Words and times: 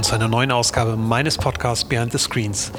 Willkommen 0.00 0.18
zu 0.18 0.24
einer 0.24 0.34
neuen 0.34 0.50
Ausgabe 0.50 0.96
meines 0.96 1.36
Podcasts 1.36 1.84
Behind 1.84 2.10
the 2.10 2.16
Screens. 2.16 2.72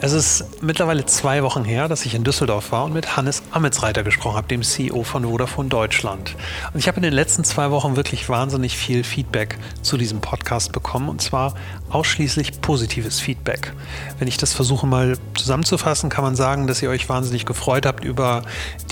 Es 0.00 0.12
ist 0.12 0.62
mittlerweile 0.62 1.04
zwei 1.06 1.42
Wochen 1.42 1.64
her, 1.64 1.88
dass 1.88 2.06
ich 2.06 2.14
in 2.14 2.22
Düsseldorf 2.22 2.70
war 2.70 2.84
und 2.84 2.92
mit 2.94 3.16
Hannes 3.16 3.42
Ametsreiter 3.50 4.04
gesprochen 4.04 4.36
habe, 4.36 4.46
dem 4.46 4.62
CEO 4.62 5.02
von 5.02 5.24
Vodafone 5.24 5.68
Deutschland. 5.68 6.36
Und 6.72 6.78
ich 6.78 6.86
habe 6.86 6.98
in 6.98 7.02
den 7.02 7.14
letzten 7.14 7.42
zwei 7.42 7.72
Wochen 7.72 7.96
wirklich 7.96 8.28
wahnsinnig 8.28 8.76
viel 8.76 9.02
Feedback 9.02 9.58
zu 9.82 9.96
diesem 9.96 10.20
Podcast 10.20 10.70
bekommen 10.70 11.08
und 11.08 11.20
zwar 11.20 11.54
ausschließlich 11.90 12.60
positives 12.60 13.18
Feedback. 13.18 13.72
Wenn 14.20 14.28
ich 14.28 14.36
das 14.36 14.52
versuche 14.52 14.86
mal 14.86 15.18
zusammenzufassen, 15.36 16.10
kann 16.10 16.22
man 16.22 16.36
sagen, 16.36 16.68
dass 16.68 16.80
ihr 16.80 16.90
euch 16.90 17.08
wahnsinnig 17.08 17.44
gefreut 17.44 17.86
habt 17.86 18.04
über 18.04 18.42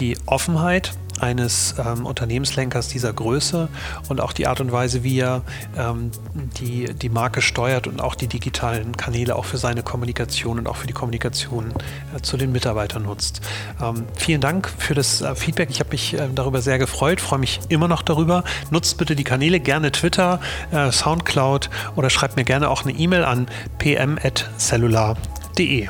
die 0.01 0.19
Offenheit, 0.27 0.93
eines 1.21 1.75
ähm, 1.79 2.07
Unternehmenslenkers 2.07 2.89
dieser 2.89 3.13
Größe 3.13 3.69
und 4.09 4.21
auch 4.21 4.33
die 4.33 4.47
Art 4.47 4.61
und 4.61 4.73
Weise, 4.73 5.05
wie 5.05 5.21
er 5.21 5.43
ähm, 5.77 6.11
die, 6.59 6.93
die 6.95 7.09
Marke 7.09 7.43
steuert 7.43 7.87
und 7.87 8.01
auch 8.01 8.15
die 8.15 8.27
digitalen 8.27 8.97
Kanäle 8.97 9.37
auch 9.37 9.45
für 9.45 9.59
seine 9.59 9.83
Kommunikation 9.83 10.59
und 10.59 10.67
auch 10.67 10.77
für 10.77 10.87
die 10.87 10.93
Kommunikation 10.93 11.73
äh, 12.17 12.21
zu 12.23 12.37
den 12.37 12.53
Mitarbeitern 12.53 13.05
nutzt. 13.05 13.41
Ähm, 13.81 14.05
vielen 14.17 14.41
Dank 14.41 14.71
für 14.79 14.95
das 14.95 15.21
äh, 15.21 15.35
Feedback. 15.35 15.71
Ich 15.71 15.81
habe 15.81 15.91
mich 15.91 16.15
äh, 16.15 16.29
darüber 16.35 16.63
sehr 16.63 16.79
gefreut, 16.79 17.21
freue 17.21 17.41
mich 17.41 17.61
immer 17.69 17.89
noch 17.89 18.03
darüber. 18.03 18.45
Nutzt 18.71 18.99
bitte 18.99 19.17
die 19.17 19.25
Kanäle, 19.25 19.61
gerne 19.61 19.93
Twitter, 19.93 20.41
äh, 20.71 20.91
Soundcloud 20.91 21.71
oder 21.97 22.11
schreibt 22.11 22.37
mir 22.37 22.45
gerne 22.45 22.71
auch 22.71 22.85
eine 22.85 22.93
E-Mail 22.93 23.25
an 23.25 23.49
pm.cellular.de. 23.79 25.89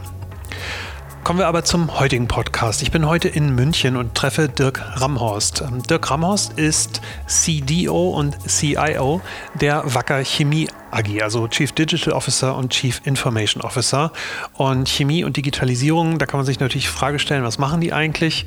Kommen 1.23 1.39
wir 1.39 1.49
aber 1.49 1.65
zum 1.65 2.01
heutigen 2.01 2.29
Podcast. 2.29 2.81
Ich 2.83 2.91
bin 2.91 3.07
heute 3.07 3.29
in 3.29 3.55
München 3.55 3.97
und 3.97 4.15
treffe 4.15 4.49
Dirk 4.49 4.83
Ramhorst. 5.01 5.61
Ähm, 5.61 5.83
Dirk 5.83 6.11
Ramhorst 6.11 6.59
ist 6.59 7.03
CDO 7.27 8.11
und 8.11 8.39
CIO 8.49 9.21
der 9.61 9.83
Wacker 9.95 10.25
Chemie 10.25 10.69
AG, 10.91 11.23
also 11.23 11.49
Chief 11.49 11.73
Digital 11.73 12.13
Officer 12.13 12.57
und 12.57 12.71
Chief 12.71 13.01
Information 13.05 13.63
Officer. 13.63 14.13
Und 14.55 14.89
Chemie 14.89 15.25
und 15.25 15.37
Digitalisierung, 15.37 16.19
da 16.19 16.27
kann 16.27 16.39
man 16.39 16.47
sich 16.47 16.61
natürlich 16.61 16.87
die 16.87 16.93
Frage 16.93 17.19
stellen, 17.19 17.45
was 17.45 17.59
machen 17.59 17.81
die 17.81 17.93
eigentlich? 17.93 18.47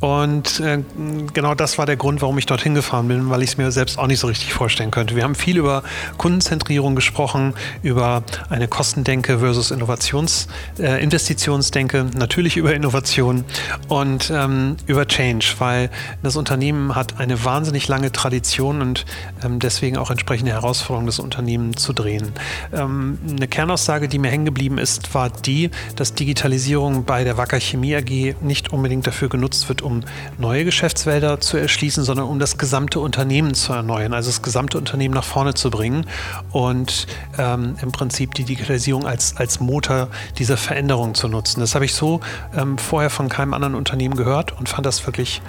Und 0.00 0.60
äh, 0.60 0.82
genau 1.32 1.54
das 1.54 1.78
war 1.78 1.86
der 1.86 1.96
Grund, 1.96 2.20
warum 2.20 2.36
ich 2.36 2.44
dorthin 2.44 2.74
gefahren 2.74 3.08
bin, 3.08 3.30
weil 3.30 3.42
ich 3.42 3.50
es 3.50 3.56
mir 3.56 3.70
selbst 3.70 3.98
auch 3.98 4.06
nicht 4.06 4.18
so 4.18 4.26
richtig 4.26 4.52
vorstellen 4.52 4.90
könnte. 4.90 5.16
Wir 5.16 5.22
haben 5.22 5.34
viel 5.34 5.56
über 5.56 5.82
Kundenzentrierung 6.18 6.94
gesprochen, 6.94 7.54
über 7.82 8.22
eine 8.50 8.68
Kostendenke 8.68 9.38
versus 9.38 9.70
Innovations, 9.70 10.48
äh, 10.78 11.02
Investitionsdenke, 11.02 12.06
natürlich 12.14 12.56
über 12.56 12.74
Innovation 12.74 13.44
und 13.88 14.30
ähm, 14.34 14.76
über 14.86 15.06
Change, 15.06 15.54
weil 15.58 15.90
das 16.22 16.36
Unternehmen 16.36 16.94
hat 16.94 17.18
eine 17.18 17.42
wahnsinnig 17.44 17.88
lange 17.88 18.12
Tradition 18.12 18.82
und 18.82 19.06
ähm, 19.42 19.58
deswegen 19.58 19.96
auch 19.96 20.10
entsprechende 20.10 20.52
Herausforderungen 20.52 21.06
des 21.06 21.18
Unternehmens 21.18 21.83
zu 21.84 21.92
drehen. 21.92 22.32
Ähm, 22.72 23.18
eine 23.28 23.46
Kernaussage, 23.46 24.08
die 24.08 24.18
mir 24.18 24.30
hängen 24.30 24.46
geblieben 24.46 24.78
ist, 24.78 25.14
war 25.14 25.28
die, 25.28 25.70
dass 25.96 26.14
Digitalisierung 26.14 27.04
bei 27.04 27.24
der 27.24 27.36
Wacker 27.36 27.60
Chemie 27.60 27.94
AG 27.94 28.36
nicht 28.42 28.72
unbedingt 28.72 29.06
dafür 29.06 29.28
genutzt 29.28 29.68
wird, 29.68 29.82
um 29.82 30.00
neue 30.38 30.64
Geschäftsfelder 30.64 31.40
zu 31.40 31.58
erschließen, 31.58 32.04
sondern 32.04 32.26
um 32.26 32.38
das 32.38 32.56
gesamte 32.56 33.00
Unternehmen 33.00 33.54
zu 33.54 33.72
erneuern, 33.74 34.14
also 34.14 34.30
das 34.30 34.42
gesamte 34.42 34.78
Unternehmen 34.78 35.14
nach 35.14 35.24
vorne 35.24 35.54
zu 35.54 35.70
bringen 35.70 36.06
und 36.52 37.06
ähm, 37.38 37.76
im 37.82 37.92
Prinzip 37.92 38.34
die 38.34 38.44
Digitalisierung 38.44 39.06
als, 39.06 39.36
als 39.36 39.60
Motor 39.60 40.08
dieser 40.38 40.56
Veränderung 40.56 41.14
zu 41.14 41.28
nutzen. 41.28 41.60
Das 41.60 41.74
habe 41.74 41.84
ich 41.84 41.94
so 41.94 42.20
ähm, 42.56 42.78
vorher 42.78 43.10
von 43.10 43.28
keinem 43.28 43.52
anderen 43.52 43.74
Unternehmen 43.74 44.16
gehört 44.16 44.58
und 44.58 44.68
fand 44.68 44.86
das 44.86 45.06
wirklich 45.06 45.42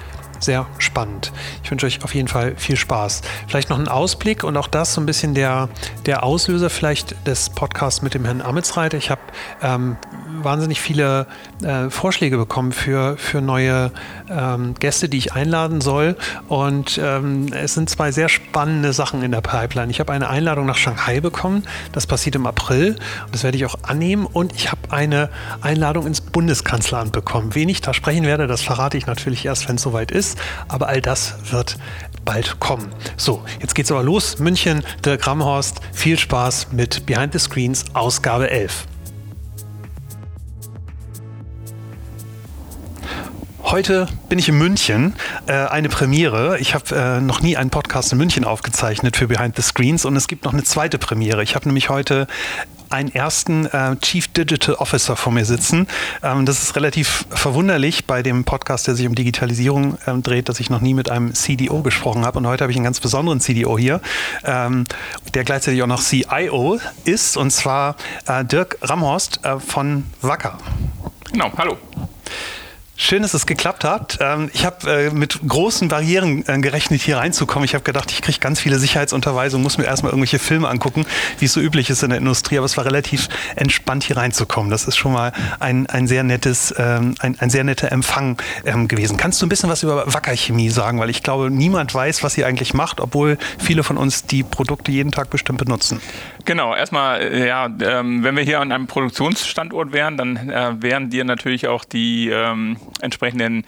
sehr 0.45 0.67
spannend. 0.78 1.31
Ich 1.63 1.72
wünsche 1.72 1.85
euch 1.85 2.03
auf 2.03 2.16
jeden 2.16 2.28
Fall 2.28 2.56
viel 2.56 2.78
Spaß. 2.78 3.22
Vielleicht 3.47 3.69
noch 3.69 3.79
ein 3.79 3.88
Ausblick 3.88 4.44
und 4.44 4.56
auch 4.56 4.67
das 4.67 4.94
so 4.94 5.01
ein 5.01 5.06
bisschen 5.06 5.33
der, 5.33 5.69
der 6.06 6.23
Auslöser 6.23 6.69
vielleicht 6.69 7.28
des 7.28 7.50
Podcasts 7.50 8.01
mit 8.01 8.13
dem 8.13 8.25
Herrn 8.25 8.41
Amitsreiter. 8.41 8.97
Ich 8.97 9.09
habe 9.09 9.22
ähm, 9.61 9.97
wahnsinnig 10.41 10.79
viele 10.81 11.28
äh, 11.63 11.89
Vorschläge 11.89 12.38
bekommen 12.38 12.72
für, 12.72 13.17
für 13.17 13.41
neue 13.41 13.91
ähm, 14.29 14.75
Gäste, 14.75 15.09
die 15.09 15.17
ich 15.17 15.33
einladen 15.33 15.81
soll. 15.81 16.16
Und 16.47 17.00
ähm, 17.03 17.51
es 17.51 17.73
sind 17.73 17.89
zwei 17.89 18.12
sehr 18.12 18.29
spannende 18.29 18.94
Sachen 18.94 19.23
in 19.23 19.31
der 19.31 19.41
Pipeline. 19.41 19.91
Ich 19.91 20.00
habe 20.00 20.13
eine 20.13 20.29
Einladung 20.29 20.66
nach 20.66 20.77
Shanghai 20.77 21.19
bekommen. 21.19 21.63
Das 21.91 22.07
passiert 22.07 22.35
im 22.35 22.45
April. 22.45 22.95
Das 23.31 23.44
werde 23.44 23.57
ich 23.57 23.66
auch 23.66 23.75
annehmen. 23.83 24.25
Und 24.25 24.53
ich 24.53 24.72
habe 24.72 24.81
eine 24.89 25.29
Einladung 25.62 26.06
ins 26.06 26.22
Bundeskanzleramt 26.22 27.12
bekommen. 27.12 27.56
Wen 27.56 27.69
ich 27.69 27.81
da 27.81 27.94
sprechen 27.94 28.25
werde, 28.25 28.47
das 28.47 28.62
verrate 28.62 28.97
ich 28.97 29.07
natürlich 29.07 29.45
erst, 29.45 29.67
wenn 29.67 29.77
es 29.77 29.81
soweit 29.81 30.12
ist 30.12 30.34
Aber 30.68 30.88
all 30.88 31.01
das 31.01 31.35
wird 31.51 31.78
bald 32.25 32.59
kommen. 32.59 32.90
So, 33.18 33.44
jetzt 33.62 33.75
geht's 33.75 33.91
aber 33.91 34.03
los. 34.03 34.40
München, 34.40 34.84
der 35.03 35.18
Grammhorst. 35.18 35.79
Viel 35.94 36.18
Spaß 36.18 36.72
mit 36.72 37.06
Behind 37.06 37.31
the 37.34 37.40
Screens, 37.40 37.85
Ausgabe 37.94 38.50
11. 38.50 38.88
Heute 43.63 44.07
bin 44.29 44.38
ich 44.38 44.47
in 44.47 44.59
München, 44.59 45.16
äh, 45.47 45.53
eine 45.53 45.90
Premiere. 45.90 46.59
Ich 46.59 46.75
habe 46.75 46.95
äh, 46.95 47.19
noch 47.19 47.41
nie 47.41 47.57
einen 47.57 47.72
Podcast 47.72 48.12
in 48.12 48.19
München 48.19 48.45
aufgezeichnet 48.45 49.18
für 49.18 49.28
Behind 49.28 49.56
the 49.56 49.63
Screens 49.63 50.06
und 50.06 50.16
es 50.16 50.28
gibt 50.28 50.45
noch 50.45 50.53
eine 50.53 50.63
zweite 50.63 51.00
Premiere. 51.00 51.41
Ich 51.41 51.56
habe 51.56 51.68
nämlich 51.68 51.90
heute 51.90 52.28
einen 52.90 53.13
ersten 53.13 53.66
äh, 53.68 53.96
Chief 53.97 54.28
Digital 54.28 54.75
Officer 54.75 55.16
vor 55.16 55.34
mir 55.34 55.46
sitzen. 55.46 55.88
Ähm, 56.23 56.46
das 56.46 56.62
ist 56.62 56.75
relativ 56.75 57.25
verwunderlich 57.29 58.06
bei 58.06 58.23
dem 58.23 58.44
Podcast, 58.44 58.88
der 58.88 58.96
sich 58.96 59.07
um 59.07 59.16
Digitalisierung 59.16 59.97
ähm, 60.07 60.23
dreht, 60.23 60.50
dass 60.50 60.59
ich 60.59 60.69
noch 60.69 60.81
nie 60.81 60.94
mit 60.94 61.09
einem 61.09 61.34
CDO 61.34 61.81
gesprochen 61.81 62.25
habe. 62.25 62.38
Und 62.38 62.47
heute 62.47 62.63
habe 62.63 62.72
ich 62.72 62.78
einen 62.78 62.85
ganz 62.85 63.00
besonderen 63.00 63.40
CDO 63.40 63.78
hier, 63.78 64.01
ähm, 64.44 64.85
der 65.34 65.44
gleichzeitig 65.44 65.81
auch 65.84 65.88
noch 65.88 66.01
CIO 66.01 66.79
ist, 67.03 67.38
und 67.38 67.51
zwar 67.51 67.95
äh, 68.28 68.44
Dirk 68.45 68.78
Ramhorst 68.81 69.44
äh, 69.44 69.59
von 69.59 70.06
Wacker. 70.22 70.57
Genau, 71.31 71.51
hallo. 71.57 71.78
Schön, 72.97 73.23
dass 73.23 73.33
es 73.33 73.45
geklappt 73.45 73.83
hat. 73.83 74.19
Ähm, 74.22 74.50
ich 74.53 74.66
habe 74.66 74.89
äh, 74.89 75.09
mit 75.09 75.41
großen 75.45 75.89
Barrieren 75.89 76.45
äh, 76.47 76.57
gerechnet, 76.59 77.01
hier 77.01 77.17
reinzukommen. 77.17 77.66
Ich 77.66 77.73
habe 77.73 77.83
gedacht, 77.83 78.09
ich 78.09 78.22
kriege 78.22 78.39
ganz 78.39 78.61
viele 78.61 78.79
Sicherheitsunterweisungen, 78.79 79.63
muss 79.63 79.78
mir 79.78 79.83
erstmal 79.83 80.13
irgendwelche 80.13 80.39
Filme 80.39 80.69
angucken, 80.69 81.06
wie 81.39 81.45
es 81.45 81.51
so 81.51 81.59
üblich 81.59 81.89
ist 81.89 82.03
in 82.03 82.11
der 82.11 82.19
Industrie. 82.19 82.57
Aber 82.57 82.66
es 82.66 82.78
war 82.78 82.85
relativ 82.85 83.28
entspannt, 83.57 84.06
hier 84.06 84.16
reinzukommen. 84.16 84.72
Das 84.72 84.85
ist 84.85 84.95
schon 84.95 85.11
mal 85.11 85.33
ein, 85.59 85.88
ein 85.88 86.07
sehr 86.07 86.23
nettes, 86.23 86.73
ähm, 86.78 87.16
ein, 87.19 87.38
ein 87.38 87.50
sehr 87.50 87.66
netter 87.66 87.91
Empfang 87.91 88.41
ähm, 88.63 88.88
gewesen. 88.88 89.17
Kannst 89.17 89.41
du 89.41 89.45
ein 89.45 89.50
bisschen 89.50 89.69
was 89.69 89.83
über 89.83 90.13
Wackerchemie 90.13 90.69
sagen? 90.69 90.97
Weil 91.01 91.09
ich 91.09 91.22
glaube, 91.22 91.51
niemand 91.51 91.94
weiß, 91.94 92.23
was 92.23 92.38
ihr 92.38 92.47
eigentlich 92.47 92.73
macht, 92.73 93.01
obwohl 93.01 93.38
viele 93.59 93.83
von 93.83 93.97
uns 93.97 94.23
die 94.23 94.44
Produkte 94.44 94.91
jeden 94.91 95.12
Tag 95.12 95.29
bestimmt 95.29 95.59
benutzen. 95.59 96.00
Genau, 96.45 96.75
erstmal, 96.75 97.22
äh, 97.22 97.47
ja, 97.47 97.66
ähm, 97.66 98.23
wenn 98.23 98.35
wir 98.35 98.44
hier 98.44 98.59
an 98.59 98.72
einem 98.72 98.85
Produktionsstandort 98.85 99.91
wären, 99.91 100.16
dann 100.16 100.50
äh, 100.50 100.75
wären 100.79 101.09
dir 101.09 101.25
natürlich 101.25 101.67
auch 101.67 101.83
die 101.83 102.29
ähm, 102.29 102.78
entsprechenden 103.01 103.66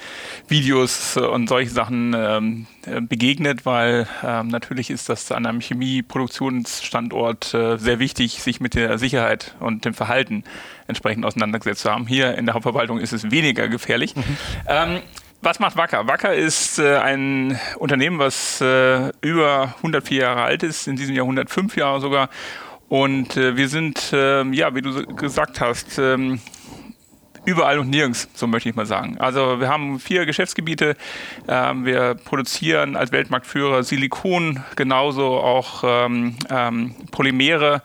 Videos 0.47 1.17
und 1.17 1.49
solche 1.49 1.71
Sachen 1.71 2.15
ähm, 2.15 2.67
äh, 2.85 3.01
begegnet, 3.01 3.65
weil 3.65 4.07
ähm, 4.23 4.49
natürlich 4.49 4.91
ist 4.91 5.09
das 5.09 5.31
an 5.31 5.47
einem 5.47 5.59
Chemieproduktionsstandort 5.59 7.53
äh, 7.55 7.77
sehr 7.77 7.97
wichtig, 7.97 8.43
sich 8.43 8.61
mit 8.61 8.75
der 8.75 8.99
Sicherheit 8.99 9.55
und 9.59 9.83
dem 9.83 9.95
Verhalten 9.95 10.43
entsprechend 10.85 11.25
auseinandergesetzt 11.25 11.81
zu 11.81 11.91
haben. 11.91 12.05
Hier 12.05 12.37
in 12.37 12.45
der 12.45 12.53
Hauptverwaltung 12.53 12.99
ist 12.99 13.11
es 13.11 13.31
weniger 13.31 13.67
gefährlich. 13.69 14.15
Mhm. 14.15 14.23
Ähm, 14.67 15.01
was 15.41 15.59
macht 15.59 15.77
Wacker? 15.77 16.07
Wacker 16.07 16.33
ist 16.33 16.79
äh, 16.79 16.97
ein 16.97 17.59
Unternehmen, 17.77 18.19
was 18.19 18.59
äh, 18.61 19.11
über 19.21 19.75
104 19.77 20.21
Jahre 20.21 20.43
alt 20.43 20.63
ist, 20.63 20.87
in 20.87 20.95
diesem 20.95 21.15
Jahr 21.15 21.25
105 21.25 21.75
Jahre 21.75 22.01
sogar 22.01 22.29
und 22.89 23.35
äh, 23.35 23.57
wir 23.57 23.67
sind, 23.69 24.13
äh, 24.13 24.43
ja, 24.51 24.73
wie 24.75 24.81
du 24.81 25.05
gesagt 25.15 25.59
hast, 25.59 25.97
ähm, 25.99 26.39
überall 27.47 27.79
und 27.79 27.89
nirgends, 27.89 28.27
so 28.33 28.45
möchte 28.45 28.69
ich 28.69 28.75
mal 28.75 28.85
sagen. 28.85 29.17
Also 29.19 29.59
wir 29.59 29.69
haben 29.69 29.99
vier 29.99 30.25
Geschäftsgebiete. 30.25 30.95
Ähm, 31.47 31.85
wir 31.85 32.15
produzieren 32.15 32.97
als 32.97 33.11
Weltmarktführer 33.11 33.83
Silikon, 33.83 34.63
genauso 34.75 35.37
auch 35.37 35.83
ähm, 35.85 36.35
ähm 36.49 36.93
Polymere 37.11 37.81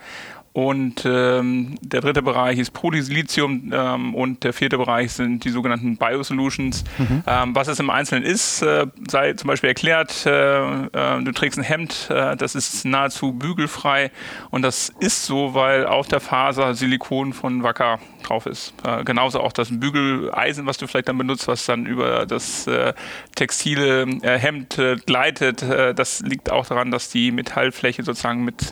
und 0.54 1.04
ähm, 1.06 1.76
der 1.80 2.02
dritte 2.02 2.20
Bereich 2.20 2.58
ist 2.58 2.72
Polysilizium 2.72 3.72
ähm, 3.72 4.14
und 4.14 4.44
der 4.44 4.52
vierte 4.52 4.76
Bereich 4.76 5.12
sind 5.12 5.44
die 5.44 5.48
sogenannten 5.48 5.96
Biosolutions. 5.96 6.84
Mhm. 6.98 7.22
Ähm, 7.26 7.54
was 7.54 7.68
es 7.68 7.80
im 7.80 7.88
Einzelnen 7.88 8.22
ist, 8.22 8.60
äh, 8.60 8.86
sei 9.08 9.32
zum 9.32 9.48
Beispiel 9.48 9.68
erklärt, 9.68 10.26
äh, 10.26 10.84
äh, 10.84 11.22
du 11.22 11.32
trägst 11.32 11.58
ein 11.58 11.64
Hemd, 11.64 12.08
äh, 12.10 12.36
das 12.36 12.54
ist 12.54 12.84
nahezu 12.84 13.32
bügelfrei 13.32 14.10
und 14.50 14.60
das 14.60 14.92
ist 15.00 15.24
so, 15.24 15.54
weil 15.54 15.86
auf 15.86 16.06
der 16.08 16.20
Faser 16.20 16.74
Silikon 16.74 17.32
von 17.32 17.62
Wacker 17.62 17.98
drauf 18.22 18.44
ist. 18.44 18.74
Äh, 18.84 19.04
genauso 19.04 19.40
auch 19.40 19.52
das 19.52 19.70
Bügeleisen, 19.80 20.66
was 20.66 20.76
du 20.76 20.86
vielleicht 20.86 21.08
dann 21.08 21.16
benutzt, 21.16 21.48
was 21.48 21.64
dann 21.64 21.86
über 21.86 22.26
das 22.26 22.66
äh, 22.66 22.92
textile 23.34 24.06
Hemd 24.22 24.78
gleitet, 25.06 25.62
das 25.62 26.20
liegt 26.20 26.50
auch 26.50 26.66
daran, 26.66 26.90
dass 26.90 27.08
die 27.08 27.32
Metallfläche 27.32 28.02
sozusagen 28.02 28.44
mit 28.44 28.70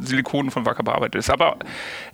Silikon 0.00 0.50
von 0.50 0.64
Wacker 0.64 0.82
bearbeitet 0.82 1.09
verarbeitet 1.10 1.14
ist. 1.14 1.30
Aber 1.30 1.56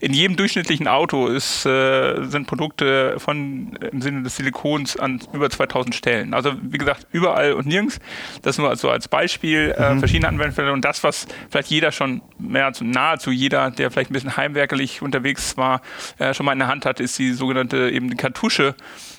in 0.01 0.13
jedem 0.13 0.37
durchschnittlichen 0.37 0.89
Auto 0.89 1.27
ist, 1.29 1.67
äh, 1.67 2.25
sind 2.25 2.47
Produkte 2.47 3.19
von 3.19 3.79
im 3.93 4.01
Sinne 4.01 4.23
des 4.23 4.37
Silikons 4.37 4.97
an 4.97 5.21
über 5.33 5.51
2000 5.51 5.95
Stellen. 5.95 6.35
Also 6.35 6.53
wie 6.63 6.79
gesagt, 6.79 7.07
überall 7.13 7.53
und 7.53 7.67
nirgends. 7.67 7.99
Das 8.43 8.59
nur 8.59 8.75
so 8.77 8.91
als 8.91 9.09
Beispiel. 9.09 9.75
Äh, 9.77 9.95
mhm. 9.95 9.99
verschiedene 9.99 10.29
Anwendungsfälle 10.29 10.73
und 10.73 10.85
das, 10.85 11.03
was 11.05 11.27
vielleicht 11.51 11.69
jeder 11.69 11.93
schon, 11.93 12.23
mehr 12.39 12.73
nahezu 12.81 13.31
jeder, 13.31 13.71
der 13.71 13.91
vielleicht 13.91 14.11
ein 14.11 14.15
bisschen 14.15 14.37
heimwerkelig 14.37 15.03
unterwegs 15.03 15.57
war, 15.57 15.81
äh, 16.19 16.35
schon 16.35 16.47
mal 16.47 16.53
in 16.53 16.59
der 16.59 16.69
Hand 16.69 16.87
hat, 16.87 17.01
ist 17.01 17.19
die 17.19 17.33
sogenannte 17.33 17.91
eben 17.91 18.11
die 18.11 18.17
Kartusche 18.17 18.75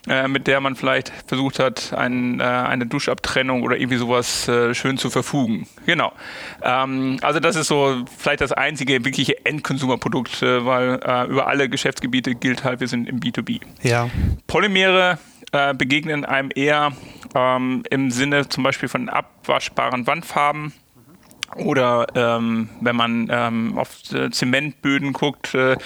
äh, 0.08 0.30
mit 0.30 0.48
der 0.48 0.62
man 0.62 0.78
vielleicht 0.78 1.12
versucht 1.26 1.60
hat, 1.60 1.92
ein, 1.94 2.40
äh, 2.40 2.44
eine 2.44 2.86
Duschabtrennung 2.86 3.64
oder 3.64 3.78
irgendwie 3.78 3.98
sowas 3.98 4.48
äh, 4.48 4.74
schön 4.74 4.98
zu 4.98 5.10
verfugen. 5.10 5.68
Genau. 5.86 6.14
Ähm, 6.64 7.18
also 7.22 7.42
das 7.42 7.58
ist 7.58 7.68
so 7.68 8.06
vielleicht 8.18 8.40
das 8.40 8.54
einzige 8.54 9.04
wirkliche 9.04 9.46
Endkonsumerprodukt, 9.46 9.67
äh, 10.42 10.66
weil 10.66 11.00
äh, 11.04 11.28
über 11.28 11.48
alle 11.48 11.70
Geschäftsgebiete 11.70 12.36
gilt 12.36 12.64
halt, 12.64 12.80
wir 12.80 12.88
sind 12.88 13.08
im 13.08 13.20
B2B. 13.20 13.62
Ja. 13.84 14.10
Polymere 14.48 15.20
äh, 15.52 15.74
begegnen 15.74 16.26
einem 16.26 16.50
eher 16.54 16.92
ähm, 17.36 17.84
im 17.90 18.12
Sinne 18.12 18.50
zum 18.50 18.64
Beispiel 18.64 18.90
von 18.90 19.10
abwaschbaren 19.10 20.08
Wandfarben 20.08 20.74
oder 21.56 22.08
ähm, 22.16 22.70
wenn 22.82 22.96
man 22.96 23.28
ähm, 23.32 23.78
auf 23.78 24.12
äh, 24.14 24.30
Zementböden 24.30 25.14
guckt, 25.14 25.54
äh, 25.54 25.78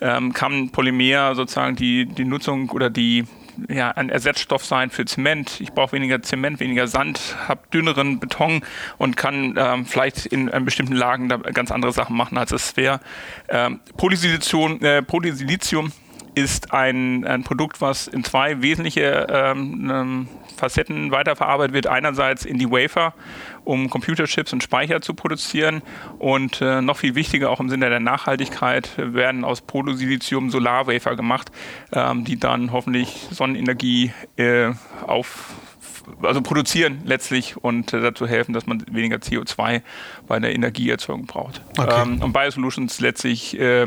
ähm, 0.00 0.32
kann 0.32 0.70
Polymer 0.70 1.34
sozusagen 1.34 1.76
die, 1.76 2.06
die 2.06 2.24
Nutzung 2.24 2.70
oder 2.70 2.90
die, 2.90 3.24
ja, 3.68 3.90
ein 3.90 4.08
Ersatzstoff 4.08 4.64
sein 4.64 4.90
für 4.90 5.04
Zement. 5.04 5.60
Ich 5.60 5.72
brauche 5.72 5.92
weniger 5.92 6.22
Zement, 6.22 6.60
weniger 6.60 6.86
Sand, 6.86 7.36
habe 7.48 7.60
dünneren 7.72 8.20
Beton 8.20 8.62
und 8.98 9.16
kann 9.16 9.54
ähm, 9.56 9.86
vielleicht 9.86 10.26
in, 10.26 10.48
in, 10.48 10.64
bestimmten 10.64 10.94
Lagen 10.94 11.28
da 11.28 11.36
ganz 11.36 11.70
andere 11.70 11.92
Sachen 11.92 12.16
machen, 12.16 12.38
als 12.38 12.52
es 12.52 12.76
wäre. 12.76 13.00
Ähm, 13.48 13.80
Polysilizium, 13.96 14.82
äh, 14.82 15.02
Polysilizium 15.02 15.92
ist 16.36 16.74
ein, 16.74 17.26
ein 17.26 17.44
Produkt, 17.44 17.80
was 17.80 18.06
in 18.06 18.22
zwei 18.22 18.60
wesentliche 18.60 19.26
ähm, 19.30 19.90
ähm, 19.90 20.28
Facetten 20.58 21.10
weiterverarbeitet 21.10 21.72
wird. 21.72 21.86
Einerseits 21.86 22.44
in 22.44 22.58
die 22.58 22.70
Wafer, 22.70 23.14
um 23.64 23.88
Computerchips 23.88 24.52
und 24.52 24.62
Speicher 24.62 25.00
zu 25.00 25.14
produzieren. 25.14 25.80
Und 26.18 26.60
äh, 26.60 26.82
noch 26.82 26.98
viel 26.98 27.14
wichtiger, 27.14 27.48
auch 27.50 27.58
im 27.58 27.70
Sinne 27.70 27.88
der 27.88 28.00
Nachhaltigkeit, 28.00 28.90
werden 28.98 29.44
aus 29.44 29.62
Polosilizium 29.62 30.50
Solarwafer 30.50 31.16
gemacht, 31.16 31.50
ähm, 31.92 32.24
die 32.24 32.38
dann 32.38 32.70
hoffentlich 32.70 33.28
Sonnenenergie 33.30 34.12
äh, 34.36 34.72
auf 35.06 35.54
also 36.22 36.40
produzieren 36.40 37.00
letztlich 37.04 37.56
und 37.56 37.92
äh, 37.92 38.00
dazu 38.00 38.26
helfen, 38.28 38.52
dass 38.52 38.66
man 38.66 38.84
weniger 38.90 39.16
CO2 39.16 39.82
bei 40.28 40.38
der 40.38 40.54
Energieerzeugung 40.54 41.26
braucht. 41.26 41.62
Okay. 41.76 42.02
Ähm, 42.02 42.22
und 42.22 42.32
Biosolutions 42.32 43.00
letztlich 43.00 43.58
äh, 43.58 43.86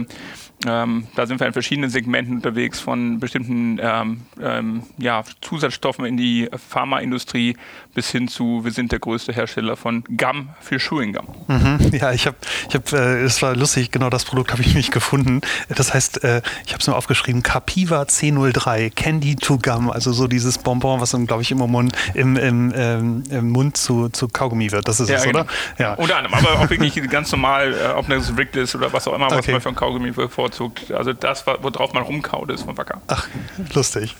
ähm, 0.65 1.07
da 1.15 1.25
sind 1.25 1.39
wir 1.39 1.47
in 1.47 1.53
verschiedenen 1.53 1.89
Segmenten 1.89 2.35
unterwegs, 2.35 2.81
von 2.81 3.19
bestimmten 3.19 3.79
ähm, 3.81 4.21
ähm, 4.41 4.83
ja, 4.97 5.23
Zusatzstoffen 5.41 6.03
in 6.03 6.17
die 6.17 6.49
Pharmaindustrie 6.69 7.55
bis 7.93 8.11
hin 8.11 8.27
zu, 8.27 8.65
wir 8.65 8.71
sind 8.71 8.91
der 8.91 8.99
größte 8.99 9.31
Hersteller 9.31 9.77
von 9.77 10.03
Gum 10.17 10.49
für 10.59 10.77
Chewing 10.77 11.13
Gum. 11.13 11.27
Mhm, 11.47 11.91
ja, 11.93 12.11
ich 12.11 12.27
habe, 12.27 12.35
ich 12.67 12.75
hab, 12.75 12.91
äh, 12.91 13.21
es 13.21 13.41
war 13.41 13.55
lustig, 13.55 13.91
genau 13.91 14.09
das 14.09 14.25
Produkt 14.25 14.51
habe 14.51 14.61
ich 14.61 14.73
nicht 14.75 14.91
gefunden. 14.91 15.41
Das 15.69 15.93
heißt, 15.93 16.25
äh, 16.25 16.41
ich 16.65 16.73
habe 16.73 16.81
es 16.81 16.87
mir 16.87 16.95
aufgeschrieben, 16.95 17.41
Capiva 17.41 18.01
C03, 18.01 18.89
Candy 18.93 19.37
to 19.37 19.59
Gum, 19.59 19.89
also 19.89 20.11
so 20.11 20.27
dieses 20.27 20.57
Bonbon, 20.57 20.99
was 20.99 21.11
dann, 21.11 21.25
glaube 21.25 21.41
ich, 21.41 21.51
immer 21.51 21.67
Mund, 21.67 21.93
im, 22.13 22.35
im, 22.35 22.73
ähm, 22.75 23.23
im, 23.29 23.49
Mund 23.49 23.77
zu, 23.77 24.09
zu 24.09 24.27
Kaugummi 24.27 24.71
wird. 24.71 24.89
Das 24.89 24.99
ist 24.99 25.09
ja, 25.09 25.17
es, 25.17 25.23
genau. 25.23 25.41
oder? 25.41 25.47
Ja. 25.77 25.93
Unter 25.93 26.17
anderem, 26.17 26.33
aber 26.33 26.59
auch 26.59 26.69
wirklich 26.69 26.95
ganz 27.09 27.31
normal, 27.31 27.73
äh, 27.73 27.93
ob 27.95 28.09
das 28.09 28.37
Rick 28.37 28.55
ist 28.57 28.75
oder 28.75 28.91
was 28.91 29.07
auch 29.07 29.15
immer, 29.15 29.31
was 29.31 29.47
man 29.47 29.61
von 29.61 29.75
Kaugummi 29.75 30.11
vor 30.11 30.48
bevorzugt. 30.49 30.91
Also 30.91 31.13
das, 31.13 31.45
worauf 31.45 31.93
man 31.93 32.03
rumkaut, 32.03 32.49
ist 32.51 32.63
von 32.63 32.77
Wacker. 32.77 33.01
Ach, 33.07 33.27
lustig. 33.73 34.15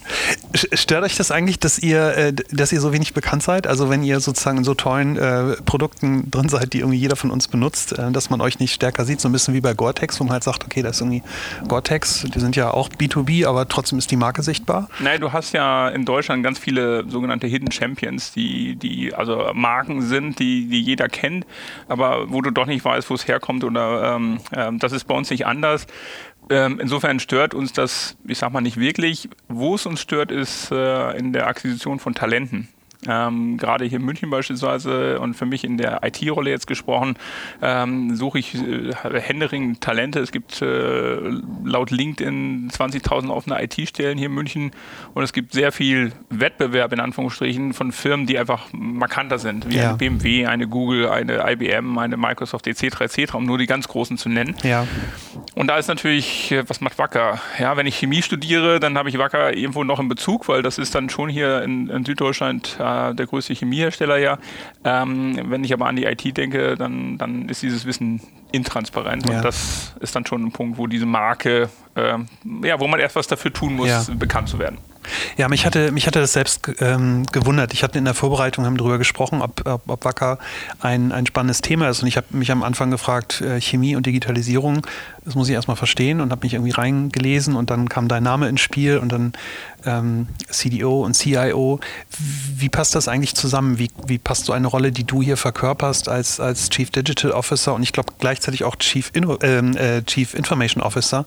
Stört 0.54 1.04
euch 1.04 1.16
das 1.16 1.32
eigentlich, 1.32 1.60
dass 1.60 1.80
ihr, 1.80 2.18
äh, 2.18 2.34
dass 2.52 2.72
ihr 2.72 2.82
so 2.82 2.94
wenig 2.94 3.14
bekannt 3.14 3.44
seid? 3.44 3.68
Also 3.68 3.90
wenn 3.90 4.04
ihr 4.04 4.20
sozusagen 4.20 4.60
in 4.60 4.64
so 4.64 4.74
tollen 4.74 5.18
äh, 5.18 5.56
Produkten 5.66 6.30
drin 6.32 6.50
seid, 6.50 6.74
die 6.74 6.80
irgendwie 6.80 6.98
jeder 6.98 7.16
von 7.16 7.32
uns 7.32 7.48
benutzt, 7.48 7.98
äh, 7.98 8.12
dass 8.12 8.30
man 8.30 8.42
euch 8.42 8.60
nicht 8.60 8.74
stärker 8.74 9.06
sieht, 9.06 9.20
so 9.22 9.30
ein 9.30 9.32
bisschen 9.32 9.54
wie 9.54 9.62
bei 9.62 9.74
Gore-Tex, 9.74 10.20
wo 10.20 10.24
man 10.24 10.34
halt 10.34 10.44
sagt, 10.44 10.64
okay, 10.66 10.82
das 10.82 10.98
ist 10.98 11.02
irgendwie 11.02 11.24
Gore-Tex, 11.68 12.26
die 12.34 12.40
sind 12.40 12.56
ja 12.56 12.72
auch 12.72 12.90
B2B, 12.90 13.48
aber 13.48 13.68
trotzdem 13.68 14.00
ist 14.00 14.12
die 14.12 14.16
Marke 14.16 14.44
sichtbar? 14.44 14.90
Nein, 15.00 15.22
du 15.22 15.34
hast 15.34 15.54
ja 15.54 15.90
in 15.90 16.06
Deutschland 16.06 16.44
ganz 16.44 16.60
viele 16.60 17.10
sogenannte 17.10 17.48
Hidden 17.48 17.72
Champions, 17.72 18.32
die, 18.32 18.76
die 18.76 19.14
also 19.14 19.52
Marken 19.54 20.02
sind, 20.02 20.40
die, 20.40 20.68
die 20.68 20.82
jeder 20.82 21.08
kennt, 21.08 21.46
aber 21.88 22.30
wo 22.32 22.42
du 22.42 22.52
doch 22.52 22.66
nicht 22.66 22.84
weißt, 22.86 23.10
wo 23.10 23.16
es 23.16 23.28
herkommt 23.28 23.64
oder 23.64 24.16
ähm, 24.16 24.40
äh, 24.52 24.72
das 24.74 24.92
ist 24.92 25.06
bei 25.06 25.16
uns 25.16 25.30
nicht 25.30 25.46
anders. 25.46 25.88
Ähm, 26.50 26.80
insofern 26.80 27.20
stört 27.20 27.54
uns 27.54 27.74
das, 27.74 28.18
ich 28.28 28.40
sag 28.40 28.52
mal 28.52 28.62
nicht 28.62 28.78
wirklich. 28.78 29.30
Wo 29.48 29.76
es 29.76 29.86
uns 29.86 30.02
stört, 30.02 30.32
ist 30.32 30.72
äh, 30.72 31.18
in 31.18 31.34
der 31.34 31.48
Akquisition 31.48 32.00
von 32.00 32.16
Talenten. 32.16 32.70
Ähm, 33.08 33.58
gerade 33.58 33.86
hier 33.86 34.00
in 34.00 34.06
München 34.06 34.30
beispielsweise 34.30 35.22
und 35.22 35.34
für 35.34 35.46
mich 35.46 35.64
in 35.64 35.78
der 35.78 36.02
IT-Rolle 36.04 36.50
jetzt 36.50 36.68
gesprochen, 36.68 37.16
ähm, 37.62 38.16
suche 38.18 38.40
ich 38.40 38.56
äh, 38.56 38.94
händeringend 39.22 39.80
Talente. 39.80 40.20
Es 40.20 40.34
gibt 40.34 40.62
äh, 40.62 41.18
laut 41.64 41.92
LinkedIn 41.92 42.70
20.000 42.70 43.30
offene 43.30 43.64
IT-Stellen 43.64 44.18
hier 44.18 44.28
in 44.28 44.34
München 44.34 44.72
und 45.14 45.24
es 45.24 45.32
gibt 45.32 45.54
sehr 45.54 45.72
viel 45.72 46.12
Wettbewerb 46.30 46.92
in 46.92 47.00
Anführungsstrichen 47.00 47.74
von 47.74 47.94
Firmen, 47.94 48.26
die 48.26 48.38
einfach 48.38 48.68
markanter 48.74 49.40
sind, 49.40 49.70
wie 49.70 49.78
ja. 49.78 49.90
eine 49.90 49.98
BMW, 49.98 50.46
eine 50.46 50.68
Google, 50.68 51.08
eine 51.08 51.50
IBM, 51.50 51.98
eine 51.98 52.18
Microsoft 52.18 52.68
etc. 52.68 53.02
etc., 53.02 53.34
um 53.36 53.46
nur 53.46 53.58
die 53.58 53.66
ganz 53.66 53.88
großen 53.88 54.18
zu 54.18 54.28
nennen. 54.28 54.56
Ja. 54.64 54.86
Und 55.56 55.68
da 55.68 55.78
ist 55.78 55.88
natürlich, 55.88 56.52
äh, 56.52 56.68
was 56.68 56.82
macht 56.82 56.98
Wacker? 56.98 57.40
Ja, 57.60 57.78
wenn 57.78 57.88
ich 57.88 57.98
Chemie 57.98 58.22
studiere, 58.22 58.82
dann 58.82 58.98
habe 58.98 59.08
ich 59.08 59.18
Wacker 59.18 59.56
irgendwo 59.56 59.86
noch 59.86 60.02
in 60.02 60.10
Bezug, 60.10 60.50
weil 60.50 60.64
das 60.64 60.78
ist 60.78 60.96
dann 60.96 61.10
schon 61.10 61.30
hier 61.30 61.62
in, 61.62 61.88
in 61.88 62.04
Süddeutschland 62.04 62.78
äh, 62.90 63.16
der 63.16 63.26
größte 63.26 63.54
Chemiehersteller 63.54 64.18
ja. 64.18 64.38
Ähm, 64.84 65.40
wenn 65.46 65.64
ich 65.64 65.74
aber 65.74 65.88
an 65.88 65.96
die 65.96 66.06
IT 66.06 66.38
denke, 66.38 66.76
dann, 66.76 67.18
dann 67.18 67.50
ist 67.50 67.62
dieses 67.62 67.86
Wissen 67.86 68.22
intransparent. 68.52 69.30
Ja. 69.30 69.38
Und 69.38 69.46
das 69.46 69.96
ist 70.00 70.16
dann 70.16 70.26
schon 70.26 70.46
ein 70.46 70.52
Punkt, 70.52 70.78
wo 70.78 70.88
diese 70.88 71.06
Marke, 71.06 71.70
äh, 71.96 72.18
ja, 72.64 72.80
wo 72.80 72.88
man 72.88 73.00
erst 73.00 73.16
was 73.16 73.28
dafür 73.28 73.54
tun 73.54 73.76
muss, 73.76 73.88
ja. 73.88 74.04
bekannt 74.16 74.50
zu 74.50 74.60
werden. 74.60 74.78
Ja, 75.38 75.48
mich 75.48 75.66
hatte, 75.66 75.92
mich 75.92 76.08
hatte 76.08 76.20
das 76.20 76.34
selbst 76.34 76.72
ähm, 76.80 77.26
gewundert. 77.32 77.74
Ich 77.74 77.84
hatte 77.84 77.98
in 77.98 78.06
der 78.06 78.14
Vorbereitung 78.14 78.66
haben 78.66 78.78
darüber 78.78 78.98
gesprochen, 78.98 79.42
ob, 79.42 79.66
ob, 79.66 79.88
ob 79.88 80.06
Wacker 80.06 80.40
ein, 80.80 81.12
ein 81.12 81.26
spannendes 81.26 81.62
Thema 81.62 81.90
ist. 81.90 82.02
Und 82.02 82.08
ich 82.08 82.18
habe 82.18 82.28
mich 82.32 82.52
am 82.52 82.64
Anfang 82.64 82.92
gefragt, 82.92 83.42
äh, 83.42 83.60
Chemie 83.62 83.96
und 83.96 84.06
Digitalisierung, 84.06 84.86
das 85.26 85.36
muss 85.36 85.48
ich 85.48 85.54
erstmal 85.54 85.78
verstehen 85.78 86.22
und 86.22 86.32
habe 86.32 86.46
mich 86.46 86.54
irgendwie 86.54 86.72
reingelesen 86.72 87.56
und 87.56 87.70
dann 87.70 87.90
kam 87.90 88.08
dein 88.08 88.24
Name 88.24 88.48
ins 88.48 88.62
Spiel 88.62 88.98
und 88.98 89.12
dann 89.12 89.34
ähm, 89.86 90.28
CDO 90.50 91.04
und 91.06 91.14
CIO. 91.14 91.80
Wie 92.56 92.70
passt 92.70 92.96
das 92.96 93.08
eigentlich 93.08 93.36
zusammen? 93.36 93.78
Wie, 93.80 93.92
wie 94.08 94.18
passt 94.18 94.46
so 94.46 94.54
eine 94.54 94.68
Rolle, 94.68 94.92
die 94.92 95.04
du 95.04 95.22
hier 95.22 95.38
verkörperst 95.38 96.10
als, 96.10 96.40
als 96.40 96.70
Chief 96.70 96.90
Digital 96.90 97.32
Officer 97.32 97.74
und 97.74 97.84
ich 97.84 97.94
glaube 97.94 98.14
gleichzeitig 98.20 98.64
auch 98.64 98.76
Chief, 98.78 99.12
Inno, 99.14 99.38
ähm, 99.42 99.76
äh, 99.78 100.02
Chief 100.04 100.34
Information 100.34 100.82
Officer? 100.82 101.26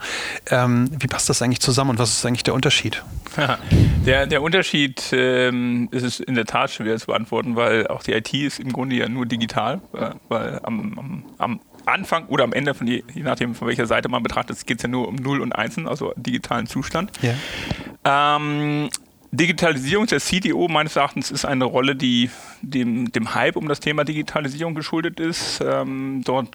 Ähm, 0.50 0.90
wie 0.98 1.06
passt 1.06 1.28
das 1.28 1.42
eigentlich 1.42 1.60
zusammen 1.60 1.90
und 1.90 1.98
was 1.98 2.10
ist 2.10 2.26
eigentlich 2.26 2.42
der 2.42 2.54
Unterschied? 2.54 3.02
Ja, 3.36 3.58
der, 4.06 4.26
der 4.26 4.42
Unterschied 4.42 5.02
ähm, 5.12 5.88
ist 5.92 6.02
es 6.02 6.20
in 6.20 6.34
der 6.34 6.44
Tat 6.44 6.70
schwer 6.70 6.96
zu 6.98 7.06
beantworten, 7.06 7.56
weil 7.56 7.86
auch 7.88 8.02
die 8.02 8.12
IT 8.12 8.32
ist 8.34 8.58
im 8.58 8.72
Grunde 8.72 8.96
ja 8.96 9.08
nur 9.08 9.26
digital, 9.26 9.80
äh, 9.94 10.10
weil 10.28 10.60
am, 10.62 10.98
am, 10.98 11.24
am 11.38 11.60
Anfang 11.86 12.26
oder 12.26 12.44
am 12.44 12.52
Ende, 12.52 12.74
von 12.74 12.86
je, 12.86 13.02
je 13.12 13.22
nachdem 13.22 13.54
von 13.54 13.68
welcher 13.68 13.86
Seite 13.86 14.08
man 14.08 14.22
betrachtet, 14.22 14.66
geht 14.66 14.78
es 14.78 14.82
ja 14.82 14.88
nur 14.88 15.08
um 15.08 15.16
Null 15.16 15.40
und 15.40 15.52
Einsen, 15.52 15.88
also 15.88 16.12
digitalen 16.16 16.66
Zustand. 16.66 17.12
Ja. 17.22 18.36
Ähm, 18.36 18.88
Digitalisierung 19.30 20.06
der 20.06 20.20
CDO 20.20 20.68
meines 20.68 20.96
Erachtens 20.96 21.30
ist 21.30 21.44
eine 21.44 21.64
Rolle, 21.64 21.96
die 21.96 22.30
dem, 22.60 23.10
dem 23.12 23.34
Hype 23.34 23.56
um 23.56 23.66
das 23.66 23.80
Thema 23.80 24.04
Digitalisierung 24.04 24.74
geschuldet 24.74 25.20
ist. 25.20 25.62
Ähm, 25.64 26.22
dort 26.24 26.48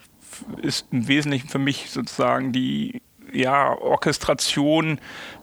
ist 0.62 0.86
im 0.92 1.08
Wesentlichen 1.08 1.50
für 1.50 1.60
mich 1.60 1.90
sozusagen 1.90 2.52
die 2.52 3.02
ja, 3.38 3.78
Orchestration, 3.78 5.00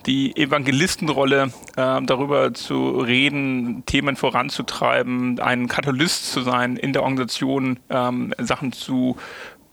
die 0.06 0.36
Evangelistenrolle, 0.36 1.52
äh, 1.76 2.02
darüber 2.02 2.52
zu 2.52 2.98
reden, 2.98 3.84
Themen 3.86 4.16
voranzutreiben, 4.16 5.40
ein 5.40 5.68
Katalyst 5.68 6.30
zu 6.32 6.42
sein 6.42 6.76
in 6.76 6.92
der 6.92 7.02
Organisation, 7.02 7.78
ähm, 7.90 8.34
Sachen 8.38 8.72
zu 8.72 9.16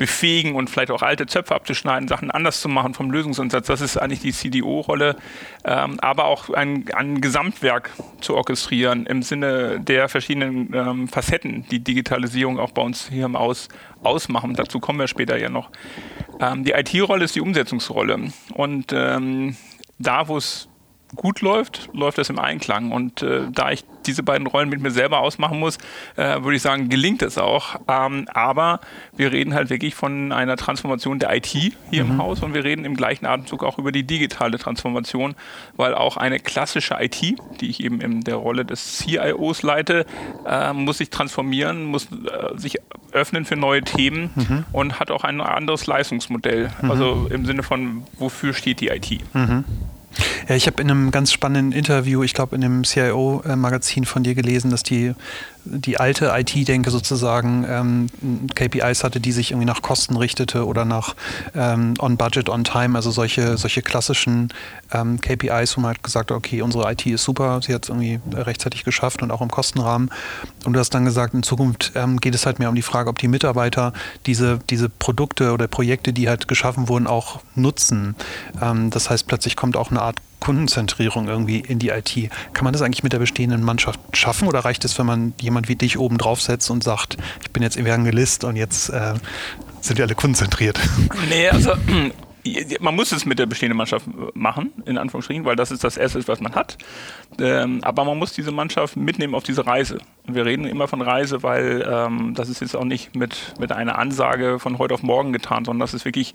befähigen 0.02 0.56
und 0.56 0.68
vielleicht 0.68 0.90
auch 0.90 1.04
alte 1.04 1.28
Zöpfe 1.28 1.54
abzuschneiden, 1.54 2.08
Sachen 2.08 2.32
anders 2.32 2.60
zu 2.60 2.70
machen 2.70 2.96
vom 2.96 3.12
Lösungsansatz. 3.12 3.68
Das 3.68 3.82
ist 3.82 3.98
eigentlich 3.98 4.22
die 4.22 4.34
CDO-Rolle, 4.34 5.16
ähm, 5.64 6.00
aber 6.00 6.26
auch 6.26 6.50
ein, 6.50 6.86
ein, 6.96 7.22
Gesamtwerk 7.22 7.92
zu 8.20 8.36
orchestrieren 8.36 9.06
im 9.06 9.22
Sinne 9.22 9.80
der 9.80 10.10
verschiedenen 10.10 10.74
ähm, 10.74 11.08
Facetten, 11.08 11.68
die 11.70 11.82
Digitalisierung 11.82 12.58
auch 12.58 12.72
bei 12.72 12.82
uns 12.82 13.10
hier 13.10 13.26
im 13.26 13.36
Aus 13.36 13.68
ausmachen. 14.02 14.56
Dazu 14.56 14.80
kommen 14.80 14.98
wir 14.98 15.08
später 15.08 15.38
ja 15.38 15.50
noch. 15.50 15.70
Ähm, 16.42 16.64
die 16.64 16.72
IT-Rolle 16.72 17.26
ist 17.26 17.36
die 17.36 17.42
Umsetzungsrolle. 17.42 18.32
Und 18.54 18.92
ähm, 18.94 19.56
da, 20.00 20.28
wo 20.28 20.38
es 20.38 20.68
gut 21.16 21.42
läuft, 21.42 21.90
läuft 21.94 22.18
das 22.18 22.30
im 22.30 22.40
Einklang. 22.40 22.92
Und 22.92 23.22
äh, 23.22 23.44
da 23.52 23.72
ich 23.72 23.84
diese 24.06 24.24
beiden 24.24 24.48
Rollen 24.48 24.70
mit 24.70 24.82
mir 24.82 24.92
selber 24.92 25.20
ausmachen 25.20 25.60
muss, 25.60 25.78
äh, 26.16 26.42
würde 26.42 26.56
ich 26.56 26.62
sagen, 26.62 26.90
gelingt 26.90 27.22
es 27.22 27.38
auch. 27.38 27.76
Ähm, 27.88 28.28
aber 28.34 28.80
wir 29.16 29.32
reden 29.32 29.54
halt 29.54 29.70
wirklich 29.70 29.96
von 29.96 30.32
einer 30.32 30.58
Transformation 30.58 31.20
der 31.20 31.36
IT 31.36 31.48
hier 31.48 31.76
mhm. 31.92 32.12
im 32.12 32.18
Haus 32.18 32.42
und 32.42 32.54
wir 32.54 32.64
reden 32.64 32.86
im 32.86 32.96
gleichen 32.96 33.26
Atemzug 33.26 33.64
auch 33.64 33.78
über 33.78 33.92
die 33.92 34.04
digitale 34.04 34.58
Transformation, 34.58 35.36
weil 35.76 35.94
auch 35.94 36.18
eine 36.18 36.40
klassische 36.40 36.98
IT, 37.00 37.22
die 37.60 37.70
ich 37.70 37.84
eben 37.84 38.02
in 38.02 38.22
der 38.22 38.36
Rolle 38.36 38.66
des 38.66 38.98
CIOs 38.98 39.64
leite, 39.64 40.06
äh, 40.48 40.74
muss 40.74 40.98
sich 40.98 41.10
transformieren, 41.10 41.86
muss 41.86 42.06
äh, 42.06 42.58
sich 42.58 42.78
öffnen 43.12 43.46
für 43.46 43.56
neue 43.56 43.82
Themen 43.82 44.30
mhm. 44.36 44.66
und 44.72 45.00
hat 45.00 45.12
auch 45.12 45.24
ein 45.24 45.42
anderes 45.42 45.86
Leistungsmodell. 45.88 46.70
Mhm. 46.82 46.92
Also 46.92 47.28
im 47.30 47.46
Sinne 47.46 47.64
von, 47.64 48.04
wofür 48.18 48.54
steht 48.54 48.80
die 48.80 48.88
IT? 48.88 49.22
Ja, 50.48 50.56
ich 50.56 50.68
habe 50.68 50.82
in 50.82 50.92
einem 50.92 51.12
ganz 51.12 51.32
spannenden 51.32 51.72
Interview, 51.72 52.24
ich 52.24 52.34
glaube 52.34 52.56
in 52.56 52.62
dem 52.62 52.84
CIO-Magazin 52.84 54.06
von 54.06 54.24
dir 54.24 54.36
gelesen, 54.36 54.72
dass 54.72 54.84
die 54.84 55.14
die 55.66 55.98
alte 55.98 56.32
IT-Denke 56.36 56.90
sozusagen 56.92 57.66
ähm, 57.68 58.08
KPIs 58.54 59.04
hatte, 59.04 59.20
die 59.20 59.32
sich 59.32 59.52
irgendwie 59.52 59.66
nach 59.66 59.82
Kosten 59.82 60.18
richtete 60.18 60.66
oder 60.66 60.86
nach 60.86 61.16
ähm, 61.56 61.94
on 62.00 62.18
Budget, 62.18 62.50
on 62.50 62.64
Time, 62.64 62.96
also 62.96 63.12
solche, 63.12 63.58
solche 63.58 63.82
klassischen 63.82 64.50
ähm, 64.92 65.20
KPIs, 65.22 65.78
wo 65.78 65.82
man 65.82 65.90
halt 65.90 66.04
gesagt 66.04 66.32
hat, 66.32 66.38
okay, 66.38 66.62
unsere 66.62 66.92
IT 66.92 67.06
ist 67.06 67.24
super, 67.24 67.62
sie 67.62 67.74
hat 67.74 67.84
es 67.84 67.90
irgendwie 67.90 68.20
rechtzeitig 68.34 68.84
geschafft 68.84 69.22
und 69.22 69.32
auch 69.32 69.42
im 69.42 69.50
Kostenrahmen. 69.50 70.10
Und 70.66 70.74
du 70.74 70.80
hast 70.80 70.94
dann 70.94 71.06
gesagt, 71.06 71.34
in 71.34 71.44
Zukunft 71.44 71.92
ähm, 71.96 72.20
geht 72.20 72.36
es 72.36 72.46
halt 72.46 72.60
mehr 72.60 72.70
um 72.70 72.76
die 72.76 72.82
Frage, 72.82 73.10
ob 73.10 73.20
die 73.20 73.28
Mitarbeiter 73.28 73.94
diese, 74.26 74.60
diese 74.70 74.90
Produkte 74.90 75.52
oder 75.52 75.68
Projekte, 75.68 76.14
die 76.14 76.28
halt 76.28 76.48
geschaffen 76.48 76.88
wurden, 76.88 77.08
auch 77.08 77.42
nutzen. 77.56 78.16
Ähm, 78.62 78.90
das 78.90 79.10
heißt, 79.10 79.28
plötzlich 79.28 79.56
kommt 79.56 79.78
auch 79.78 79.92
eine 79.92 80.02
Art 80.02 80.18
Kundenzentrierung 80.42 81.30
irgendwie 81.30 81.60
in 81.60 81.80
die 81.80 81.90
IT. 81.90 82.30
Kann 82.52 82.66
man 82.66 82.74
das 82.74 82.82
eigentlich 82.82 83.04
mit 83.04 83.14
der 83.14 83.20
bestehenden 83.20 83.64
Mannschaft 83.64 84.00
schaffen 84.14 84.50
oder 84.50 84.60
reicht 84.60 84.84
es, 84.84 85.00
wenn 85.00 85.06
man 85.06 85.34
jemand 85.40 85.70
wie 85.70 85.76
dich 85.76 85.98
oben 85.98 86.18
draufsetzt 86.18 86.70
und 86.70 86.84
sagt, 86.84 87.16
ich 87.42 87.52
bin 87.52 87.64
jetzt 87.64 87.78
Evangelist 87.78 88.44
und 88.44 88.58
jetzt 88.58 88.90
äh, 88.90 89.14
sind 89.80 89.98
wir 89.98 90.06
alle 90.06 90.16
kundenzentriert? 90.16 90.80
Nee, 91.30 91.48
also 91.48 91.74
man 92.80 92.96
muss 92.96 93.12
es 93.12 93.26
mit 93.26 93.40
der 93.40 93.46
bestehenden 93.46 93.78
Mannschaft 93.78 94.06
machen, 94.34 94.72
in 94.86 94.98
Anführungsstrichen, 94.98 95.46
weil 95.46 95.56
das 95.56 95.72
ist 95.72 95.84
das 95.84 95.98
Erste, 95.98 96.28
was 96.28 96.42
man 96.42 96.56
hat. 96.56 96.78
Ähm, 97.40 97.84
aber 97.84 98.04
man 98.04 98.18
muss 98.18 98.34
diese 98.34 98.52
Mannschaft 98.52 98.98
mitnehmen 98.98 99.36
auf 99.36 99.44
diese 99.44 99.66
Reise. 99.66 100.00
Wir 100.26 100.46
reden 100.46 100.66
immer 100.66 100.88
von 100.88 101.02
Reise, 101.02 101.44
weil 101.44 101.88
ähm, 101.88 102.34
das 102.36 102.50
ist 102.50 102.62
jetzt 102.62 102.76
auch 102.76 102.84
nicht 102.84 103.16
mit, 103.16 103.54
mit 103.60 103.72
einer 103.72 103.98
Ansage 103.98 104.60
von 104.60 104.78
heute 104.80 104.94
auf 104.94 105.04
morgen 105.04 105.34
getan, 105.34 105.66
sondern 105.66 105.82
das 105.82 105.94
ist 105.94 106.06
wirklich 106.06 106.34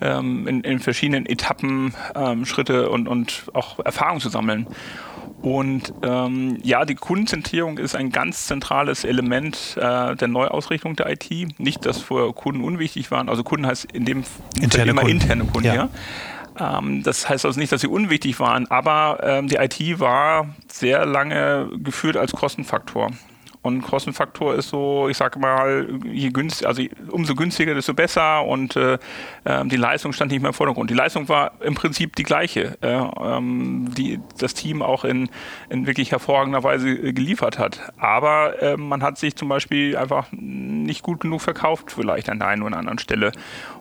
ähm, 0.00 0.46
in, 0.46 0.62
in, 0.62 0.78
verschiedenen 0.78 1.26
Etappen 1.26 1.94
ähm, 2.14 2.46
Schritte 2.46 2.90
und, 2.90 3.08
und 3.08 3.44
auch 3.52 3.78
Erfahrung 3.80 4.20
zu 4.20 4.28
sammeln. 4.28 4.66
Und 5.40 5.92
ähm, 6.02 6.58
ja, 6.62 6.84
die 6.84 6.96
Kundenzentrierung 6.96 7.78
ist 7.78 7.94
ein 7.94 8.10
ganz 8.10 8.46
zentrales 8.46 9.04
Element 9.04 9.76
äh, 9.76 10.16
der 10.16 10.28
Neuausrichtung 10.28 10.96
der 10.96 11.10
IT. 11.10 11.58
Nicht, 11.58 11.86
dass 11.86 12.00
vorher 12.00 12.32
Kunden 12.32 12.64
unwichtig 12.64 13.10
waren. 13.10 13.28
Also 13.28 13.44
Kunden 13.44 13.66
heißt 13.66 13.92
in 13.92 14.04
dem 14.04 14.24
interne 14.60 14.90
immer 14.90 15.02
Kunden. 15.02 15.20
interne 15.20 15.44
Kunden, 15.44 15.68
ja. 15.68 15.74
ja. 15.74 16.78
Ähm, 16.78 17.02
das 17.04 17.28
heißt 17.28 17.46
also 17.46 17.58
nicht, 17.58 17.70
dass 17.70 17.80
sie 17.82 17.88
unwichtig 17.88 18.40
waren, 18.40 18.68
aber 18.68 19.20
ähm, 19.22 19.48
die 19.48 19.56
IT 19.56 20.00
war 20.00 20.48
sehr 20.66 21.06
lange 21.06 21.68
geführt 21.76 22.16
als 22.16 22.32
Kostenfaktor. 22.32 23.12
Und 23.62 23.82
Kostenfaktor 23.82 24.54
ist 24.54 24.68
so, 24.68 25.08
ich 25.08 25.16
sage 25.16 25.38
mal, 25.38 25.88
je 26.04 26.30
günst, 26.30 26.64
also 26.64 26.82
umso 27.10 27.34
günstiger, 27.34 27.74
desto 27.74 27.94
besser. 27.94 28.44
Und 28.44 28.76
äh, 28.76 28.98
ähm, 29.44 29.68
die 29.68 29.76
Leistung 29.76 30.12
stand 30.12 30.30
nicht 30.30 30.40
mehr 30.40 30.50
im 30.50 30.54
Vordergrund. 30.54 30.90
Die 30.90 30.94
Leistung 30.94 31.28
war 31.28 31.52
im 31.60 31.74
Prinzip 31.74 32.16
die 32.16 32.22
gleiche, 32.22 32.78
äh, 32.80 32.88
ähm, 32.88 33.92
die 33.96 34.20
das 34.38 34.54
Team 34.54 34.82
auch 34.82 35.04
in, 35.04 35.28
in 35.70 35.86
wirklich 35.86 36.12
hervorragender 36.12 36.62
Weise 36.62 37.12
geliefert 37.12 37.58
hat. 37.58 37.92
Aber 37.98 38.62
äh, 38.62 38.76
man 38.76 39.02
hat 39.02 39.18
sich 39.18 39.36
zum 39.36 39.48
Beispiel 39.48 39.96
einfach 39.96 40.28
nicht 40.30 41.02
gut 41.02 41.20
genug 41.20 41.40
verkauft, 41.40 41.92
vielleicht 41.92 42.30
an 42.30 42.38
der 42.38 42.48
einen 42.48 42.62
oder 42.62 42.76
anderen 42.76 42.98
Stelle. 42.98 43.32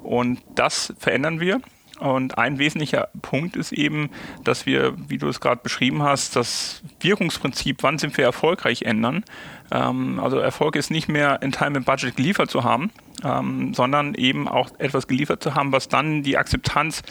Und 0.04 0.40
das 0.56 0.94
verändern 0.98 1.40
wir. 1.40 1.62
Und 2.00 2.38
ein 2.38 2.60
wesentlicher 2.60 3.10
Punkt 3.22 3.56
ist 3.56 3.72
eben, 3.72 4.10
dass 4.44 4.66
wir, 4.66 4.94
wie 5.10 5.18
du 5.18 5.28
es 5.28 5.40
gerade 5.40 5.62
beschrieben 5.64 6.04
hast, 6.04 6.36
das 6.36 6.84
Wirkungsprinzip, 7.00 7.82
wann 7.82 7.98
sind 7.98 8.16
wir 8.18 8.26
erfolgreich, 8.26 8.84
ändern. 8.84 9.24
Ähm, 9.72 10.20
also 10.20 10.38
Erfolg 10.38 10.76
ist 10.76 10.92
nicht 10.92 11.08
mehr 11.08 11.42
in 11.42 11.52
Time 11.52 11.78
and 11.78 11.86
Budget 11.86 12.16
geliefert 12.16 12.50
zu 12.50 12.64
haben, 12.64 12.92
ähm, 13.24 13.74
sondern 13.74 14.14
eben 14.16 14.48
auch 14.48 14.70
etwas 14.78 15.08
geliefert 15.08 15.44
zu 15.44 15.56
haben, 15.56 15.72
was 15.72 15.88
dann 15.88 16.24
die 16.24 16.38
Akzeptanz 16.38 17.04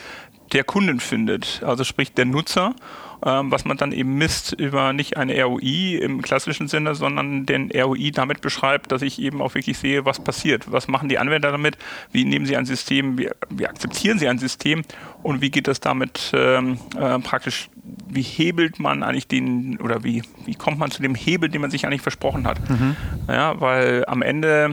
der 0.53 0.63
Kunden 0.63 0.99
findet, 0.99 1.61
also 1.63 1.83
sprich 1.83 2.13
der 2.13 2.25
Nutzer 2.25 2.73
ähm, 3.25 3.51
was 3.51 3.65
man 3.65 3.77
dann 3.77 3.91
eben 3.91 4.15
misst 4.15 4.53
über 4.53 4.93
nicht 4.93 5.17
eine 5.17 5.41
ROI 5.43 5.97
im 6.01 6.21
klassischen 6.21 6.67
Sinne, 6.67 6.95
sondern 6.95 7.45
den 7.45 7.71
ROI 7.71 8.11
damit 8.11 8.41
beschreibt, 8.41 8.91
dass 8.91 9.01
ich 9.01 9.19
eben 9.19 9.41
auch 9.41 9.55
wirklich 9.55 9.77
sehe, 9.77 10.05
was 10.05 10.19
passiert. 10.19 10.71
Was 10.71 10.87
machen 10.87 11.09
die 11.09 11.17
Anwender 11.17 11.51
damit? 11.51 11.77
Wie 12.11 12.25
nehmen 12.25 12.45
sie 12.45 12.55
ein 12.55 12.65
System, 12.65 13.17
wie, 13.17 13.29
wie 13.49 13.67
akzeptieren 13.67 14.19
sie 14.19 14.27
ein 14.27 14.37
System 14.37 14.83
und 15.23 15.41
wie 15.41 15.49
geht 15.49 15.67
das 15.67 15.79
damit 15.79 16.31
ähm, 16.33 16.79
äh, 16.99 17.19
praktisch, 17.19 17.69
wie 18.07 18.21
hebelt 18.21 18.79
man 18.79 19.03
eigentlich 19.03 19.27
den 19.27 19.79
oder 19.79 20.03
wie, 20.03 20.23
wie 20.45 20.55
kommt 20.55 20.77
man 20.77 20.91
zu 20.91 21.01
dem 21.01 21.15
Hebel, 21.15 21.49
den 21.49 21.61
man 21.61 21.71
sich 21.71 21.85
eigentlich 21.85 22.01
versprochen 22.01 22.47
hat? 22.47 22.69
Mhm. 22.69 22.95
Ja, 23.27 23.59
weil 23.59 24.05
am 24.05 24.21
Ende, 24.21 24.71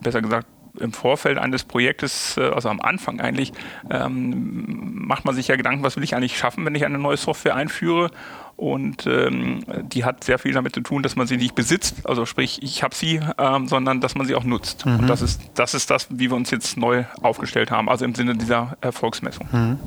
besser 0.00 0.22
gesagt, 0.22 0.46
im 0.78 0.92
Vorfeld 0.92 1.38
eines 1.38 1.64
Projektes, 1.64 2.36
äh, 2.36 2.42
also 2.42 2.68
am 2.68 2.80
Anfang 2.80 3.20
eigentlich, 3.20 3.52
ähm, 3.90 5.06
macht 5.06 5.24
man 5.24 5.34
sich 5.34 5.48
ja 5.48 5.56
Gedanken, 5.56 5.82
was 5.82 5.96
will 5.96 6.04
ich 6.04 6.14
eigentlich 6.14 6.36
schaffen, 6.36 6.64
wenn 6.64 6.74
ich 6.74 6.84
eine 6.84 6.98
neue 6.98 7.16
Software 7.16 7.54
einführe. 7.54 8.10
Und 8.56 9.06
ähm, 9.06 9.64
die 9.82 10.04
hat 10.04 10.22
sehr 10.22 10.38
viel 10.38 10.52
damit 10.52 10.74
zu 10.74 10.82
tun, 10.82 11.02
dass 11.02 11.16
man 11.16 11.26
sie 11.26 11.36
nicht 11.36 11.54
besitzt, 11.54 12.06
also 12.06 12.26
sprich, 12.26 12.62
ich 12.62 12.82
habe 12.82 12.94
sie, 12.94 13.20
ähm, 13.38 13.66
sondern 13.66 14.00
dass 14.00 14.14
man 14.14 14.26
sie 14.26 14.34
auch 14.34 14.44
nutzt. 14.44 14.86
Mhm. 14.86 15.00
Und 15.00 15.06
das 15.08 15.22
ist, 15.22 15.40
das 15.54 15.74
ist 15.74 15.90
das, 15.90 16.06
wie 16.10 16.30
wir 16.30 16.36
uns 16.36 16.50
jetzt 16.50 16.76
neu 16.76 17.04
aufgestellt 17.22 17.70
haben, 17.70 17.88
also 17.88 18.04
im 18.04 18.14
Sinne 18.14 18.36
dieser 18.36 18.76
Erfolgsmessung. 18.80 19.48
Mhm. 19.50 19.78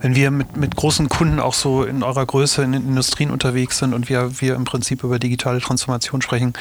Wenn 0.00 0.14
wir 0.14 0.30
mit, 0.30 0.56
mit 0.56 0.76
großen 0.76 1.08
Kunden 1.08 1.40
auch 1.40 1.54
so 1.54 1.84
in 1.84 2.02
eurer 2.02 2.26
Größe 2.26 2.62
in 2.62 2.72
den 2.72 2.86
Industrien 2.86 3.30
unterwegs 3.30 3.78
sind 3.78 3.94
und 3.94 4.08
wir, 4.08 4.40
wir 4.40 4.54
im 4.54 4.64
Prinzip 4.64 5.02
über 5.02 5.18
digitale 5.18 5.60
Transformation 5.60 6.20
sprechen, 6.20 6.52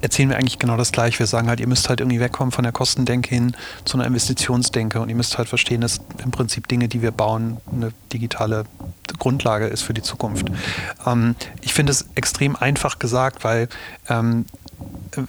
erzählen 0.00 0.30
wir 0.30 0.36
eigentlich 0.36 0.58
genau 0.58 0.76
das 0.76 0.92
Gleiche. 0.92 1.18
Wir 1.18 1.26
sagen 1.26 1.48
halt, 1.48 1.60
ihr 1.60 1.68
müsst 1.68 1.88
halt 1.88 2.00
irgendwie 2.00 2.20
wegkommen 2.20 2.52
von 2.52 2.64
der 2.64 2.72
Kostendenke 2.72 3.30
hin 3.30 3.54
zu 3.84 3.96
einer 3.96 4.06
Investitionsdenke 4.06 5.00
und 5.00 5.08
ihr 5.08 5.14
müsst 5.14 5.38
halt 5.38 5.48
verstehen, 5.48 5.80
dass 5.80 6.00
im 6.22 6.30
Prinzip 6.30 6.68
Dinge, 6.68 6.88
die 6.88 7.02
wir 7.02 7.10
bauen, 7.10 7.58
eine 7.72 7.92
digitale 8.12 8.64
Grundlage 9.18 9.66
ist 9.66 9.82
für 9.82 9.94
die 9.94 10.02
Zukunft. 10.02 10.50
Ähm, 11.06 11.34
ich 11.60 11.74
finde 11.74 11.92
es 11.92 12.06
extrem 12.14 12.56
einfach 12.56 12.98
gesagt, 12.98 13.44
weil 13.44 13.68
ähm, 14.08 14.46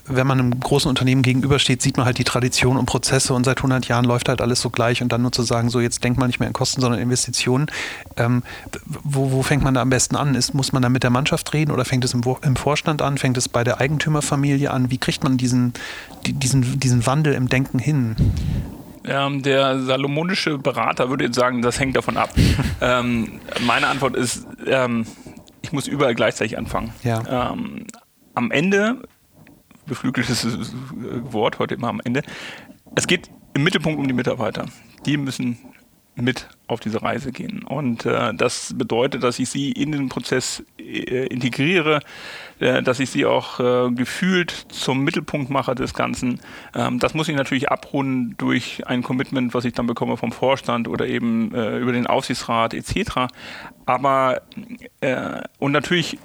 wenn 0.06 0.28
man 0.28 0.40
einem 0.40 0.60
großen 0.60 0.90
Unternehmen 0.90 1.22
gegenübersteht, 1.22 1.82
sieht 1.82 1.98
man 1.98 2.06
halt 2.06 2.18
die 2.18 2.24
Tradition 2.24 2.78
und 2.78 2.86
Prozesse 2.86 3.34
und 3.34 3.46
seit 3.46 3.58
100 3.58 3.88
Jahren 3.88 4.06
läuft 4.06 4.30
halt 4.30 4.42
alles 4.42 4.62
so 4.62 4.70
gleich 4.70 5.02
und 5.02 5.12
dann 5.12 5.22
nur 5.22 5.32
zu 5.32 5.42
sagen, 5.44 5.70
so 5.70 5.80
jetzt 5.80 6.04
denkt 6.04 6.20
man 6.20 6.28
nicht 6.28 6.40
mehr 6.40 6.48
in 6.48 6.54
Kosten, 6.54 6.82
sondern 6.82 7.00
Investitionen. 7.00 7.68
Ähm, 8.18 8.44
wo, 9.04 9.32
wo, 9.32 9.42
fängt 9.44 9.64
man 9.64 9.74
da 9.74 9.82
am 9.82 9.90
besten 9.90 10.16
an? 10.16 10.36
Ist, 10.36 10.54
muss 10.54 10.72
man 10.72 10.82
da 10.82 10.90
mit 10.90 11.04
der 11.04 11.10
Mannschaft 11.10 11.54
reden 11.54 11.72
oder 11.72 11.86
fängt 11.86 12.06
es 12.06 12.14
im, 12.14 12.22
im 12.42 12.56
Vorstand 12.56 13.02
an? 13.02 13.18
Fängt 13.18 13.38
es 13.38 13.50
bei 13.50 13.64
der 13.64 13.80
Eigentümerfamilie 13.82 14.72
an? 14.72 14.92
Wie 14.92 14.98
kriegt 14.98 15.24
man 15.24 15.38
diesen, 15.38 15.74
diesen, 16.26 16.80
diesen 16.80 17.06
Wandel 17.06 17.34
im 17.34 17.50
Denken 17.50 17.80
hin? 17.80 18.16
Ähm, 19.04 19.42
der 19.42 19.82
salomonische 19.82 20.60
Berater 20.60 21.10
würde 21.10 21.26
jetzt 21.26 21.36
sagen, 21.36 21.62
das 21.64 21.80
hängt 21.80 21.96
davon 21.96 22.18
ab. 22.18 22.30
ähm, 22.82 23.40
meine 23.66 23.88
Antwort 23.88 24.16
ist, 24.16 24.46
ähm, 24.68 25.08
ich 25.64 25.72
muss 25.72 25.88
überall 25.88 26.14
gleichzeitig 26.14 26.58
anfangen. 26.58 26.94
Ja. 27.04 27.52
Ähm, 27.52 27.86
am 28.36 28.52
Ende 28.52 29.02
beflügeltes 29.86 30.46
Wort 31.32 31.60
heute 31.60 31.76
immer 31.76 31.90
am 31.90 32.02
Ende. 32.04 32.24
Es 32.96 33.08
geht 33.08 33.30
im 33.54 33.64
Mittelpunkt 33.64 34.00
um 34.00 34.08
die 34.08 34.14
Mitarbeiter. 34.14 34.66
Die 35.06 35.18
müssen 35.18 35.58
mit 36.16 36.50
auf 36.68 36.80
diese 36.80 37.02
Reise 37.02 37.32
gehen. 37.32 37.64
Und 37.64 38.06
äh, 38.06 38.34
das 38.34 38.74
bedeutet, 38.78 39.24
dass 39.24 39.40
ich 39.40 39.50
sie 39.50 39.72
in 39.72 39.92
den 39.92 40.10
Prozess 40.10 40.64
äh, 40.78 41.28
integriere, 41.28 42.02
äh, 42.60 42.84
dass 42.84 43.00
ich 43.00 43.10
sie 43.10 43.26
auch 43.26 43.60
äh, 43.60 43.92
gefühlt 43.92 44.52
zum 44.52 45.04
Mittelpunkt 45.04 45.50
mache 45.50 45.74
des 45.74 45.94
Ganzen. 45.94 46.42
Ähm, 46.76 47.00
das 47.00 47.14
muss 47.14 47.30
ich 47.30 47.36
natürlich 47.36 47.70
abrunden 47.70 48.36
durch 48.38 48.88
ein 48.88 49.04
Commitment, 49.04 49.54
was 49.54 49.64
ich 49.66 49.74
dann 49.74 49.88
bekomme 49.88 50.18
vom 50.18 50.32
Vorstand 50.32 50.88
oder 50.88 51.08
eben 51.08 51.54
äh, 51.56 51.78
über 51.78 51.94
den 51.94 52.08
Aufsichtsrat 52.08 52.74
etc. 52.74 53.28
Aber 53.86 54.42
äh, 55.00 55.42
und 55.60 55.72
natürlich 55.72 56.20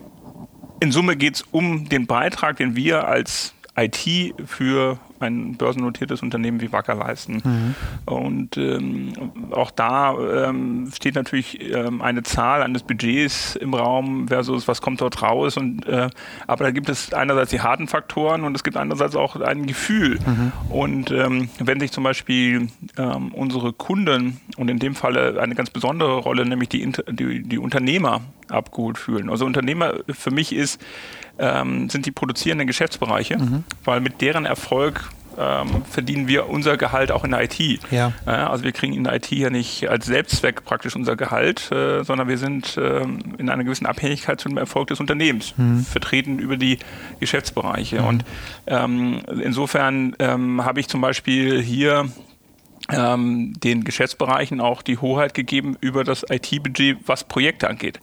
in 0.81 0.93
Summe 0.93 1.17
geht 1.17 1.37
es 1.37 1.45
um 1.51 1.89
den 1.89 2.07
Beitrag, 2.07 2.57
den 2.57 2.77
wir 2.77 3.07
als 3.07 3.55
IT 3.77 4.35
für 4.47 4.99
ein 5.21 5.57
börsennotiertes 5.57 6.23
Unternehmen 6.23 6.61
wie 6.61 6.73
Wacker 6.73 6.95
leisten. 6.95 7.43
Mhm. 7.45 7.75
Und 8.05 8.57
ähm, 8.57 9.13
auch 9.51 9.71
da 9.71 10.15
ähm, 10.19 10.91
steht 10.95 11.15
natürlich 11.15 11.61
ähm, 11.73 12.03
eine 12.03 12.23
Zahl 12.23 12.63
eines 12.63 12.83
Budgets 12.83 13.57
im 13.57 13.75
Raum 13.75 14.29
versus 14.29 14.69
was 14.69 14.81
kommt 14.81 15.01
dort 15.01 15.23
raus. 15.23 15.57
Und, 15.57 15.87
äh, 15.87 16.09
aber 16.47 16.65
da 16.65 16.71
gibt 16.71 16.89
es 16.89 17.13
einerseits 17.13 17.51
die 17.51 17.61
harten 17.61 17.89
Faktoren 17.89 18.45
und 18.45 18.55
es 18.55 18.65
gibt 18.65 18.77
andererseits 18.77 19.17
auch 19.17 19.37
ein 19.37 19.67
Gefühl. 19.67 20.19
Mhm. 20.25 20.53
Und 20.69 21.11
ähm, 21.11 21.49
wenn 21.59 21.81
sich 21.81 21.93
zum 21.93 22.05
Beispiel 22.05 22.69
ähm, 22.97 23.33
unsere 23.33 23.73
Kunden 23.73 24.41
und 24.57 24.69
in 24.69 24.79
dem 24.79 24.95
Falle 24.95 25.41
eine 25.41 25.55
ganz 25.55 25.71
besondere 25.71 26.19
Rolle, 26.19 26.47
nämlich 26.47 26.69
die, 26.69 26.93
die, 27.11 27.43
die 27.43 27.59
Unternehmer 27.59 28.21
abgeholt 28.49 28.99
fühlen. 28.99 29.29
Also 29.29 29.45
Unternehmer 29.45 29.95
für 30.09 30.31
mich 30.31 30.53
ist, 30.53 30.81
ähm, 31.39 31.91
sind 31.91 32.07
die 32.07 32.13
produzierenden 32.13 32.67
Geschäftsbereiche, 32.67 33.39
mhm. 33.39 33.65
weil 33.85 34.01
mit 34.01 34.21
deren 34.21 34.47
Erfolg 34.47 35.06
ähm, 35.39 35.85
verdienen 35.91 36.29
wir 36.29 36.49
unser 36.49 36.77
Gehalt 36.77 37.11
auch 37.13 37.25
in 37.25 37.33
der 37.33 37.45
IT. 37.45 37.59
Ja. 37.91 38.13
Äh, 38.27 38.31
also 38.31 38.65
wir 38.65 38.73
kriegen 38.73 38.93
in 38.93 39.05
der 39.05 39.15
IT 39.15 39.31
ja 39.31 39.51
nicht 39.51 39.89
als 39.89 40.07
Selbstzweck 40.07 40.65
praktisch 40.65 40.97
unser 40.97 41.17
Gehalt, 41.17 41.71
äh, 41.73 42.03
sondern 42.05 42.29
wir 42.29 42.39
sind 42.39 42.77
äh, 42.77 43.03
in 43.39 43.49
einer 43.49 43.65
gewissen 43.65 43.87
Abhängigkeit 43.87 44.41
zum 44.41 44.57
Erfolg 44.59 44.89
des 44.89 45.01
Unternehmens, 45.01 45.55
mhm. 45.57 45.81
vertreten 45.81 46.39
über 46.39 46.57
die 46.57 46.79
Geschäftsbereiche. 47.21 48.01
Mhm. 48.01 48.07
Und 48.07 48.25
ähm, 48.67 49.23
insofern 49.43 50.17
ähm, 50.19 50.65
habe 50.65 50.81
ich 50.81 50.89
zum 50.89 51.01
Beispiel 51.01 51.63
hier 51.63 52.09
ähm, 52.91 53.55
den 53.59 53.85
Geschäftsbereichen 53.85 54.61
auch 54.61 54.83
die 54.83 54.99
Hoheit 54.99 55.35
gegeben 55.35 55.77
über 55.81 56.05
das 56.05 56.25
IT-Budget, 56.29 56.99
was 57.07 57.25
Projekte 57.25 57.69
angeht. 57.69 57.99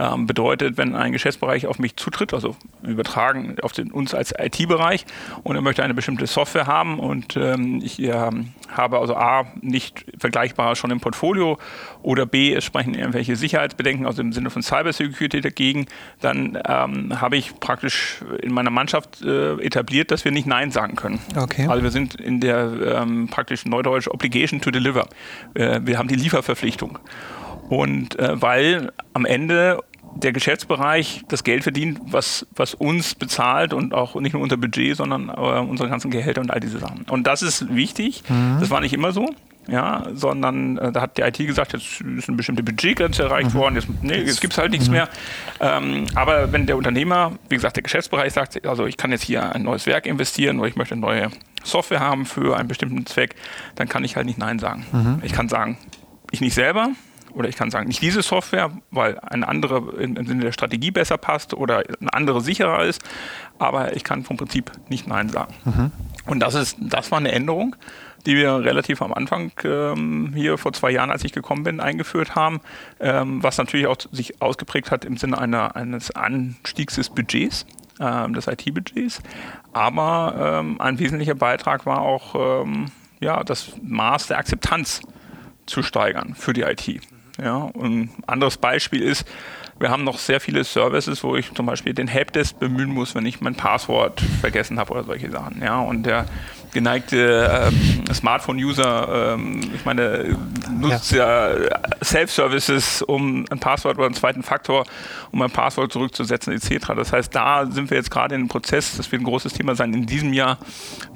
Ähm, 0.00 0.26
bedeutet, 0.26 0.78
wenn 0.78 0.94
ein 0.94 1.12
Geschäftsbereich 1.12 1.66
auf 1.66 1.78
mich 1.78 1.94
zutritt, 1.96 2.32
also 2.32 2.56
übertragen 2.82 3.56
auf 3.60 3.72
den, 3.72 3.92
uns 3.92 4.14
als 4.14 4.32
IT-Bereich 4.38 5.04
und 5.42 5.56
er 5.56 5.60
möchte 5.60 5.82
eine 5.82 5.92
bestimmte 5.92 6.26
Software 6.26 6.66
haben 6.66 6.98
und 6.98 7.36
ähm, 7.36 7.82
ich 7.84 8.00
ähm, 8.00 8.54
habe 8.74 8.98
also 8.98 9.14
A, 9.14 9.44
nicht 9.60 10.06
vergleichbarer 10.16 10.74
schon 10.74 10.90
im 10.90 11.00
Portfolio 11.00 11.58
oder 12.00 12.24
B, 12.24 12.54
es 12.54 12.64
sprechen 12.64 12.94
irgendwelche 12.94 13.36
Sicherheitsbedenken 13.36 14.06
aus 14.06 14.16
dem 14.16 14.32
Sinne 14.32 14.48
von 14.48 14.62
Cybersecurity 14.62 15.42
dagegen, 15.42 15.84
dann 16.22 16.58
ähm, 16.66 17.20
habe 17.20 17.36
ich 17.36 17.60
praktisch 17.60 18.22
in 18.40 18.54
meiner 18.54 18.70
Mannschaft 18.70 19.20
äh, 19.20 19.60
etabliert, 19.60 20.10
dass 20.12 20.24
wir 20.24 20.32
nicht 20.32 20.46
Nein 20.46 20.70
sagen 20.70 20.96
können. 20.96 21.20
Okay. 21.36 21.66
Also 21.66 21.82
wir 21.82 21.90
sind 21.90 22.14
in 22.14 22.40
der 22.40 23.02
ähm, 23.02 23.28
praktisch 23.28 23.66
neudeutsch 23.66 24.08
Obligation 24.08 24.62
to 24.62 24.70
Deliver. 24.70 25.08
Äh, 25.52 25.80
wir 25.82 25.98
haben 25.98 26.08
die 26.08 26.16
Lieferverpflichtung. 26.16 26.98
Und 27.70 28.18
äh, 28.18 28.42
weil 28.42 28.92
am 29.14 29.24
Ende 29.24 29.78
der 30.14 30.32
Geschäftsbereich 30.32 31.22
das 31.28 31.44
Geld 31.44 31.62
verdient, 31.62 32.00
was, 32.04 32.46
was 32.54 32.74
uns 32.74 33.14
bezahlt 33.14 33.72
und 33.72 33.94
auch 33.94 34.14
nicht 34.16 34.32
nur 34.32 34.42
unser 34.42 34.56
Budget, 34.56 34.96
sondern 34.96 35.28
äh, 35.28 35.32
unsere 35.32 35.88
ganzen 35.88 36.10
Gehälter 36.10 36.40
und 36.40 36.50
all 36.50 36.60
diese 36.60 36.78
Sachen. 36.78 37.04
Und 37.08 37.26
das 37.26 37.42
ist 37.42 37.74
wichtig. 37.74 38.22
Mhm. 38.28 38.58
Das 38.60 38.70
war 38.70 38.80
nicht 38.80 38.92
immer 38.92 39.12
so. 39.12 39.34
Ja, 39.68 40.06
sondern 40.14 40.78
äh, 40.78 40.90
da 40.90 41.02
hat 41.02 41.16
die 41.16 41.22
IT 41.22 41.36
gesagt, 41.36 41.74
jetzt 41.74 42.00
ist 42.00 42.28
eine 42.28 42.36
bestimmte 42.36 42.62
Budgetgrenze 42.62 43.22
erreicht 43.22 43.54
mhm. 43.54 43.58
worden, 43.58 43.74
jetzt, 43.76 43.88
nee, 44.02 44.16
jetzt 44.16 44.40
gibt 44.40 44.54
es 44.54 44.58
halt 44.58 44.72
nichts 44.72 44.88
mhm. 44.88 44.94
mehr. 44.94 45.08
Ähm, 45.60 46.06
aber 46.14 46.50
wenn 46.50 46.66
der 46.66 46.76
Unternehmer, 46.76 47.32
wie 47.48 47.54
gesagt, 47.54 47.76
der 47.76 47.82
Geschäftsbereich 47.82 48.32
sagt, 48.32 48.66
also 48.66 48.86
ich 48.86 48.96
kann 48.96 49.12
jetzt 49.12 49.22
hier 49.22 49.54
ein 49.54 49.62
neues 49.62 49.86
Werk 49.86 50.06
investieren 50.06 50.58
oder 50.58 50.68
ich 50.68 50.76
möchte 50.76 50.94
eine 50.94 51.02
neue 51.02 51.30
Software 51.62 52.00
haben 52.00 52.26
für 52.26 52.56
einen 52.56 52.68
bestimmten 52.68 53.06
Zweck, 53.06 53.36
dann 53.76 53.88
kann 53.88 54.02
ich 54.02 54.16
halt 54.16 54.26
nicht 54.26 54.38
Nein 54.38 54.58
sagen. 54.58 54.86
Mhm. 54.92 55.22
Ich 55.22 55.32
kann 55.32 55.48
sagen, 55.48 55.78
ich 56.32 56.40
nicht 56.40 56.54
selber, 56.54 56.90
oder 57.34 57.48
ich 57.48 57.56
kann 57.56 57.70
sagen, 57.70 57.88
nicht 57.88 58.02
diese 58.02 58.22
Software, 58.22 58.70
weil 58.90 59.18
eine 59.20 59.46
andere 59.48 59.92
im 60.00 60.26
Sinne 60.26 60.44
der 60.44 60.52
Strategie 60.52 60.90
besser 60.90 61.18
passt 61.18 61.54
oder 61.54 61.84
eine 62.00 62.12
andere 62.12 62.40
sicherer 62.40 62.84
ist, 62.84 63.02
aber 63.58 63.94
ich 63.96 64.04
kann 64.04 64.24
vom 64.24 64.36
Prinzip 64.36 64.72
nicht 64.88 65.06
Nein 65.06 65.28
sagen. 65.28 65.54
Mhm. 65.64 65.92
Und 66.26 66.40
das 66.40 66.54
ist, 66.54 66.76
das 66.80 67.10
war 67.10 67.18
eine 67.18 67.32
Änderung, 67.32 67.76
die 68.26 68.36
wir 68.36 68.60
relativ 68.60 69.02
am 69.02 69.12
Anfang 69.12 69.52
ähm, 69.64 70.32
hier 70.34 70.58
vor 70.58 70.72
zwei 70.72 70.90
Jahren, 70.90 71.10
als 71.10 71.24
ich 71.24 71.32
gekommen 71.32 71.64
bin, 71.64 71.80
eingeführt 71.80 72.34
haben, 72.34 72.60
ähm, 73.00 73.42
was 73.42 73.58
natürlich 73.58 73.86
auch 73.86 73.96
sich 74.12 74.42
ausgeprägt 74.42 74.90
hat 74.90 75.04
im 75.04 75.16
Sinne 75.16 75.38
einer, 75.38 75.76
eines 75.76 76.10
Anstiegs 76.10 76.96
des 76.96 77.10
Budgets 77.10 77.66
ähm, 78.00 78.34
des 78.34 78.46
IT-Budgets. 78.46 79.22
Aber 79.72 80.60
ähm, 80.60 80.80
ein 80.80 80.98
wesentlicher 80.98 81.34
Beitrag 81.34 81.86
war 81.86 82.00
auch 82.00 82.62
ähm, 82.64 82.86
ja, 83.20 83.44
das 83.44 83.72
Maß 83.82 84.28
der 84.28 84.38
Akzeptanz 84.38 85.02
zu 85.66 85.82
steigern 85.82 86.34
für 86.34 86.52
die 86.52 86.62
IT. 86.62 87.00
Ja, 87.42 87.56
und 87.56 88.02
ein 88.02 88.10
anderes 88.26 88.56
Beispiel 88.56 89.02
ist, 89.02 89.26
wir 89.78 89.90
haben 89.90 90.04
noch 90.04 90.18
sehr 90.18 90.40
viele 90.40 90.62
Services, 90.62 91.24
wo 91.24 91.36
ich 91.36 91.54
zum 91.54 91.64
Beispiel 91.64 91.94
den 91.94 92.06
Helpdesk 92.06 92.58
bemühen 92.58 92.90
muss, 92.90 93.14
wenn 93.14 93.24
ich 93.24 93.40
mein 93.40 93.54
Passwort 93.54 94.20
vergessen 94.40 94.78
habe 94.78 94.92
oder 94.92 95.04
solche 95.04 95.30
Sachen. 95.30 95.62
Ja, 95.62 95.80
und 95.80 96.04
der 96.04 96.26
geneigte 96.72 97.50
ähm, 97.50 98.04
Smartphone-User, 98.12 99.34
ähm, 99.34 99.70
ich 99.74 99.84
meine, 99.86 100.36
nutzt 100.70 101.12
ja, 101.12 101.56
ja 101.56 101.80
Self-Services, 102.04 103.02
um 103.02 103.46
ein 103.50 103.58
Passwort 103.58 103.96
oder 103.96 104.06
einen 104.06 104.14
zweiten 104.14 104.42
Faktor, 104.42 104.84
um 105.32 105.40
ein 105.40 105.50
Passwort 105.50 105.92
zurückzusetzen, 105.92 106.52
etc. 106.52 106.92
Das 106.94 107.12
heißt, 107.12 107.34
da 107.34 107.66
sind 107.66 107.90
wir 107.90 107.96
jetzt 107.96 108.10
gerade 108.10 108.34
in 108.34 108.42
einem 108.42 108.48
Prozess, 108.48 108.96
das 108.98 109.10
wird 109.10 109.22
ein 109.22 109.24
großes 109.24 109.54
Thema 109.54 109.74
sein, 109.74 109.94
in 109.94 110.06
diesem 110.06 110.32
Jahr 110.32 110.58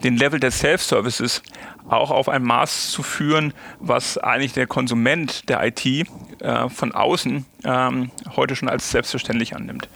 den 0.03 0.17
Level 0.17 0.41
der 0.41 0.51
Self-Services 0.51 1.43
auch 1.89 2.11
auf 2.11 2.29
ein 2.29 2.43
Maß 2.43 2.91
zu 2.91 3.03
führen, 3.03 3.53
was 3.79 4.19
eigentlich 4.19 4.53
der 4.53 4.67
Konsument 4.67 5.49
der 5.49 5.65
IT 5.65 5.85
äh, 5.87 6.69
von 6.69 6.93
außen 6.93 7.45
ähm, 7.65 8.11
heute 8.37 8.57
schon 8.57 8.69
als 8.69 8.91
selbstverständlich 8.91 9.55
annimmt. 9.55 9.89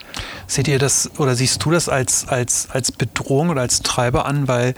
Seht 0.47 0.69
ihr 0.69 0.79
das 0.79 1.19
oder 1.19 1.35
siehst 1.35 1.65
du 1.65 1.71
das 1.71 1.89
als, 1.89 2.29
als, 2.29 2.71
als 2.71 2.93
Bedrohung 2.93 3.51
oder 3.51 3.63
als 3.63 3.83
Treiber 3.83 4.27
an, 4.27 4.49
weil 4.49 4.75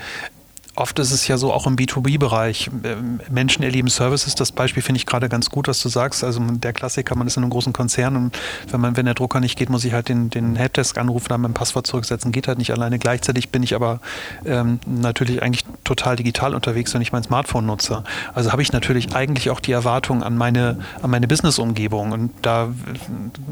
oft 0.80 0.98
ist 0.98 1.12
es 1.12 1.28
ja 1.28 1.36
so 1.36 1.52
auch 1.52 1.66
im 1.66 1.76
B2B-Bereich. 1.76 2.70
Ähm, 2.84 3.20
Menschen 3.30 3.62
erleben 3.62 3.88
Services. 3.88 4.34
Das 4.34 4.50
Beispiel 4.50 4.82
finde 4.82 4.96
ich 4.96 5.06
gerade 5.06 5.28
ganz 5.28 5.50
gut, 5.50 5.68
was 5.68 5.80
du 5.82 5.88
sagst. 5.88 6.24
Also 6.24 6.40
der 6.40 6.72
Klassiker, 6.72 7.14
man 7.14 7.26
ist 7.26 7.36
in 7.36 7.42
einem 7.42 7.50
großen 7.50 7.72
Konzern 7.72 8.16
und 8.16 8.38
wenn 8.70 8.80
man, 8.80 8.96
wenn 8.96 9.04
der 9.04 9.14
Drucker 9.14 9.40
nicht 9.40 9.58
geht, 9.58 9.68
muss 9.68 9.84
ich 9.84 9.92
halt 9.92 10.08
den, 10.08 10.30
den 10.30 10.56
Helpdesk 10.56 10.96
anrufen, 10.96 11.26
dann 11.28 11.42
mein 11.42 11.52
Passwort 11.52 11.86
zurücksetzen. 11.86 12.32
Geht 12.32 12.48
halt 12.48 12.58
nicht 12.58 12.72
alleine. 12.72 12.98
Gleichzeitig 12.98 13.50
bin 13.50 13.62
ich 13.62 13.74
aber 13.74 14.00
ähm, 14.44 14.80
natürlich 14.86 15.42
eigentlich 15.42 15.64
total 15.84 16.16
digital 16.16 16.54
unterwegs, 16.54 16.94
wenn 16.94 17.02
ich 17.02 17.12
mein 17.12 17.22
Smartphone 17.22 17.66
nutze. 17.66 18.02
Also 18.32 18.50
habe 18.50 18.62
ich 18.62 18.72
natürlich 18.72 19.14
eigentlich 19.14 19.50
auch 19.50 19.60
die 19.60 19.72
Erwartung 19.72 20.22
an 20.22 20.36
meine, 20.36 20.78
an 21.02 21.10
meine 21.10 21.28
Business-Umgebung. 21.28 22.12
Und 22.12 22.32
da 22.40 22.68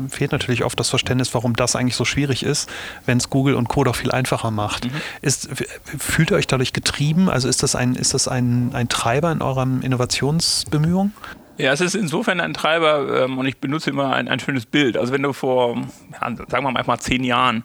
fehlt 0.09 0.33
natürlich 0.33 0.65
oft 0.65 0.81
das 0.81 0.89
Verständnis, 0.89 1.35
warum 1.35 1.55
das 1.55 1.77
eigentlich 1.77 1.97
so 1.97 2.07
schwierig 2.07 2.43
ist, 2.43 2.71
wenn 3.05 3.19
es 3.19 3.29
Google 3.29 3.55
und 3.55 3.69
Co. 3.69 3.85
doch 3.85 3.97
viel 3.97 4.13
einfacher 4.13 4.51
macht. 4.51 4.87
Mhm. 4.87 4.91
Ist, 5.21 5.51
fühlt 5.99 6.31
ihr 6.31 6.37
euch 6.37 6.47
dadurch 6.47 6.73
getrieben? 6.73 7.18
Getrieben? 7.19 7.31
Also 7.31 7.49
ist 7.49 7.63
das 7.63 7.75
ein, 7.75 7.95
ist 7.95 8.15
das 8.15 8.29
ein, 8.29 8.71
ein 8.73 8.89
Treiber 8.89 9.33
in 9.33 9.43
euren 9.43 9.83
Innovationsbemühungen? 9.83 11.13
Ja, 11.61 11.73
es 11.73 11.81
ist 11.81 11.97
insofern 11.97 12.41
ein 12.41 12.55
Treiber 12.55 13.25
ähm, 13.25 13.37
und 13.37 13.47
ich 13.47 13.59
benutze 13.59 13.91
immer 13.91 14.13
ein, 14.15 14.29
ein 14.29 14.39
schönes 14.39 14.65
Bild. 14.65 14.97
Also 14.97 15.13
wenn 15.13 15.25
du 15.25 15.33
vor, 15.33 15.77
ja, 16.13 16.37
sagen 16.49 16.65
wir 16.65 16.71
mal, 16.71 16.99
zehn 17.01 17.25
Jahren, 17.25 17.65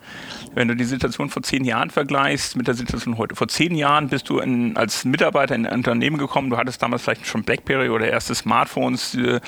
wenn 0.55 0.67
du 0.67 0.75
die 0.75 0.83
Situation 0.83 1.29
vor 1.29 1.43
zehn 1.43 1.63
Jahren 1.63 1.91
vergleichst 1.91 2.55
mit 2.55 2.67
der 2.67 2.73
Situation 2.73 3.19
heute. 3.19 3.35
Vor 3.35 3.49
zehn 3.49 3.75
Jahren 3.75 4.07
bist 4.07 4.29
du 4.29 4.39
in, 4.39 4.75
als 4.77 5.05
Mitarbeiter 5.05 5.53
in 5.53 5.67
ein 5.67 5.75
Unternehmen 5.75 6.17
gekommen, 6.17 6.49
du 6.49 6.57
hattest 6.57 6.81
damals 6.81 7.03
vielleicht 7.03 7.27
schon 7.27 7.43
Blackberry 7.43 7.89
oder 7.89 8.07
erste 8.07 8.33
Smartphones, 8.33 9.13
äh, 9.13 9.39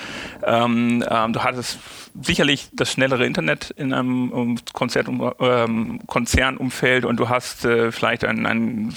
ähm, 0.44 1.02
äh, 1.02 1.28
du 1.32 1.42
hattest 1.42 1.80
sicherlich 2.22 2.68
das 2.72 2.92
schnellere 2.92 3.26
Internet 3.26 3.70
in 3.70 3.92
einem 3.92 4.58
Konzert, 4.72 5.08
ähm, 5.08 6.00
Konzernumfeld 6.06 7.04
und 7.04 7.18
du 7.18 7.28
hast 7.28 7.64
äh, 7.64 7.92
vielleicht 7.92 8.24
einen, 8.24 8.46
einen, 8.46 8.94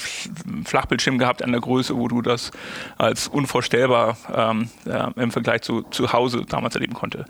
Flachbildschirm 0.64 1.18
gehabt 1.18 1.42
an 1.42 1.52
der 1.52 1.60
Größe, 1.60 1.96
wo 1.96 2.08
du 2.08 2.22
das 2.22 2.50
als 2.98 3.28
unvorstellbar 3.28 4.16
ähm, 4.34 4.68
äh, 4.86 5.20
im 5.20 5.30
Vergleich 5.30 5.62
zu, 5.62 5.82
zu 5.82 6.12
Hause 6.12 6.44
damals 6.48 6.74
erleben 6.74 6.94
konnte. 6.94 7.24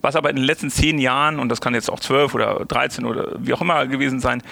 Was 0.00 0.16
aber 0.16 0.28
in 0.28 0.36
den 0.36 0.44
letzten 0.44 0.70
zehn 0.70 0.98
Jahren, 0.98 1.38
und 1.38 1.48
das 1.48 1.62
kann 1.62 1.72
jetzt 1.72 1.90
auch 1.90 1.98
zwölf 1.98 2.34
oder 2.34 2.66
dreizehn 2.66 3.06
oder 3.06 3.36
wie 3.38 3.54
auch 3.54 3.62
immer 3.62 3.86
gewesen 3.86 4.20
sein, 4.20 4.42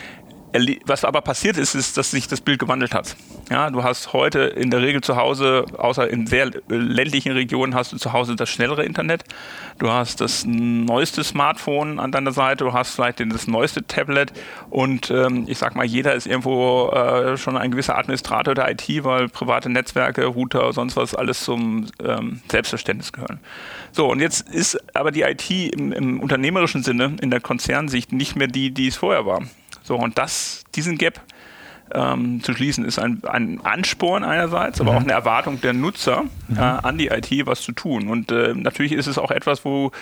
was 0.87 1.05
aber 1.05 1.21
passiert 1.21 1.57
ist, 1.57 1.75
ist, 1.75 1.97
dass 1.97 2.11
sich 2.11 2.29
das 2.29 2.41
Bild 2.41 2.59
gewandelt 2.59 2.95
hat. 2.95 3.17
Ja, 3.51 3.71
du 3.71 3.83
hast 3.83 4.13
heute 4.13 4.41
in 4.41 4.71
der 4.71 4.83
Regel 4.83 5.01
zu 5.01 5.17
Hause, 5.17 5.65
außer 5.77 6.09
in 6.09 6.27
sehr 6.27 6.51
ländlichen 6.69 7.33
Regionen, 7.33 7.75
hast 7.75 7.93
du 7.93 7.97
zu 7.97 8.13
Hause 8.13 8.37
das 8.37 8.51
schnellere 8.51 8.85
Internet. 8.85 9.25
Du 9.79 9.91
hast 9.91 10.21
das 10.21 10.45
neueste 10.45 11.25
Smartphone 11.25 11.99
an 11.99 12.13
deiner 12.13 12.33
Seite, 12.33 12.65
du 12.65 12.73
hast 12.73 12.95
vielleicht 12.95 13.21
das 13.21 13.47
neueste 13.47 13.87
Tablet 13.87 14.33
und 14.71 15.11
ähm, 15.11 15.45
ich 15.49 15.59
sag 15.59 15.75
mal, 15.75 15.85
jeder 15.85 16.15
ist 16.15 16.27
irgendwo 16.27 16.91
äh, 16.91 17.37
schon 17.37 17.57
ein 17.57 17.71
gewisser 17.71 17.97
Administrator 17.97 18.55
der 18.55 18.71
IT, 18.71 19.05
weil 19.05 19.29
private 19.29 19.71
Netzwerke, 19.71 20.27
Router, 20.27 20.73
sonst 20.73 20.97
was 20.97 21.15
alles 21.15 21.45
zum 21.45 21.87
ähm, 22.05 22.41
Selbstverständnis 22.51 23.13
gehören. 23.13 23.41
So, 23.93 24.11
und 24.11 24.21
jetzt 24.21 24.49
ist 24.49 24.79
aber 24.95 25.11
die 25.11 25.23
IT 25.23 25.51
im, 25.51 25.93
im 25.93 26.21
unternehmerischen 26.21 26.83
Sinne, 26.83 27.17
in 27.21 27.31
der 27.31 27.41
Konzernsicht, 27.41 28.13
nicht 28.13 28.37
mehr 28.37 28.49
die, 28.49 28.71
die 28.71 28.89
es 28.89 28.97
vorher 28.97 29.27
war. 29.27 29.43
So, 29.83 29.97
und 29.97 30.19
das, 30.19 30.65
diesen 30.75 30.99
Gap 30.99 31.21
ähm, 31.95 32.43
zu 32.43 32.55
schließen, 32.55 32.85
ist 32.85 32.99
ein, 32.99 33.23
ein 33.25 33.61
Ansporn 33.63 34.25
einerseits, 34.25 34.81
aber 34.81 34.93
mhm. 34.93 34.99
auch 34.99 35.03
eine 35.03 35.13
Erwartung 35.13 35.61
der 35.61 35.73
Nutzer 35.73 36.25
mhm. 36.49 36.57
äh, 36.57 36.61
an 36.61 36.99
die 36.99 37.09
IT, 37.09 37.31
was 37.47 37.63
zu 37.63 37.73
tun. 37.73 38.09
Und 38.09 38.33
äh, 38.33 38.55
natürlich 38.55 38.93
ist 38.93 39.07
es 39.07 39.19
auch 39.19 39.31
etwas, 39.31 39.65
wo 39.65 39.93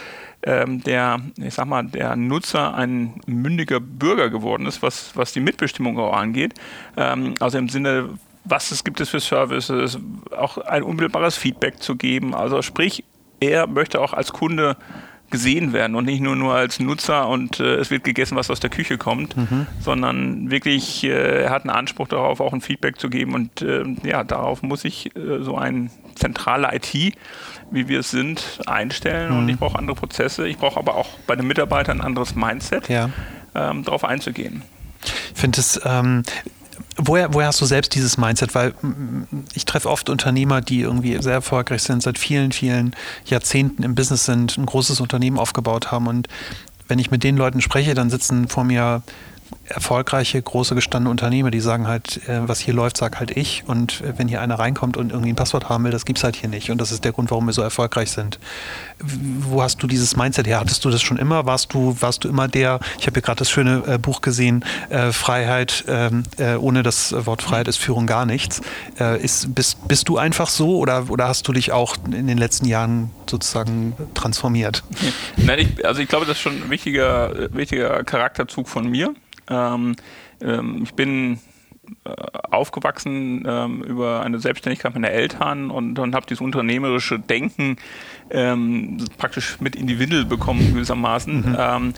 ähm, 0.42 0.82
der, 0.82 1.20
ich 1.36 1.54
sag 1.54 1.66
mal, 1.66 1.84
der 1.84 2.16
Nutzer 2.16 2.74
ein 2.74 3.20
mündiger 3.26 3.80
Bürger 3.80 4.30
geworden 4.30 4.66
ist, 4.66 4.82
was, 4.82 5.16
was 5.16 5.32
die 5.32 5.40
Mitbestimmung 5.40 5.98
auch 5.98 6.16
angeht. 6.16 6.54
Ähm, 6.96 7.34
also 7.40 7.58
im 7.58 7.68
Sinne 7.68 8.10
was 8.44 8.70
es 8.70 8.84
gibt 8.84 9.00
es 9.00 9.10
für 9.10 9.20
Services, 9.20 9.98
auch 10.36 10.58
ein 10.58 10.82
unmittelbares 10.82 11.36
Feedback 11.36 11.82
zu 11.82 11.96
geben. 11.96 12.34
Also 12.34 12.62
sprich, 12.62 13.04
er 13.38 13.66
möchte 13.66 14.00
auch 14.00 14.12
als 14.12 14.32
Kunde 14.32 14.76
gesehen 15.30 15.72
werden 15.72 15.94
und 15.94 16.04
nicht 16.04 16.20
nur, 16.20 16.36
nur 16.36 16.54
als 16.54 16.80
Nutzer 16.80 17.28
und 17.28 17.60
äh, 17.60 17.76
es 17.76 17.90
wird 17.90 18.04
gegessen, 18.04 18.36
was 18.36 18.50
aus 18.50 18.60
der 18.60 18.70
Küche 18.70 18.98
kommt, 18.98 19.36
mhm. 19.36 19.66
sondern 19.80 20.50
wirklich, 20.50 21.04
äh, 21.04 21.44
er 21.44 21.50
hat 21.50 21.62
einen 21.62 21.70
Anspruch 21.70 22.08
darauf, 22.08 22.40
auch 22.40 22.52
ein 22.52 22.60
Feedback 22.60 22.98
zu 22.98 23.08
geben 23.08 23.34
und 23.34 23.62
äh, 23.62 23.84
ja, 24.02 24.24
darauf 24.24 24.62
muss 24.62 24.84
ich 24.84 25.14
äh, 25.16 25.42
so 25.42 25.56
ein 25.56 25.90
zentrale 26.16 26.74
IT, 26.74 27.14
wie 27.70 27.88
wir 27.88 28.00
es 28.00 28.10
sind, 28.10 28.60
einstellen 28.66 29.32
mhm. 29.32 29.38
und 29.38 29.48
ich 29.48 29.58
brauche 29.58 29.78
andere 29.78 29.96
Prozesse. 29.96 30.48
Ich 30.48 30.58
brauche 30.58 30.78
aber 30.78 30.96
auch 30.96 31.08
bei 31.26 31.36
den 31.36 31.46
Mitarbeitern 31.46 32.00
ein 32.00 32.06
anderes 32.06 32.34
Mindset, 32.34 32.88
ja. 32.88 33.10
ähm, 33.54 33.84
darauf 33.84 34.04
einzugehen. 34.04 34.62
Ich 35.02 35.40
finde 35.40 35.60
es, 35.60 35.80
ähm, 35.84 36.24
woher, 36.96 37.32
woher 37.34 37.48
hast 37.48 37.60
du 37.60 37.66
selbst 37.66 37.94
dieses 37.94 38.18
Mindset? 38.18 38.54
Weil 38.54 38.74
ich 39.54 39.64
treffe 39.64 39.88
oft 39.88 40.08
Unternehmer, 40.10 40.60
die 40.60 40.80
irgendwie 40.80 41.20
sehr 41.22 41.34
erfolgreich 41.34 41.82
sind, 41.82 42.02
seit 42.02 42.18
vielen, 42.18 42.52
vielen 42.52 42.94
Jahrzehnten 43.24 43.82
im 43.82 43.94
Business 43.94 44.24
sind, 44.24 44.58
ein 44.58 44.66
großes 44.66 45.00
Unternehmen 45.00 45.38
aufgebaut 45.38 45.90
haben. 45.90 46.06
Und 46.06 46.28
wenn 46.88 46.98
ich 46.98 47.10
mit 47.10 47.22
den 47.22 47.36
Leuten 47.36 47.60
spreche, 47.60 47.94
dann 47.94 48.10
sitzen 48.10 48.48
vor 48.48 48.64
mir 48.64 49.02
erfolgreiche, 49.70 50.40
große 50.42 50.74
gestandene 50.74 51.10
Unternehmer, 51.10 51.50
die 51.50 51.60
sagen 51.60 51.86
halt, 51.86 52.28
äh, 52.28 52.48
was 52.48 52.60
hier 52.60 52.74
läuft, 52.74 52.96
sag 52.96 53.20
halt 53.20 53.30
ich. 53.36 53.64
Und 53.66 54.00
äh, 54.00 54.18
wenn 54.18 54.28
hier 54.28 54.40
einer 54.40 54.58
reinkommt 54.58 54.96
und 54.96 55.12
irgendwie 55.12 55.30
ein 55.30 55.36
Passwort 55.36 55.68
haben 55.68 55.84
will, 55.84 55.92
das 55.92 56.04
gibt 56.04 56.18
es 56.18 56.24
halt 56.24 56.36
hier 56.36 56.48
nicht. 56.48 56.70
Und 56.70 56.80
das 56.80 56.90
ist 56.90 57.04
der 57.04 57.12
Grund, 57.12 57.30
warum 57.30 57.46
wir 57.46 57.52
so 57.52 57.62
erfolgreich 57.62 58.10
sind. 58.10 58.38
Wo 58.98 59.62
hast 59.62 59.82
du 59.82 59.86
dieses 59.86 60.16
Mindset 60.16 60.46
her? 60.46 60.60
Hattest 60.60 60.84
du 60.84 60.90
das 60.90 61.00
schon 61.00 61.16
immer? 61.16 61.46
Warst 61.46 61.72
du, 61.72 61.96
warst 62.00 62.24
du 62.24 62.28
immer 62.28 62.48
der, 62.48 62.80
ich 62.98 63.06
habe 63.06 63.14
hier 63.14 63.22
gerade 63.22 63.38
das 63.38 63.50
schöne 63.50 63.82
äh, 63.86 63.98
Buch 63.98 64.20
gesehen, 64.20 64.64
Freiheit, 65.12 65.84
ähm, 65.88 66.24
äh, 66.38 66.54
ohne 66.54 66.82
das 66.82 67.14
Wort 67.26 67.42
Freiheit 67.42 67.68
ist 67.68 67.78
Führung 67.78 68.06
gar 68.06 68.26
nichts. 68.26 68.60
Ist, 69.22 69.54
bist, 69.54 69.86
bist 69.88 70.08
du 70.08 70.18
einfach 70.18 70.48
so 70.48 70.78
oder, 70.78 71.10
oder 71.10 71.28
hast 71.28 71.46
du 71.48 71.52
dich 71.52 71.72
auch 71.72 71.96
in 72.06 72.26
den 72.26 72.38
letzten 72.38 72.66
Jahren 72.66 73.10
sozusagen 73.28 73.94
transformiert? 74.14 74.82
Nein, 75.36 75.60
ich, 75.60 75.86
also 75.86 76.00
ich 76.00 76.08
glaube, 76.08 76.26
das 76.26 76.36
ist 76.36 76.42
schon 76.42 76.62
ein 76.62 76.70
wichtiger, 76.70 77.52
wichtiger 77.52 78.02
Charakterzug 78.04 78.68
von 78.68 78.88
mir. 78.88 79.14
Ähm, 79.50 79.96
ähm, 80.40 80.80
ich 80.82 80.94
bin 80.94 81.38
äh, 82.04 82.10
aufgewachsen 82.50 83.44
ähm, 83.46 83.82
über 83.82 84.22
eine 84.22 84.38
Selbstständigkeit 84.38 84.94
meiner 84.94 85.10
Eltern 85.10 85.70
und, 85.70 85.98
und 85.98 86.14
habe 86.14 86.26
dieses 86.26 86.40
unternehmerische 86.40 87.18
Denken 87.18 87.76
ähm, 88.30 88.98
praktisch 89.18 89.60
mit 89.60 89.76
in 89.76 89.86
die 89.86 89.98
Windel 89.98 90.24
bekommen 90.24 90.72
gewissermaßen. 90.72 91.50
Mhm. 91.50 91.56
Ähm, 91.58 91.94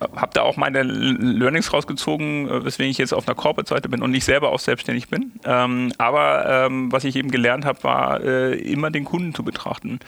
habe 0.00 0.30
da 0.34 0.42
auch 0.42 0.56
meine 0.56 0.82
Learnings 0.82 1.72
rausgezogen, 1.72 2.48
äh, 2.48 2.64
weswegen 2.64 2.90
ich 2.90 2.98
jetzt 2.98 3.14
auf 3.14 3.26
einer 3.26 3.34
Corporate-Seite 3.34 3.88
bin 3.88 4.02
und 4.02 4.10
nicht 4.10 4.24
selber 4.24 4.50
auch 4.50 4.58
selbstständig 4.58 5.08
bin. 5.08 5.32
Ähm, 5.44 5.92
aber 5.98 6.66
ähm, 6.66 6.90
was 6.90 7.04
ich 7.04 7.16
eben 7.16 7.30
gelernt 7.30 7.64
habe, 7.64 7.82
war 7.82 8.20
äh, 8.22 8.54
immer 8.54 8.90
den 8.90 9.04
Kunden 9.04 9.34
zu 9.34 9.44
betrachten. 9.44 10.00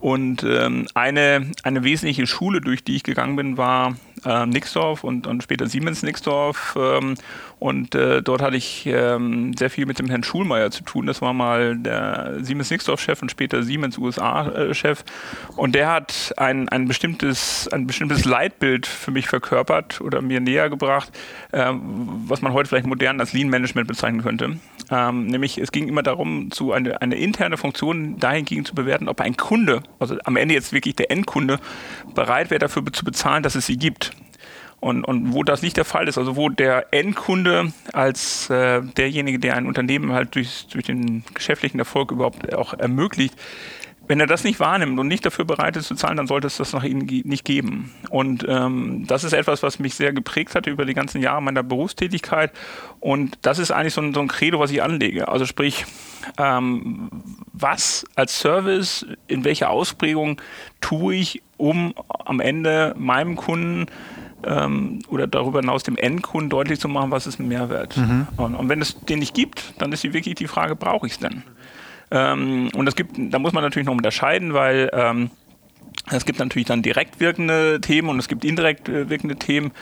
Und 0.00 0.42
ähm, 0.42 0.86
eine, 0.94 1.52
eine 1.62 1.84
wesentliche 1.84 2.26
Schule, 2.26 2.60
durch 2.60 2.82
die 2.82 2.96
ich 2.96 3.04
gegangen 3.04 3.36
bin, 3.36 3.56
war 3.56 3.94
äh, 4.24 4.46
Nixdorf 4.46 5.04
und, 5.04 5.26
und 5.26 5.42
später 5.42 5.66
Siemens 5.66 6.02
Nixdorf. 6.02 6.76
Ähm, 6.78 7.14
und 7.58 7.94
äh, 7.94 8.22
dort 8.22 8.42
hatte 8.42 8.56
ich 8.56 8.86
ähm, 8.86 9.54
sehr 9.56 9.70
viel 9.70 9.86
mit 9.86 10.00
dem 10.00 10.08
Herrn 10.08 10.24
Schulmeier 10.24 10.72
zu 10.72 10.82
tun. 10.82 11.06
Das 11.06 11.22
war 11.22 11.32
mal 11.32 11.76
der 11.76 12.38
Siemens 12.40 12.70
Nixdorf-Chef 12.70 13.22
und 13.22 13.30
später 13.30 13.62
Siemens 13.62 13.98
USA-Chef. 13.98 15.04
Und 15.56 15.76
der 15.76 15.92
hat 15.92 16.34
ein, 16.38 16.68
ein, 16.68 16.88
bestimmtes, 16.88 17.68
ein 17.68 17.86
bestimmtes 17.86 18.24
Leitbild 18.24 18.86
für 18.86 19.12
mich 19.12 19.28
verkörpert 19.28 20.00
oder 20.00 20.22
mir 20.22 20.40
näher 20.40 20.70
gebracht, 20.70 21.12
äh, 21.52 21.72
was 21.72 22.42
man 22.42 22.52
heute 22.52 22.68
vielleicht 22.68 22.86
modern 22.86 23.20
als 23.20 23.32
Lean-Management 23.32 23.86
bezeichnen 23.86 24.22
könnte. 24.22 24.58
Ähm, 24.90 25.26
nämlich 25.26 25.58
es 25.58 25.70
ging 25.72 25.88
immer 25.88 26.02
darum, 26.02 26.50
zu 26.50 26.72
eine, 26.72 27.00
eine 27.00 27.14
interne 27.14 27.56
Funktion 27.56 28.18
dahingehend 28.18 28.66
zu 28.66 28.74
bewerten, 28.74 29.08
ob 29.08 29.20
ein 29.20 29.36
Kunde, 29.36 29.82
also 30.00 30.16
am 30.24 30.36
Ende 30.36 30.54
jetzt 30.54 30.72
wirklich 30.72 30.96
der 30.96 31.10
Endkunde, 31.10 31.58
bereit 32.14 32.50
wäre 32.50 32.58
dafür 32.58 32.82
zu 32.92 33.04
bezahlen, 33.04 33.42
dass 33.42 33.54
es 33.54 33.66
sie 33.66 33.76
gibt. 33.76 34.11
Und, 34.82 35.04
und 35.04 35.32
wo 35.32 35.44
das 35.44 35.62
nicht 35.62 35.76
der 35.76 35.84
Fall 35.84 36.08
ist, 36.08 36.18
also 36.18 36.34
wo 36.34 36.48
der 36.48 36.92
Endkunde 36.92 37.72
als 37.92 38.50
äh, 38.50 38.82
derjenige, 38.82 39.38
der 39.38 39.54
ein 39.54 39.66
Unternehmen 39.66 40.12
halt 40.12 40.34
durch, 40.34 40.66
durch 40.72 40.84
den 40.84 41.22
geschäftlichen 41.34 41.78
Erfolg 41.78 42.10
überhaupt 42.10 42.52
auch 42.52 42.74
ermöglicht, 42.74 43.36
wenn 44.08 44.18
er 44.18 44.26
das 44.26 44.42
nicht 44.42 44.58
wahrnimmt 44.58 44.98
und 44.98 45.06
nicht 45.06 45.24
dafür 45.24 45.44
bereit 45.44 45.76
ist 45.76 45.86
zu 45.86 45.94
zahlen, 45.94 46.16
dann 46.16 46.26
sollte 46.26 46.48
es 46.48 46.56
das 46.56 46.72
nach 46.72 46.82
ihnen 46.82 47.06
nicht 47.24 47.44
geben. 47.44 47.94
Und 48.10 48.44
ähm, 48.48 49.04
das 49.06 49.22
ist 49.22 49.34
etwas, 49.34 49.62
was 49.62 49.78
mich 49.78 49.94
sehr 49.94 50.12
geprägt 50.12 50.56
hatte 50.56 50.70
über 50.70 50.84
die 50.84 50.94
ganzen 50.94 51.22
Jahre 51.22 51.40
meiner 51.40 51.62
Berufstätigkeit. 51.62 52.50
Und 52.98 53.38
das 53.42 53.60
ist 53.60 53.70
eigentlich 53.70 53.94
so 53.94 54.00
ein, 54.00 54.12
so 54.12 54.18
ein 54.18 54.26
Credo, 54.26 54.58
was 54.58 54.72
ich 54.72 54.82
anlege. 54.82 55.28
Also 55.28 55.46
sprich, 55.46 55.86
ähm, 56.38 57.08
was 57.52 58.04
als 58.16 58.36
Service, 58.40 59.06
in 59.28 59.44
welcher 59.44 59.70
Ausprägung 59.70 60.40
tue 60.80 61.14
ich, 61.14 61.40
um 61.56 61.94
am 62.08 62.40
Ende 62.40 62.96
meinem 62.98 63.36
Kunden 63.36 63.86
ähm, 64.46 65.00
oder 65.08 65.26
darüber 65.26 65.60
hinaus 65.60 65.82
dem 65.82 65.96
Endkunden 65.96 66.50
deutlich 66.50 66.80
zu 66.80 66.88
machen, 66.88 67.10
was 67.10 67.26
ist 67.26 67.40
ein 67.40 67.48
Mehrwert. 67.48 67.96
Mhm. 67.96 68.26
Und, 68.36 68.54
und, 68.54 68.68
wenn 68.68 68.80
es 68.80 68.98
den 69.00 69.18
nicht 69.18 69.34
gibt, 69.34 69.74
dann 69.80 69.92
ist 69.92 70.04
wirklich 70.04 70.34
die 70.34 70.48
Frage, 70.48 70.76
brauche 70.76 71.06
ich 71.06 71.14
es 71.14 71.18
denn? 71.18 71.42
Ähm, 72.10 72.70
und 72.74 72.86
das 72.86 72.94
gibt, 72.94 73.16
da 73.16 73.38
muss 73.38 73.52
man 73.52 73.62
natürlich 73.62 73.86
noch 73.86 73.94
unterscheiden, 73.94 74.52
weil 74.54 74.90
ähm, 74.92 75.30
es 76.12 76.24
gibt 76.24 76.38
natürlich 76.38 76.66
dann 76.66 76.82
direkt 76.82 77.20
wirkende 77.20 77.80
Themen 77.80 78.08
und 78.08 78.18
es 78.18 78.28
gibt 78.28 78.44
indirekt 78.44 78.88
äh, 78.88 79.08
wirkende 79.08 79.36
Themen. 79.36 79.72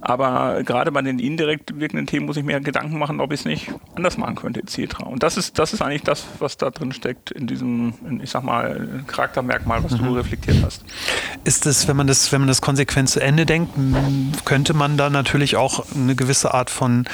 Aber 0.00 0.62
gerade 0.62 0.92
bei 0.92 1.02
den 1.02 1.18
indirekt 1.18 1.78
wirkenden 1.78 2.06
Themen 2.06 2.26
muss 2.26 2.36
ich 2.36 2.44
mir 2.44 2.58
Gedanken 2.60 2.98
machen, 2.98 3.20
ob 3.20 3.32
ich 3.32 3.40
es 3.40 3.46
nicht 3.46 3.70
anders 3.94 4.16
machen 4.16 4.34
könnte, 4.34 4.60
etc. 4.60 5.00
Und 5.04 5.22
das 5.22 5.36
ist, 5.36 5.58
das 5.58 5.74
ist 5.74 5.82
eigentlich 5.82 6.02
das, 6.02 6.24
was 6.38 6.56
da 6.56 6.70
drin 6.70 6.92
steckt 6.92 7.30
in 7.30 7.46
diesem, 7.46 7.92
ich 8.22 8.30
sag 8.30 8.42
mal, 8.42 9.02
Charaktermerkmal, 9.06 9.84
was 9.84 9.92
mhm. 9.92 10.06
du 10.06 10.14
reflektiert 10.14 10.56
hast. 10.64 10.84
Ist 11.44 11.66
es, 11.66 11.86
wenn 11.86 11.96
man 11.96 12.06
das, 12.06 12.32
wenn 12.32 12.40
man 12.40 12.48
das 12.48 12.62
konsequent 12.62 13.10
zu 13.10 13.20
Ende 13.20 13.44
denkt, 13.44 13.74
könnte 14.44 14.72
man 14.72 14.96
da 14.96 15.10
natürlich 15.10 15.56
auch 15.56 15.84
eine 15.94 16.14
gewisse 16.14 16.54
Art 16.54 16.70
von 16.70 17.04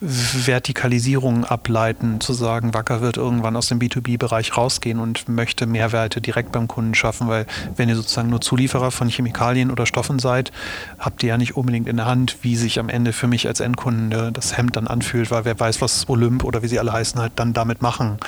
Vertikalisierung 0.00 1.44
ableiten, 1.44 2.20
zu 2.20 2.32
sagen, 2.32 2.74
Wacker 2.74 3.00
wird 3.00 3.16
irgendwann 3.16 3.54
aus 3.54 3.68
dem 3.68 3.78
B2B-Bereich 3.78 4.56
rausgehen 4.56 4.98
und 4.98 5.28
möchte 5.28 5.66
Mehrwerte 5.66 6.20
direkt 6.20 6.50
beim 6.50 6.66
Kunden 6.66 6.94
schaffen, 6.94 7.28
weil 7.28 7.46
wenn 7.76 7.88
ihr 7.88 7.94
sozusagen 7.94 8.21
nur 8.28 8.40
Zulieferer 8.40 8.90
von 8.90 9.08
Chemikalien 9.08 9.70
oder 9.70 9.86
Stoffen 9.86 10.18
seid, 10.18 10.52
habt 10.98 11.22
ihr 11.22 11.30
ja 11.30 11.38
nicht 11.38 11.56
unbedingt 11.56 11.88
in 11.88 11.96
der 11.96 12.06
Hand, 12.06 12.38
wie 12.42 12.56
sich 12.56 12.78
am 12.78 12.88
Ende 12.88 13.12
für 13.12 13.26
mich 13.26 13.46
als 13.46 13.60
Endkunde 13.60 14.30
das 14.32 14.56
Hemd 14.56 14.76
dann 14.76 14.86
anfühlt, 14.86 15.30
weil 15.30 15.44
wer 15.44 15.58
weiß, 15.58 15.80
was 15.80 16.08
Olymp 16.08 16.44
oder 16.44 16.62
wie 16.62 16.68
sie 16.68 16.78
alle 16.78 16.92
heißen, 16.92 17.20
halt 17.20 17.32
dann 17.36 17.52
damit 17.52 17.82
machen. 17.82 18.18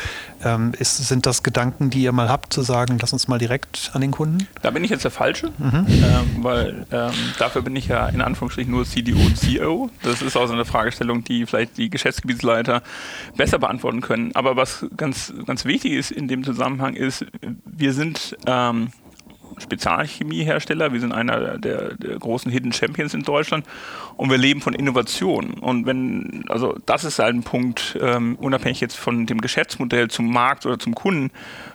Ähm, 0.45 0.73
ist, 0.79 0.97
sind 0.97 1.27
das 1.27 1.43
Gedanken, 1.43 1.91
die 1.91 2.03
ihr 2.03 2.13
mal 2.13 2.29
habt, 2.29 2.53
zu 2.53 2.63
sagen, 2.63 2.99
lass 3.01 3.13
uns 3.13 3.29
mal 3.29 3.39
direkt 3.39 3.91
an 3.95 4.01
den 4.01 4.11
Kunden? 4.11 4.47
Da 4.63 4.71
bin 4.71 4.85
ich 4.85 4.91
jetzt 4.91 5.05
der 5.05 5.11
Falsche, 5.11 5.51
mhm. 5.59 5.87
ähm, 5.89 6.43
weil 6.43 6.87
ähm, 6.91 7.13
dafür 7.39 7.63
bin 7.63 7.75
ich 7.77 7.89
ja 7.89 8.07
in 8.09 8.21
Anführungsstrichen 8.21 8.71
nur 8.71 8.85
CDO 8.85 9.17
und 9.17 9.39
CEO. 9.39 9.91
Das 10.03 10.23
ist 10.23 10.37
auch 10.37 10.47
so 10.47 10.53
eine 10.53 10.65
Fragestellung, 10.65 11.25
die 11.25 11.47
vielleicht 11.47 11.77
die 11.77 11.91
Geschäftsgebietsleiter 11.91 12.83
besser 13.37 13.59
beantworten 13.59 14.01
können. 14.01 14.33
Aber 14.35 14.57
was 14.57 14.87
ganz, 14.97 15.33
ganz 15.47 15.65
wichtig 15.65 15.93
ist 15.93 16.11
in 16.11 16.29
dem 16.29 16.45
Zusammenhang 16.45 16.95
ist, 16.95 17.25
wir 17.65 17.93
sind 17.93 18.37
ähm, 18.47 18.89
Spezialchemiehersteller. 19.59 20.93
Wir 20.93 21.01
sind 21.01 21.13
einer 21.13 21.59
der, 21.59 21.95
der, 21.95 22.19
großen 22.19 22.51
Hidden 22.51 22.73
Champions 22.73 23.15
in 23.15 23.23
Deutschland 23.23 23.67
und 24.17 24.31
wir 24.31 24.39
leben 24.39 24.61
von 24.61 24.75
Innovation. 24.75 25.55
Und 25.55 25.87
wenn, 25.87 26.45
also 26.49 26.79
das 26.87 27.05
ist 27.05 27.19
halt 27.19 27.35
ein 27.35 27.43
Punkt, 27.43 27.99
ähm, 28.01 28.37
unabhängig 28.41 28.81
jetzt 28.81 28.97
von 28.97 29.27
dem 29.27 29.41
Geschäftsmodell 29.41 30.09
zum 30.09 30.31
Markt 30.31 30.67
oder 30.67 30.79
zum 30.79 30.95
Kunden, 30.95 31.31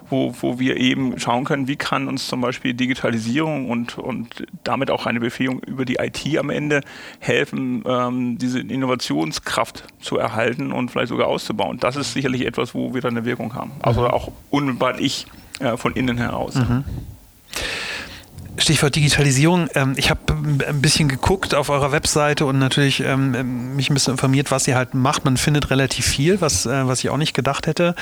wo, 0.09 0.33
wo 0.41 0.59
wir 0.59 0.77
eben 0.77 1.19
schauen 1.19 1.45
können, 1.45 1.67
wie 1.67 1.75
kann 1.75 2.07
uns 2.07 2.27
zum 2.27 2.41
Beispiel 2.41 2.73
Digitalisierung 2.73 3.69
und, 3.69 3.97
und 3.97 4.45
damit 4.63 4.91
auch 4.91 5.05
eine 5.05 5.19
Befähigung 5.19 5.59
über 5.59 5.85
die 5.85 5.95
IT 5.95 6.37
am 6.37 6.49
Ende 6.49 6.81
helfen, 7.19 7.83
ähm, 7.85 8.37
diese 8.37 8.59
Innovationskraft 8.59 9.85
zu 9.99 10.17
erhalten 10.17 10.71
und 10.71 10.89
vielleicht 10.89 11.09
sogar 11.09 11.27
auszubauen. 11.27 11.77
Das 11.79 11.95
ist 11.95 12.13
sicherlich 12.13 12.45
etwas, 12.45 12.73
wo 12.73 12.93
wir 12.93 13.01
dann 13.01 13.17
eine 13.17 13.25
Wirkung 13.25 13.53
haben. 13.55 13.71
Also 13.81 14.01
mhm. 14.01 14.07
auch 14.07 14.31
unmittelbar 14.49 14.99
ich 14.99 15.27
äh, 15.59 15.77
von 15.77 15.93
innen 15.93 16.17
heraus. 16.17 16.55
Mhm. 16.55 16.83
Stichwort 18.61 18.95
Digitalisierung. 18.95 19.69
Ähm, 19.73 19.93
ich 19.95 20.09
habe 20.09 20.19
ein 20.67 20.81
bisschen 20.81 21.07
geguckt 21.07 21.55
auf 21.55 21.69
eurer 21.69 21.91
Webseite 21.91 22.45
und 22.45 22.59
natürlich 22.59 23.01
ähm, 23.01 23.75
mich 23.75 23.89
ein 23.89 23.93
bisschen 23.93 24.11
informiert, 24.11 24.51
was 24.51 24.67
ihr 24.67 24.75
halt 24.75 24.93
macht. 24.93 25.25
Man 25.25 25.37
findet 25.37 25.69
relativ 25.69 26.05
viel, 26.05 26.41
was, 26.41 26.65
äh, 26.65 26.87
was 26.87 26.99
ich 26.99 27.09
auch 27.09 27.17
nicht 27.17 27.33
gedacht 27.33 27.67
hätte. 27.67 27.95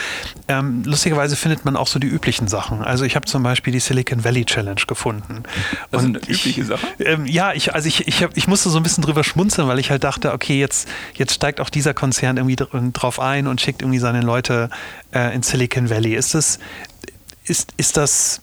Ähm, 0.48 0.84
lustigerweise 0.86 1.36
findet 1.36 1.66
man 1.66 1.76
auch 1.76 1.88
so 1.88 2.00
die 2.00 2.08
üblichen 2.08 2.48
Sachen. 2.48 2.82
Also 2.82 3.06
ich 3.06 3.16
habe 3.16 3.26
zum 3.26 3.44
Beispiel 3.44 3.74
die 3.74 3.80
Silicon 3.80 4.24
Valley 4.24 4.46
Challenge 4.46 4.82
gefunden. 4.88 5.44
Das 5.92 6.04
und 6.04 6.14
sind 6.14 6.30
übliche 6.30 6.66
Sachen? 6.66 7.26
ja, 7.26 7.54
ich, 7.54 7.74
also 7.74 7.88
ich, 7.88 8.08
ich, 8.08 8.24
hab, 8.24 8.36
ich 8.36 8.48
musste 8.48 8.70
so 8.70 8.78
ein 8.78 8.84
bisschen 8.84 9.04
drüber 9.04 9.24
schmunzeln, 9.24 9.68
weil 9.68 9.80
ich 9.80 9.92
halt 9.92 10.04
dachte, 10.04 10.34
okay, 10.34 10.60
jetzt, 10.60 10.88
jetzt 11.14 11.34
steigt 11.34 11.60
auch 11.62 11.70
dieser 11.70 11.94
Konzern 11.94 12.38
irgendwie 12.38 12.56
drauf 12.94 13.20
ein 13.20 13.48
und 13.48 13.62
schickt 13.62 13.82
irgendwie 13.82 14.00
seine 14.00 14.22
Leute 14.22 14.70
äh, 15.14 15.34
in 15.36 15.44
Silicon 15.44 15.90
Valley. 15.90 16.16
Ist 16.16 16.34
das, 16.34 16.60
ist, 17.46 17.74
ist 17.78 17.98
das 17.98 18.42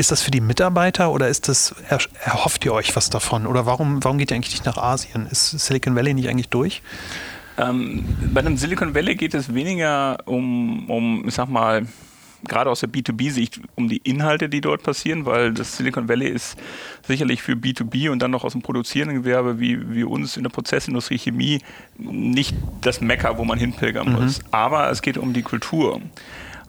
ist 0.00 0.10
das 0.10 0.22
für 0.22 0.30
die 0.30 0.40
Mitarbeiter 0.40 1.12
oder 1.12 1.28
ist 1.28 1.48
das, 1.48 1.74
erhofft 2.24 2.64
ihr 2.64 2.72
euch 2.72 2.96
was 2.96 3.10
davon? 3.10 3.46
Oder 3.46 3.66
warum, 3.66 4.02
warum 4.02 4.18
geht 4.18 4.30
ihr 4.30 4.34
eigentlich 4.34 4.54
nicht 4.54 4.64
nach 4.64 4.78
Asien? 4.78 5.26
Ist 5.30 5.50
Silicon 5.50 5.94
Valley 5.94 6.14
nicht 6.14 6.28
eigentlich 6.28 6.48
durch? 6.48 6.82
Ähm, 7.58 8.04
bei 8.32 8.40
einem 8.40 8.56
Silicon 8.56 8.94
Valley 8.94 9.14
geht 9.14 9.34
es 9.34 9.52
weniger 9.52 10.18
um, 10.24 10.88
um 10.88 11.28
ich 11.28 11.34
sag 11.34 11.48
mal, 11.48 11.86
gerade 12.48 12.70
aus 12.70 12.80
der 12.80 12.88
B2B-Sicht 12.88 13.60
um 13.74 13.88
die 13.88 13.98
Inhalte, 13.98 14.48
die 14.48 14.62
dort 14.62 14.82
passieren, 14.82 15.26
weil 15.26 15.52
das 15.52 15.76
Silicon 15.76 16.08
Valley 16.08 16.28
ist 16.28 16.56
sicherlich 17.06 17.42
für 17.42 17.52
B2B 17.52 18.08
und 18.08 18.20
dann 18.20 18.30
noch 18.30 18.44
aus 18.44 18.52
dem 18.52 18.62
produzierenden 18.62 19.22
Gewerbe 19.22 19.60
wie, 19.60 19.94
wie 19.94 20.04
uns 20.04 20.38
in 20.38 20.44
der 20.44 20.50
Prozessindustrie, 20.50 21.18
Chemie 21.18 21.60
nicht 21.98 22.54
das 22.80 23.02
Mecker, 23.02 23.36
wo 23.36 23.44
man 23.44 23.58
hinpilgern 23.58 24.08
mhm. 24.08 24.22
muss. 24.22 24.40
Aber 24.50 24.90
es 24.90 25.02
geht 25.02 25.18
um 25.18 25.34
die 25.34 25.42
Kultur. 25.42 26.00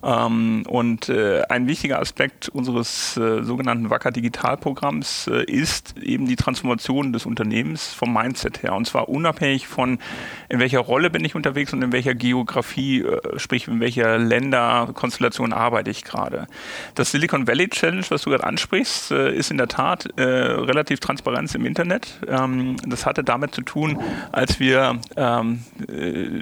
Ähm, 0.03 0.63
und 0.67 1.09
äh, 1.09 1.43
ein 1.49 1.67
wichtiger 1.67 1.99
Aspekt 1.99 2.49
unseres 2.49 3.17
äh, 3.17 3.43
sogenannten 3.43 3.89
Wacker 3.89 4.11
Digitalprogramms 4.11 5.27
äh, 5.27 5.43
ist 5.43 5.97
eben 5.99 6.25
die 6.25 6.35
Transformation 6.35 7.13
des 7.13 7.25
Unternehmens 7.25 7.93
vom 7.93 8.13
Mindset 8.13 8.63
her. 8.63 8.73
Und 8.73 8.85
zwar 8.85 9.09
unabhängig 9.09 9.67
von, 9.67 9.99
in 10.49 10.59
welcher 10.59 10.79
Rolle 10.79 11.09
bin 11.09 11.23
ich 11.23 11.35
unterwegs 11.35 11.73
und 11.73 11.81
in 11.83 11.91
welcher 11.91 12.15
Geografie, 12.15 13.01
äh, 13.01 13.39
sprich 13.39 13.67
in 13.67 13.79
welcher 13.79 14.17
Länderkonstellation 14.17 15.53
arbeite 15.53 15.91
ich 15.91 16.03
gerade. 16.03 16.47
Das 16.95 17.11
Silicon 17.11 17.47
Valley 17.47 17.69
Challenge, 17.69 18.05
was 18.09 18.23
du 18.23 18.31
gerade 18.31 18.45
ansprichst, 18.45 19.11
äh, 19.11 19.35
ist 19.35 19.51
in 19.51 19.57
der 19.57 19.67
Tat 19.67 20.07
äh, 20.17 20.23
relativ 20.23 20.99
Transparenz 20.99 21.53
im 21.53 21.65
Internet. 21.65 22.19
Ähm, 22.27 22.77
das 22.87 23.05
hatte 23.05 23.23
damit 23.23 23.53
zu 23.53 23.61
tun, 23.61 23.99
als 24.31 24.59
wir 24.59 24.99
ähm, 25.15 25.63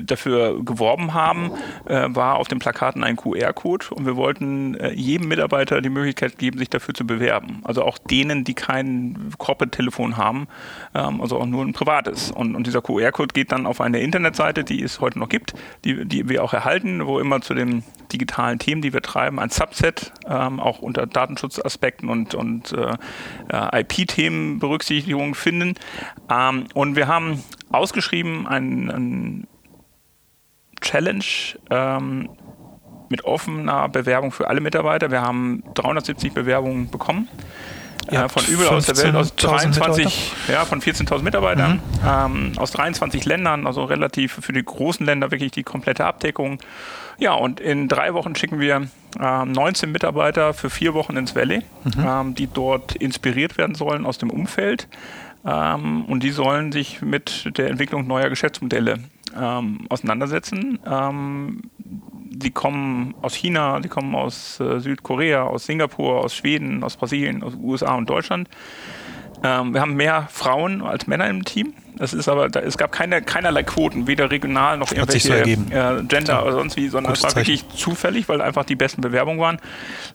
dafür 0.05 0.63
geworben 0.63 1.13
haben, 1.13 1.51
war 1.85 2.35
auf 2.35 2.47
den 2.47 2.59
Plakaten 2.59 3.03
ein 3.03 3.15
QR 3.15 3.48
QR-Code 3.49 3.87
und 3.91 4.05
wir 4.05 4.15
wollten 4.15 4.75
äh, 4.75 4.91
jedem 4.93 5.27
Mitarbeiter 5.27 5.81
die 5.81 5.89
Möglichkeit 5.89 6.37
geben, 6.37 6.57
sich 6.57 6.69
dafür 6.69 6.93
zu 6.93 7.05
bewerben. 7.05 7.61
Also 7.63 7.83
auch 7.83 7.97
denen, 7.97 8.43
die 8.43 8.53
kein 8.53 9.31
Corporate-Telefon 9.37 10.17
haben, 10.17 10.47
ähm, 10.93 11.21
also 11.21 11.39
auch 11.39 11.45
nur 11.45 11.63
ein 11.63 11.73
privates. 11.73 12.31
Und, 12.31 12.55
und 12.55 12.67
dieser 12.67 12.81
QR-Code 12.81 13.33
geht 13.33 13.51
dann 13.51 13.65
auf 13.65 13.81
eine 13.81 13.99
Internetseite, 13.99 14.63
die 14.63 14.81
es 14.81 15.01
heute 15.01 15.19
noch 15.19 15.29
gibt, 15.29 15.53
die, 15.83 16.05
die 16.05 16.29
wir 16.29 16.43
auch 16.43 16.53
erhalten, 16.53 17.05
wo 17.05 17.19
immer 17.19 17.41
zu 17.41 17.53
den 17.53 17.83
digitalen 18.11 18.59
Themen, 18.59 18.81
die 18.81 18.93
wir 18.93 19.01
treiben, 19.01 19.39
ein 19.39 19.49
Subset, 19.49 20.11
ähm, 20.27 20.59
auch 20.59 20.79
unter 20.79 21.05
Datenschutzaspekten 21.05 22.09
und, 22.09 22.35
und 22.35 22.73
äh, 22.73 22.95
äh 23.49 23.81
IP-Themen 23.81 24.59
Berücksichtigung 24.59 25.35
finden. 25.35 25.75
Ähm, 26.29 26.65
und 26.73 26.95
wir 26.95 27.07
haben 27.07 27.43
ausgeschrieben 27.71 28.47
ein, 28.47 28.89
ein 28.89 29.47
Challenge, 30.81 31.23
ähm, 31.69 32.29
mit 33.09 33.25
offener 33.25 33.89
Bewerbung 33.89 34.31
für 34.31 34.47
alle 34.47 34.61
Mitarbeiter. 34.61 35.11
Wir 35.11 35.21
haben 35.21 35.63
370 35.73 36.33
Bewerbungen 36.33 36.89
bekommen. 36.89 37.27
Ja, 38.11 38.25
äh, 38.25 38.29
von 38.29 38.43
überall 38.45 38.77
aus 38.77 38.85
der 38.85 38.97
Welt, 38.97 39.15
aus 39.15 39.35
23, 39.35 40.33
ja, 40.47 40.65
von 40.65 40.81
14.000 40.81 41.21
Mitarbeitern, 41.21 41.73
mhm. 41.73 42.07
ähm, 42.07 42.51
aus 42.57 42.71
23 42.71 43.25
Ländern, 43.25 43.67
also 43.67 43.83
relativ 43.83 44.39
für 44.41 44.53
die 44.53 44.63
großen 44.63 45.05
Länder 45.05 45.31
wirklich 45.31 45.51
die 45.51 45.63
komplette 45.63 46.05
Abdeckung. 46.05 46.59
Ja, 47.19 47.33
und 47.33 47.59
in 47.59 47.87
drei 47.87 48.13
Wochen 48.13 48.35
schicken 48.35 48.59
wir 48.59 48.87
äh, 49.19 49.45
19 49.45 49.91
Mitarbeiter 49.91 50.53
für 50.53 50.69
vier 50.69 50.93
Wochen 50.93 51.17
ins 51.17 51.35
Valley, 51.35 51.63
mhm. 51.83 52.05
ähm, 52.05 52.35
die 52.35 52.47
dort 52.47 52.95
inspiriert 52.95 53.57
werden 53.57 53.75
sollen 53.75 54.05
aus 54.05 54.17
dem 54.17 54.29
Umfeld. 54.29 54.87
Ähm, 55.45 56.05
und 56.05 56.23
die 56.23 56.31
sollen 56.31 56.71
sich 56.71 57.01
mit 57.01 57.57
der 57.57 57.69
Entwicklung 57.69 58.07
neuer 58.07 58.29
Geschäftsmodelle 58.29 58.99
ähm, 59.37 59.85
auseinandersetzen. 59.89 60.79
Die 62.41 62.51
kommen 62.51 63.15
aus 63.21 63.35
China, 63.35 63.79
die 63.79 63.89
kommen 63.89 64.15
aus 64.15 64.59
äh, 64.59 64.79
Südkorea, 64.79 65.43
aus 65.43 65.65
Singapur, 65.65 66.23
aus 66.23 66.35
Schweden, 66.35 66.83
aus 66.83 66.95
Brasilien, 66.95 67.43
aus 67.43 67.53
USA 67.61 67.95
und 67.95 68.09
Deutschland. 68.09 68.47
Ähm, 69.43 69.73
wir 69.73 69.81
haben 69.81 69.95
mehr 69.95 70.27
Frauen 70.31 70.81
als 70.81 71.07
Männer 71.07 71.29
im 71.29 71.43
Team. 71.45 71.73
Es 71.97 72.13
ist 72.13 72.29
aber, 72.29 72.49
da, 72.49 72.61
es 72.61 72.77
gab 72.77 72.91
keine, 72.91 73.21
keinerlei 73.21 73.63
Quoten, 73.63 74.07
weder 74.07 74.31
regional 74.31 74.77
noch 74.77 74.91
irgendwelche 74.91 75.27
so 75.27 75.33
äh, 75.33 76.03
Gender 76.03 76.33
ja. 76.33 76.41
oder 76.43 76.53
sonst 76.53 76.77
wie, 76.77 76.87
sondern 76.87 77.13
es 77.13 77.23
war 77.23 77.35
wirklich 77.35 77.67
zufällig, 77.69 78.29
weil 78.29 78.41
einfach 78.41 78.65
die 78.65 78.75
besten 78.75 79.01
Bewerbungen 79.01 79.39
waren. 79.39 79.57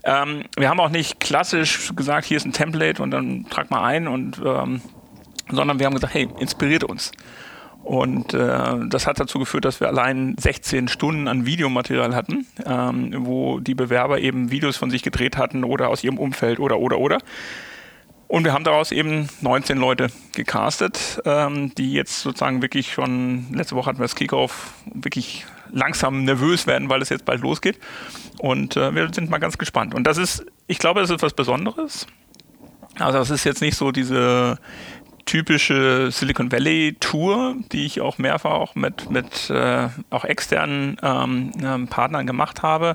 Ähm, 0.02 0.44
wir 0.56 0.68
haben 0.68 0.80
auch 0.80 0.90
nicht 0.90 1.20
klassisch 1.20 1.92
gesagt, 1.94 2.26
hier 2.26 2.38
ist 2.38 2.46
ein 2.46 2.52
Template 2.52 3.02
und 3.02 3.10
dann 3.10 3.46
trag 3.50 3.70
mal 3.70 3.84
ein 3.84 4.08
und 4.08 4.40
ähm, 4.44 4.80
sondern 5.50 5.78
wir 5.78 5.86
haben 5.86 5.94
gesagt, 5.94 6.14
hey, 6.14 6.28
inspiriert 6.38 6.84
uns. 6.84 7.12
Und 7.84 8.32
äh, 8.32 8.88
das 8.88 9.06
hat 9.06 9.20
dazu 9.20 9.38
geführt, 9.38 9.66
dass 9.66 9.78
wir 9.78 9.88
allein 9.88 10.36
16 10.38 10.88
Stunden 10.88 11.28
an 11.28 11.44
Videomaterial 11.44 12.14
hatten, 12.14 12.46
ähm, 12.64 13.14
wo 13.26 13.60
die 13.60 13.74
Bewerber 13.74 14.20
eben 14.20 14.50
Videos 14.50 14.78
von 14.78 14.90
sich 14.90 15.02
gedreht 15.02 15.36
hatten 15.36 15.64
oder 15.64 15.90
aus 15.90 16.02
ihrem 16.02 16.18
Umfeld 16.18 16.60
oder 16.60 16.78
oder 16.78 16.98
oder. 16.98 17.18
Und 18.26 18.44
wir 18.44 18.54
haben 18.54 18.64
daraus 18.64 18.90
eben 18.90 19.28
19 19.42 19.76
Leute 19.76 20.08
gecastet, 20.34 21.20
ähm, 21.26 21.74
die 21.74 21.92
jetzt 21.92 22.22
sozusagen 22.22 22.62
wirklich 22.62 22.92
schon, 22.92 23.52
letzte 23.52 23.76
Woche 23.76 23.90
hatten 23.90 23.98
wir 23.98 24.04
das 24.04 24.16
Kickoff, 24.16 24.72
wirklich 24.92 25.44
langsam 25.70 26.24
nervös 26.24 26.66
werden, 26.66 26.88
weil 26.88 27.02
es 27.02 27.10
jetzt 27.10 27.26
bald 27.26 27.42
losgeht. 27.42 27.78
Und 28.38 28.78
äh, 28.78 28.94
wir 28.94 29.12
sind 29.12 29.28
mal 29.28 29.38
ganz 29.38 29.58
gespannt. 29.58 29.94
Und 29.94 30.06
das 30.06 30.16
ist, 30.16 30.46
ich 30.66 30.78
glaube, 30.78 31.00
das 31.00 31.10
ist 31.10 31.22
was 31.22 31.34
Besonderes. 31.34 32.06
Also 32.98 33.18
es 33.18 33.30
ist 33.30 33.44
jetzt 33.44 33.60
nicht 33.60 33.76
so 33.76 33.90
diese 33.90 34.58
typische 35.24 36.10
Silicon 36.10 36.52
Valley 36.52 36.96
Tour, 37.00 37.56
die 37.72 37.86
ich 37.86 38.00
auch 38.00 38.18
mehrfach 38.18 38.52
auch 38.52 38.74
mit, 38.74 39.10
mit 39.10 39.50
äh, 39.50 39.88
auch 40.10 40.24
externen 40.24 40.96
ähm, 41.02 41.52
ähm, 41.62 41.88
Partnern 41.88 42.26
gemacht 42.26 42.62
habe. 42.62 42.94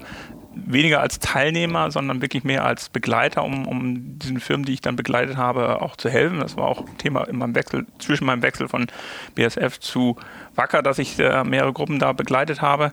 Weniger 0.53 0.99
als 0.99 1.19
Teilnehmer, 1.19 1.91
sondern 1.91 2.21
wirklich 2.21 2.43
mehr 2.43 2.65
als 2.65 2.89
Begleiter, 2.89 3.43
um, 3.43 3.67
um 3.67 4.19
diesen 4.19 4.39
Firmen, 4.39 4.65
die 4.65 4.73
ich 4.73 4.81
dann 4.81 4.95
begleitet 4.95 5.37
habe, 5.37 5.81
auch 5.81 5.95
zu 5.95 6.09
helfen. 6.09 6.39
Das 6.39 6.57
war 6.57 6.65
auch 6.65 6.83
Thema 6.97 7.23
in 7.23 7.37
meinem 7.37 7.55
Wechsel, 7.55 7.85
zwischen 7.99 8.25
meinem 8.25 8.41
Wechsel 8.41 8.67
von 8.67 8.87
BSF 9.35 9.79
zu 9.79 10.17
Wacker, 10.55 10.81
dass 10.81 10.99
ich 10.99 11.17
äh, 11.19 11.43
mehrere 11.43 11.71
Gruppen 11.71 11.99
da 11.99 12.11
begleitet 12.13 12.61
habe. 12.61 12.91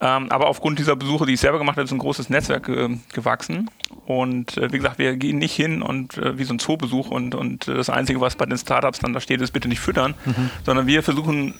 Ähm, 0.00 0.30
aber 0.30 0.48
aufgrund 0.48 0.78
dieser 0.78 0.96
Besuche, 0.96 1.26
die 1.26 1.34
ich 1.34 1.40
selber 1.40 1.58
gemacht 1.58 1.76
habe, 1.76 1.84
ist 1.84 1.92
ein 1.92 1.98
großes 1.98 2.28
Netzwerk 2.28 2.68
äh, 2.68 2.88
gewachsen. 3.12 3.70
Und 4.06 4.56
äh, 4.58 4.72
wie 4.72 4.76
gesagt, 4.76 4.98
wir 4.98 5.16
gehen 5.16 5.38
nicht 5.38 5.54
hin 5.54 5.82
und 5.82 6.18
äh, 6.18 6.36
wie 6.38 6.44
so 6.44 6.54
ein 6.54 6.58
Zoobesuch 6.58 7.10
und, 7.10 7.34
und 7.34 7.68
das 7.68 7.90
Einzige, 7.90 8.20
was 8.20 8.36
bei 8.36 8.46
den 8.46 8.58
Startups 8.58 8.98
dann 8.98 9.12
da 9.12 9.20
steht, 9.20 9.40
ist 9.40 9.52
bitte 9.52 9.68
nicht 9.68 9.80
füttern, 9.80 10.14
mhm. 10.24 10.50
sondern 10.64 10.86
wir 10.86 11.02
versuchen 11.02 11.54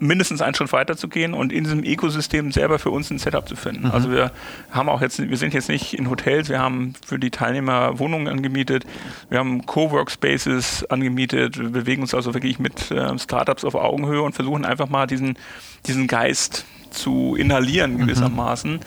mindestens 0.00 0.40
einen 0.40 0.54
Schritt 0.54 0.72
weiter 0.72 0.96
zu 0.96 1.08
gehen 1.08 1.34
und 1.34 1.52
in 1.52 1.64
diesem 1.64 1.84
Ökosystem 1.84 2.52
selber 2.52 2.78
für 2.78 2.90
uns 2.90 3.10
ein 3.10 3.18
Setup 3.18 3.46
zu 3.46 3.54
finden. 3.54 3.86
Mhm. 3.86 3.90
Also 3.90 4.10
wir 4.10 4.32
haben 4.70 4.88
auch 4.88 5.00
jetzt, 5.00 5.18
wir 5.18 5.36
sind 5.36 5.54
jetzt 5.54 5.68
nicht 5.68 5.94
in 5.94 6.08
Hotels, 6.08 6.48
wir 6.48 6.58
haben 6.58 6.94
für 7.06 7.18
die 7.18 7.30
Teilnehmer 7.30 7.98
Wohnungen 7.98 8.28
angemietet, 8.28 8.86
wir 9.28 9.38
haben 9.38 9.66
Coworkspaces 9.66 10.84
angemietet, 10.90 11.58
wir 11.58 11.70
bewegen 11.70 12.02
uns 12.02 12.14
also 12.14 12.34
wirklich 12.34 12.58
mit 12.58 12.90
äh, 12.90 13.18
Startups 13.18 13.64
auf 13.64 13.74
Augenhöhe 13.74 14.22
und 14.22 14.34
versuchen 14.34 14.64
einfach 14.64 14.88
mal 14.88 15.06
diesen, 15.06 15.38
diesen 15.86 16.06
Geist 16.06 16.64
zu 16.90 17.36
inhalieren 17.36 17.94
mhm. 17.94 17.98
gewissermaßen. 17.98 18.72
Mhm. 18.72 18.80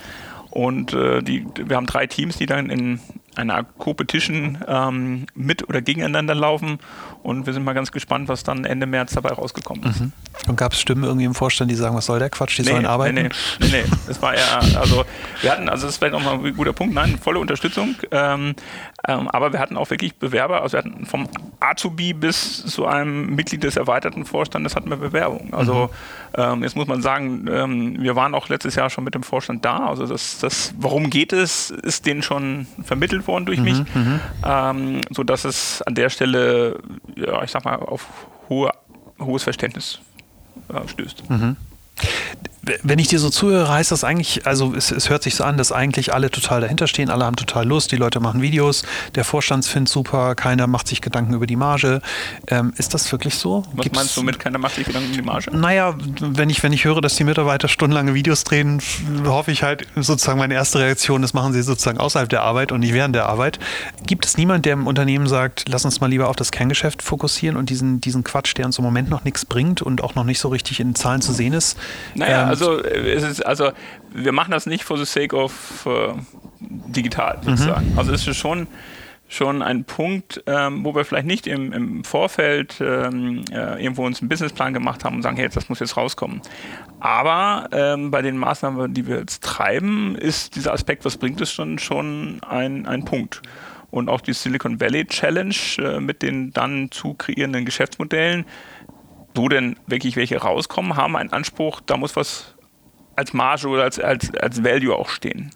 Und 0.50 0.94
äh, 0.94 1.24
die, 1.24 1.48
wir 1.56 1.76
haben 1.76 1.88
drei 1.88 2.06
Teams, 2.06 2.38
die 2.38 2.46
dann 2.46 2.70
in 2.70 3.00
einer 3.36 3.64
Co-Petition 3.64 4.60
ähm, 4.68 5.26
mit 5.34 5.68
oder 5.68 5.82
gegeneinander 5.82 6.36
laufen. 6.36 6.78
Und 7.24 7.48
wir 7.48 7.54
sind 7.54 7.64
mal 7.64 7.74
ganz 7.74 7.92
gespannt, 7.92 8.28
was 8.28 8.44
dann 8.44 8.64
Ende 8.64 8.86
März 8.86 9.14
dabei 9.14 9.30
rausgekommen 9.30 9.84
ist. 9.86 10.02
Mhm. 10.02 10.12
Und 10.48 10.56
gab 10.56 10.74
es 10.74 10.80
Stimmen 10.80 11.06
irgendwie 11.06 11.26
im 11.26 11.34
Vorstand, 11.34 11.72
die 11.72 11.76
sagen, 11.76 11.96
was 11.96 12.06
soll 12.06 12.20
der 12.20 12.30
Quatsch, 12.30 12.60
die 12.60 12.64
nee, 12.64 12.70
sollen 12.70 12.86
arbeiten? 12.86 13.16
Nee, 13.16 13.24
nee, 13.24 13.30
nee, 13.62 13.68
nee. 13.72 13.84
Das 14.08 14.22
war 14.22 14.36
eher, 14.36 14.62
also 14.80 15.06
wir 15.42 15.52
hatten, 15.52 15.70
also 15.70 15.88
das 15.88 15.96
ist 15.96 15.98
vielleicht 15.98 16.14
nochmal 16.14 16.36
ein 16.36 16.56
guter 16.56 16.74
Punkt, 16.74 16.94
nein, 16.94 17.18
volle 17.18 17.40
Unterstützung. 17.40 17.96
Ähm, 18.12 18.54
ähm, 19.08 19.28
aber 19.30 19.54
wir 19.54 19.60
hatten 19.60 19.78
auch 19.78 19.90
wirklich 19.90 20.16
Bewerber, 20.16 20.62
also 20.62 20.74
wir 20.74 20.80
hatten 20.80 21.06
vom 21.06 21.28
Azubi 21.64 22.14
bis 22.14 22.66
zu 22.66 22.86
einem 22.86 23.36
Mitglied 23.36 23.64
des 23.64 23.78
erweiterten 23.78 24.26
Vorstandes 24.26 24.76
hatten 24.76 24.90
wir 24.90 24.98
Bewerbungen. 24.98 25.54
Also 25.54 25.90
mhm. 26.36 26.40
ähm, 26.42 26.64
jetzt 26.64 26.76
muss 26.76 26.88
man 26.88 27.02
sagen, 27.02 27.46
ähm, 27.50 28.02
wir 28.02 28.16
waren 28.16 28.36
auch 28.36 28.50
letztes 28.50 28.76
Jahr 28.76 28.90
schon 28.90 29.04
mit 29.04 29.16
dem 29.16 29.24
Vorstand 29.24 29.64
da. 29.64 29.88
Also 29.88 30.06
das, 30.06 30.40
das 30.40 30.74
warum 30.78 31.10
geht 31.10 31.34
es, 31.34 31.70
ist 31.72 32.06
denen 32.06 32.22
schon 32.22 32.68
vermittelt 32.84 33.28
worden 33.28 33.46
durch 33.46 33.60
mhm, 33.60 33.64
mich, 33.64 33.80
mhm. 33.96 34.20
ähm, 34.46 35.02
sodass 35.10 35.46
es 35.46 35.82
an 35.82 35.96
der 35.96 36.10
Stelle, 36.10 36.80
ja, 37.16 37.44
ich 37.44 37.52
sag 37.52 37.66
mal, 37.66 37.76
auf 37.76 38.08
hohe, 38.50 38.72
hohes 39.20 39.44
Verständnis 39.44 40.00
äh, 40.70 40.88
stößt. 40.88 41.30
Mhm. 41.30 41.58
Wenn 42.82 42.98
ich 42.98 43.10
dir 43.10 43.20
so 43.20 43.30
zuhöre, 43.30 43.68
heißt 43.68 43.92
das 43.92 44.06
eigentlich, 44.06 44.48
also 44.48 44.74
es, 44.74 44.90
es, 44.90 45.10
hört 45.10 45.22
sich 45.22 45.36
so 45.36 45.44
an, 45.44 45.58
dass 45.58 45.74
eigentlich 45.74 46.14
alle 46.14 46.32
total 46.32 46.62
dahinter 46.62 46.88
stehen, 46.88 47.10
alle 47.10 47.26
haben 47.26 47.36
total 47.36 47.68
Lust, 47.68 47.92
die 47.92 47.98
Leute 47.98 48.22
machen 48.22 48.42
Videos, 48.42 48.84
der 49.16 49.26
Vorstand 49.26 49.66
findet 49.66 49.92
super, 49.92 50.34
keiner 50.36 50.66
macht 50.66 50.88
sich 50.88 51.02
Gedanken 51.02 51.34
über 51.34 51.46
die 51.46 51.58
Marge. 51.58 52.02
Ähm, 52.48 52.74
ist 52.78 52.94
das 52.94 53.12
wirklich 53.12 53.36
so? 53.36 53.64
Was 53.74 53.84
Gibt's, 53.84 54.00
meinst 54.00 54.16
du 54.16 54.24
mit 54.24 54.40
keiner 54.40 54.60
macht 54.60 54.76
sich 54.76 54.88
Gedanken 54.88 55.10
über 55.10 55.18
die 55.18 55.28
Marge? 55.28 55.52
Naja, 55.52 55.94
wenn 56.22 56.50
ich, 56.50 56.64
wenn 56.64 56.72
ich 56.72 56.86
höre, 56.86 57.02
dass 57.02 57.18
die 57.18 57.26
Mitarbeiter 57.26 57.68
stundenlange 57.68 58.14
Videos 58.14 58.46
drehen, 58.46 58.82
hoffe 59.26 59.52
ich 59.52 59.64
halt 59.64 59.86
sozusagen 59.98 60.40
meine 60.40 60.54
erste 60.54 60.80
Reaktion, 60.80 61.22
das 61.22 61.34
machen 61.34 61.52
sie 61.52 61.64
sozusagen 61.64 61.98
außerhalb 61.98 62.30
der 62.30 62.44
Arbeit 62.44 62.72
und 62.72 62.80
nicht 62.80 62.94
während 62.94 63.14
der 63.14 63.26
Arbeit. 63.26 63.60
Gibt 64.08 64.26
es 64.26 64.38
niemand, 64.38 64.66
der 64.66 64.74
im 64.74 64.88
Unternehmen 64.88 65.28
sagt, 65.28 65.66
lass 65.68 65.84
uns 65.84 66.00
mal 66.00 66.08
lieber 66.08 66.30
auf 66.30 66.38
das 66.38 66.52
Kerngeschäft 66.52 67.02
fokussieren 67.02 67.58
und 67.58 67.70
diesen, 67.70 68.00
diesen 68.00 68.24
Quatsch, 68.24 68.56
der 68.56 68.66
uns 68.66 68.78
im 68.78 68.86
Moment 68.86 69.10
noch 69.10 69.26
nichts 69.26 69.46
bringt 69.46 69.82
und 69.82 70.02
auch 70.02 70.16
noch 70.16 70.24
nicht 70.24 70.40
so 70.40 70.48
richtig 70.48 70.80
in 70.80 70.96
Zahlen 70.96 71.22
zu 71.22 71.34
sehen 71.34 71.52
ist? 71.52 71.78
Naja, 72.16 72.44
ähm, 72.44 72.50
also 72.50 72.80
es 72.80 73.24
ist, 73.24 73.46
also 73.46 73.72
wir 74.14 74.32
machen 74.32 74.52
das 74.52 74.66
nicht 74.66 74.84
for 74.84 74.98
the 74.98 75.06
sake 75.06 75.36
of 75.36 75.86
uh, 75.86 76.14
digital, 76.60 77.40
sozusagen. 77.44 77.92
Mhm. 77.92 78.00
Also 78.00 78.14
es 78.14 78.28
ist 78.28 78.38
schon 78.38 78.68
schon 79.34 79.62
ein 79.62 79.84
Punkt, 79.84 80.44
ähm, 80.46 80.86
wo 80.86 80.94
wir 80.96 81.06
vielleicht 81.06 81.26
nicht 81.26 81.48
im, 81.48 81.74
im 81.74 82.04
Vorfeld 82.04 82.80
ähm, 82.80 83.44
äh, 83.52 83.82
irgendwo 83.82 84.06
uns 84.06 84.22
einen 84.22 84.30
Businessplan 84.30 84.74
gemacht 84.74 85.04
haben 85.04 85.16
und 85.16 85.22
sagen, 85.24 85.38
hey, 85.38 85.50
das 85.50 85.70
muss 85.70 85.80
jetzt 85.80 85.98
rauskommen. 85.98 86.42
Aber 87.00 87.68
ähm, 87.72 88.12
bei 88.12 88.22
den 88.22 88.38
Maßnahmen, 88.38 88.94
die 88.94 89.08
wir 89.08 89.18
jetzt 89.18 89.44
treiben, 89.44 90.16
ist 90.16 90.56
dieser 90.56 90.74
Aspekt, 90.74 91.04
was 91.04 91.18
bringt 91.18 91.42
es 91.42 91.52
schon, 91.52 91.80
schon 91.80 92.42
ein, 92.44 92.86
ein 92.86 93.06
Punkt. 93.06 93.42
Und 93.90 94.10
auch 94.10 94.22
die 94.22 94.34
Silicon 94.34 94.80
Valley 94.80 95.06
Challenge 95.06 95.56
äh, 95.80 96.00
mit 96.00 96.22
den 96.22 96.52
dann 96.52 96.90
zu 96.92 97.14
kreierenden 97.14 97.66
Geschäftsmodellen, 97.66 98.46
wo 99.36 99.50
denn 99.50 99.78
wirklich 99.88 100.16
welche 100.16 100.38
rauskommen, 100.38 100.96
haben 100.96 101.16
einen 101.16 101.32
Anspruch, 101.32 101.82
da 101.86 101.98
muss 101.98 102.16
was 102.16 102.54
als 103.16 103.34
Marge 103.34 103.68
oder 103.68 103.84
als, 103.84 104.00
als, 104.00 104.34
als 104.36 104.64
Value 104.64 104.96
auch 104.96 105.10
stehen. 105.10 105.52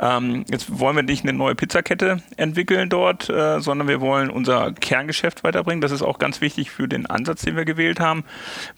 Ähm, 0.00 0.44
jetzt 0.50 0.78
wollen 0.78 0.96
wir 0.96 1.02
nicht 1.02 1.24
eine 1.24 1.32
neue 1.32 1.54
Pizzakette 1.54 2.22
entwickeln 2.36 2.88
dort, 2.88 3.28
äh, 3.28 3.60
sondern 3.60 3.88
wir 3.88 4.00
wollen 4.00 4.30
unser 4.30 4.72
Kerngeschäft 4.72 5.42
weiterbringen. 5.42 5.80
Das 5.80 5.90
ist 5.90 6.02
auch 6.02 6.18
ganz 6.18 6.40
wichtig 6.40 6.70
für 6.70 6.86
den 6.86 7.06
Ansatz, 7.06 7.42
den 7.42 7.56
wir 7.56 7.64
gewählt 7.64 7.98
haben, 7.98 8.24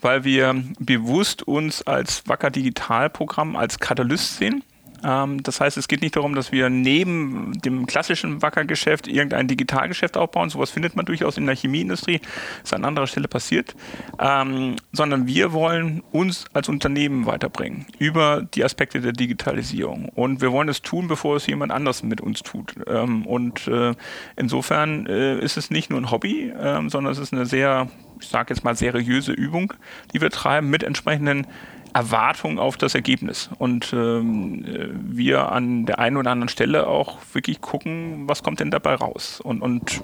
weil 0.01 0.25
wir 0.25 0.63
bewusst 0.79 1.43
uns 1.43 1.83
als 1.83 2.23
Wacker 2.27 2.51
Digitalprogramm 2.51 3.57
als 3.57 3.79
Katalyst 3.81 4.37
sehen. 4.39 4.63
Ähm, 5.05 5.43
das 5.43 5.61
heißt, 5.61 5.77
es 5.77 5.89
geht 5.89 6.03
nicht 6.03 6.17
darum, 6.17 6.35
dass 6.35 6.53
wir 6.53 6.71
neben 6.71 7.61
dem 7.61 7.87
klassischen 7.87 8.43
Wacker-Geschäft 8.43 9.09
irgendein 9.09 9.49
Digitalgeschäft 9.49 10.17
aufbauen. 10.17 10.51
Sowas 10.51 10.71
findet 10.71 10.97
man 10.97 11.07
durchaus 11.07 11.37
in 11.37 11.47
der 11.47 11.57
Chemieindustrie, 11.57 12.21
ist 12.63 12.75
an 12.75 12.85
anderer 12.85 13.07
Stelle 13.07 13.29
passiert. 13.29 13.75
Ähm, 14.19 14.77
sondern 14.93 15.27
wir 15.27 15.53
wollen 15.53 16.03
uns 16.13 16.47
als 16.53 16.69
Unternehmen 16.69 17.27
weiterbringen 17.27 17.87
über 17.99 18.43
die 18.55 18.65
Aspekte 18.65 19.01
der 19.01 19.13
Digitalisierung. 19.13 20.09
Und 20.09 20.41
wir 20.41 20.53
wollen 20.53 20.69
es 20.69 20.83
tun, 20.83 21.09
bevor 21.09 21.37
es 21.37 21.47
jemand 21.47 21.73
anders 21.73 22.03
mit 22.03 22.21
uns 22.21 22.43
tut. 22.43 22.75
Ähm, 22.87 23.27
und 23.27 23.67
äh, 23.69 23.95
insofern 24.37 25.07
äh, 25.07 25.39
ist 25.39 25.57
es 25.57 25.71
nicht 25.71 25.91
nur 25.91 26.01
ein 26.01 26.11
Hobby, 26.11 26.51
äh, 26.51 26.89
sondern 26.89 27.13
es 27.13 27.19
ist 27.19 27.33
eine 27.33 27.47
sehr, 27.47 27.89
ich 28.21 28.29
sage 28.29 28.55
jetzt 28.55 28.65
mal, 28.65 28.75
seriöse 28.75 29.33
Übung, 29.33 29.73
die 30.13 30.21
wir 30.21 30.31
treiben 30.31 30.71
mit 30.71 30.83
entsprechenden 30.83 31.47
Erwartung 31.93 32.59
auf 32.59 32.77
das 32.77 32.95
Ergebnis. 32.95 33.51
Und 33.59 33.93
ähm, 33.93 34.65
wir 35.09 35.53
an 35.53 35.87
der 35.87 35.99
einen 35.99 36.17
oder 36.17 36.31
anderen 36.31 36.49
Stelle 36.49 36.87
auch 36.87 37.19
wirklich 37.33 37.61
gucken, 37.61 38.29
was 38.29 38.43
kommt 38.43 38.61
denn 38.61 38.71
dabei 38.71 38.95
raus. 38.95 39.41
Und, 39.41 39.63
und 39.63 40.03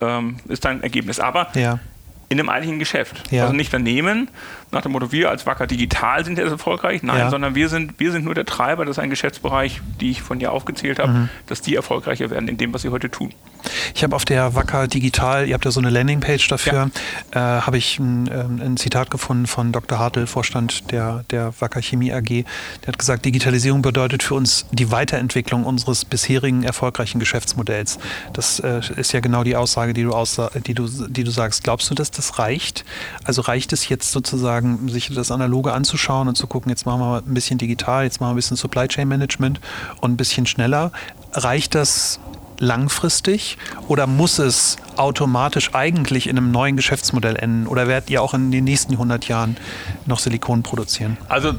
ähm, 0.00 0.36
ist 0.48 0.64
dann 0.64 0.78
ein 0.78 0.82
Ergebnis. 0.82 1.20
Aber 1.20 1.48
ja. 1.54 1.78
in 2.28 2.38
einem 2.38 2.48
eigentlichen 2.48 2.78
Geschäft. 2.78 3.30
Ja. 3.30 3.42
Also 3.44 3.54
nicht 3.54 3.72
daneben, 3.72 4.28
nach 4.74 4.82
dem 4.82 4.92
Motto, 4.92 5.12
wir 5.12 5.30
als 5.30 5.46
Wacker 5.46 5.66
Digital 5.66 6.24
sind 6.24 6.38
jetzt 6.38 6.50
erfolgreich. 6.50 7.02
Nein, 7.02 7.18
ja. 7.18 7.30
sondern 7.30 7.54
wir 7.54 7.68
sind, 7.68 7.98
wir 7.98 8.12
sind 8.12 8.24
nur 8.24 8.34
der 8.34 8.44
Treiber, 8.44 8.84
das 8.84 8.98
ist 8.98 9.02
ein 9.02 9.10
Geschäftsbereich, 9.10 9.80
die 10.00 10.10
ich 10.10 10.22
von 10.22 10.38
dir 10.38 10.52
aufgezählt 10.52 10.98
habe, 10.98 11.12
mhm. 11.12 11.28
dass 11.46 11.62
die 11.62 11.74
erfolgreicher 11.74 12.30
werden 12.30 12.48
in 12.48 12.56
dem, 12.56 12.74
was 12.74 12.82
sie 12.82 12.90
heute 12.90 13.10
tun. 13.10 13.32
Ich 13.94 14.02
habe 14.02 14.14
auf 14.14 14.24
der 14.24 14.54
Wacker 14.54 14.88
Digital, 14.88 15.46
ihr 15.48 15.54
habt 15.54 15.64
ja 15.64 15.70
so 15.70 15.80
eine 15.80 15.90
Landingpage 15.90 16.48
dafür, 16.48 16.90
ja. 17.34 17.58
äh, 17.58 17.60
habe 17.62 17.78
ich 17.78 17.98
ein, 17.98 18.28
ähm, 18.32 18.60
ein, 18.62 18.76
Zitat 18.76 19.10
gefunden 19.10 19.46
von 19.46 19.72
Dr. 19.72 19.98
Hartl, 19.98 20.26
Vorstand 20.26 20.90
der, 20.90 21.24
der 21.30 21.54
Wacker 21.60 21.80
Chemie 21.80 22.12
AG. 22.12 22.28
Der 22.28 22.88
hat 22.88 22.98
gesagt, 22.98 23.24
Digitalisierung 23.24 23.82
bedeutet 23.82 24.22
für 24.22 24.34
uns 24.34 24.66
die 24.72 24.90
Weiterentwicklung 24.90 25.64
unseres 25.64 26.04
bisherigen 26.04 26.64
erfolgreichen 26.64 27.18
Geschäftsmodells. 27.18 27.98
Das 28.32 28.58
äh, 28.60 28.80
ist 28.96 29.12
ja 29.12 29.20
genau 29.20 29.44
die 29.44 29.56
Aussage, 29.56 29.94
die 29.94 30.02
du, 30.02 30.12
aussa 30.12 30.50
die, 30.66 30.74
du, 30.74 30.88
die 31.08 31.24
du 31.24 31.30
sagst. 31.30 31.64
Glaubst 31.64 31.90
du, 31.90 31.94
dass 31.94 32.10
das 32.10 32.38
reicht? 32.38 32.84
Also 33.24 33.42
reicht 33.42 33.72
es 33.72 33.88
jetzt 33.88 34.10
sozusagen, 34.12 34.63
sich 34.88 35.14
das 35.14 35.30
Analoge 35.30 35.72
anzuschauen 35.72 36.28
und 36.28 36.36
zu 36.36 36.46
gucken, 36.46 36.70
jetzt 36.70 36.86
machen 36.86 37.00
wir 37.00 37.18
ein 37.18 37.34
bisschen 37.34 37.58
digital, 37.58 38.04
jetzt 38.04 38.20
machen 38.20 38.30
wir 38.30 38.34
ein 38.34 38.36
bisschen 38.36 38.56
Supply 38.56 38.88
Chain 38.88 39.08
Management 39.08 39.60
und 40.00 40.12
ein 40.12 40.16
bisschen 40.16 40.46
schneller. 40.46 40.92
Reicht 41.32 41.74
das 41.74 42.20
langfristig 42.58 43.58
oder 43.88 44.06
muss 44.06 44.38
es 44.38 44.76
automatisch 44.96 45.74
eigentlich 45.74 46.28
in 46.28 46.38
einem 46.38 46.50
neuen 46.50 46.76
Geschäftsmodell 46.76 47.36
enden? 47.36 47.66
Oder 47.66 47.88
werdet 47.88 48.10
ihr 48.10 48.22
auch 48.22 48.34
in 48.34 48.50
den 48.50 48.64
nächsten 48.64 48.92
100 48.92 49.28
Jahren 49.28 49.56
noch 50.06 50.18
Silikon 50.18 50.62
produzieren? 50.62 51.16
Also 51.28 51.54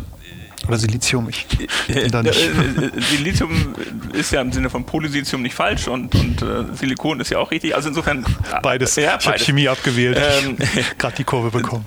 oder 0.68 0.78
Silizium, 0.78 1.30
ich 1.30 1.46
bin 1.88 2.12
da 2.12 2.24
nicht. 2.24 2.40
Äh, 2.40 2.86
äh, 2.86 3.02
Silizium 3.02 3.76
ist 4.14 4.32
ja 4.32 4.42
im 4.42 4.52
Sinne 4.52 4.70
von 4.70 4.86
Polysilizium 4.86 5.42
nicht 5.42 5.56
falsch 5.56 5.88
und, 5.88 6.14
und 6.16 6.42
äh, 6.42 6.64
Silikon 6.74 7.20
ist 7.20 7.32
ja 7.32 7.40
auch 7.40 7.52
richtig. 7.52 7.76
Also 7.76 7.90
insofern. 7.90 8.26
Beides. 8.62 8.96
Ja, 8.96 9.18
ich 9.20 9.28
habe 9.28 9.40
Chemie 9.40 9.68
abgewählt. 9.68 10.20
Ähm, 10.20 10.58
Gerade 10.98 11.16
die 11.16 11.24
Kurve 11.24 11.52
bekommen. 11.52 11.86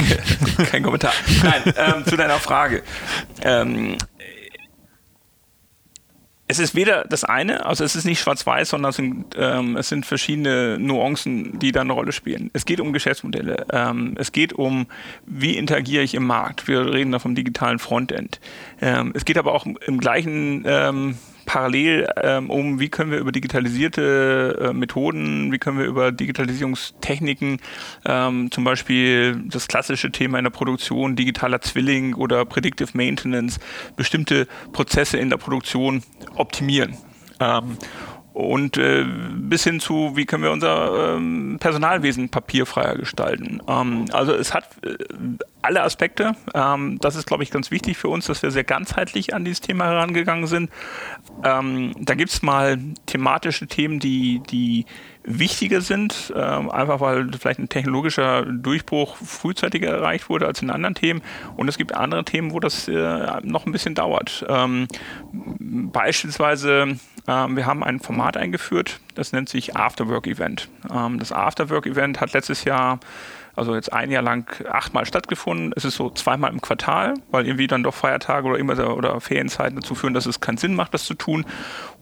Kein 0.70 0.82
Kommentar. 0.82 1.12
Nein, 1.42 1.74
ähm, 1.76 2.06
zu 2.06 2.16
deiner 2.16 2.38
Frage. 2.38 2.82
Ähm, 3.42 3.96
es 6.48 6.58
ist 6.58 6.74
weder 6.74 7.04
das 7.04 7.24
eine, 7.24 7.66
also 7.66 7.84
es 7.84 7.96
ist 7.96 8.04
nicht 8.04 8.20
schwarz-weiß, 8.20 8.70
sondern 8.70 8.90
es 8.90 8.96
sind, 8.96 9.24
ähm, 9.36 9.76
es 9.76 9.88
sind 9.88 10.06
verschiedene 10.06 10.78
Nuancen, 10.78 11.58
die 11.58 11.72
da 11.72 11.80
eine 11.80 11.92
Rolle 11.92 12.12
spielen. 12.12 12.50
Es 12.52 12.64
geht 12.66 12.80
um 12.80 12.92
Geschäftsmodelle, 12.92 13.66
ähm, 13.72 14.14
es 14.16 14.30
geht 14.30 14.52
um, 14.52 14.86
wie 15.26 15.56
interagiere 15.56 16.04
ich 16.04 16.14
im 16.14 16.24
Markt. 16.26 16.68
Wir 16.68 16.92
reden 16.92 17.10
da 17.10 17.18
vom 17.18 17.34
digitalen 17.34 17.78
Frontend. 17.78 18.40
Ähm, 18.80 19.12
es 19.14 19.24
geht 19.24 19.38
aber 19.38 19.54
auch 19.54 19.66
im 19.66 19.98
gleichen 19.98 20.62
ähm, 20.66 21.18
parallel 21.46 22.06
ähm, 22.22 22.50
um, 22.50 22.80
wie 22.80 22.88
können 22.88 23.10
wir 23.10 23.18
über 23.18 23.32
digitalisierte 23.32 24.58
äh, 24.60 24.72
Methoden, 24.74 25.52
wie 25.52 25.58
können 25.58 25.78
wir 25.78 25.86
über 25.86 26.12
Digitalisierungstechniken, 26.12 27.58
ähm, 28.04 28.50
zum 28.50 28.64
Beispiel 28.64 29.42
das 29.46 29.68
klassische 29.68 30.12
Thema 30.12 30.38
in 30.38 30.44
der 30.44 30.50
Produktion, 30.50 31.16
digitaler 31.16 31.60
Zwilling 31.62 32.14
oder 32.14 32.44
Predictive 32.44 32.90
Maintenance, 32.92 33.58
bestimmte 33.96 34.46
Prozesse 34.72 35.16
in 35.16 35.30
der 35.30 35.38
Produktion 35.38 36.02
optimieren. 36.34 36.96
Ähm, 37.40 37.78
und 38.36 38.76
äh, 38.76 39.06
bis 39.32 39.64
hin 39.64 39.80
zu, 39.80 40.14
wie 40.14 40.26
können 40.26 40.42
wir 40.42 40.50
unser 40.50 41.14
ähm, 41.16 41.56
Personalwesen 41.58 42.28
papierfreier 42.28 42.96
gestalten. 42.96 43.62
Ähm, 43.66 44.04
also 44.12 44.34
es 44.34 44.52
hat 44.52 44.64
äh, 44.84 44.94
alle 45.62 45.82
Aspekte. 45.82 46.36
Ähm, 46.52 46.98
das 47.00 47.16
ist, 47.16 47.26
glaube 47.26 47.44
ich, 47.44 47.50
ganz 47.50 47.70
wichtig 47.70 47.96
für 47.96 48.08
uns, 48.08 48.26
dass 48.26 48.42
wir 48.42 48.50
sehr 48.50 48.62
ganzheitlich 48.62 49.32
an 49.32 49.46
dieses 49.46 49.62
Thema 49.62 49.86
herangegangen 49.86 50.46
sind. 50.48 50.70
Ähm, 51.44 51.94
da 51.98 52.14
gibt 52.14 52.30
es 52.30 52.42
mal 52.42 52.78
thematische 53.06 53.68
Themen, 53.68 54.00
die, 54.00 54.42
die 54.50 54.84
wichtiger 55.24 55.80
sind, 55.80 56.30
äh, 56.34 56.38
einfach 56.38 57.00
weil 57.00 57.30
vielleicht 57.32 57.58
ein 57.58 57.70
technologischer 57.70 58.44
Durchbruch 58.44 59.16
frühzeitiger 59.16 59.88
erreicht 59.88 60.28
wurde 60.28 60.46
als 60.46 60.60
in 60.60 60.70
anderen 60.70 60.94
Themen. 60.94 61.22
Und 61.56 61.68
es 61.68 61.78
gibt 61.78 61.94
andere 61.94 62.24
Themen, 62.24 62.52
wo 62.52 62.60
das 62.60 62.86
äh, 62.86 63.40
noch 63.42 63.64
ein 63.64 63.72
bisschen 63.72 63.94
dauert. 63.94 64.44
Ähm, 64.48 64.88
beispielsweise, 65.32 66.98
wir 67.26 67.66
haben 67.66 67.82
ein 67.82 67.98
Format 67.98 68.36
eingeführt, 68.36 69.00
das 69.14 69.32
nennt 69.32 69.48
sich 69.48 69.76
Afterwork 69.76 70.26
Event. 70.26 70.68
Ähm, 70.92 71.18
das 71.18 71.32
Afterwork 71.32 71.86
Event 71.86 72.20
hat 72.20 72.32
letztes 72.32 72.64
Jahr 72.64 73.00
also 73.56 73.74
jetzt 73.74 73.92
ein 73.92 74.10
Jahr 74.10 74.22
lang 74.22 74.64
achtmal 74.70 75.06
stattgefunden. 75.06 75.72
Es 75.74 75.86
ist 75.86 75.96
so 75.96 76.10
zweimal 76.10 76.52
im 76.52 76.60
Quartal, 76.60 77.14
weil 77.30 77.46
irgendwie 77.46 77.66
dann 77.66 77.82
doch 77.82 77.94
Feiertage 77.94 78.46
oder 78.46 78.58
immer 78.58 78.94
oder 78.94 79.18
Ferienzeiten 79.20 79.80
dazu 79.80 79.94
führen, 79.94 80.12
dass 80.12 80.26
es 80.26 80.40
keinen 80.40 80.58
Sinn 80.58 80.74
macht, 80.74 80.92
das 80.92 81.04
zu 81.04 81.14
tun. 81.14 81.46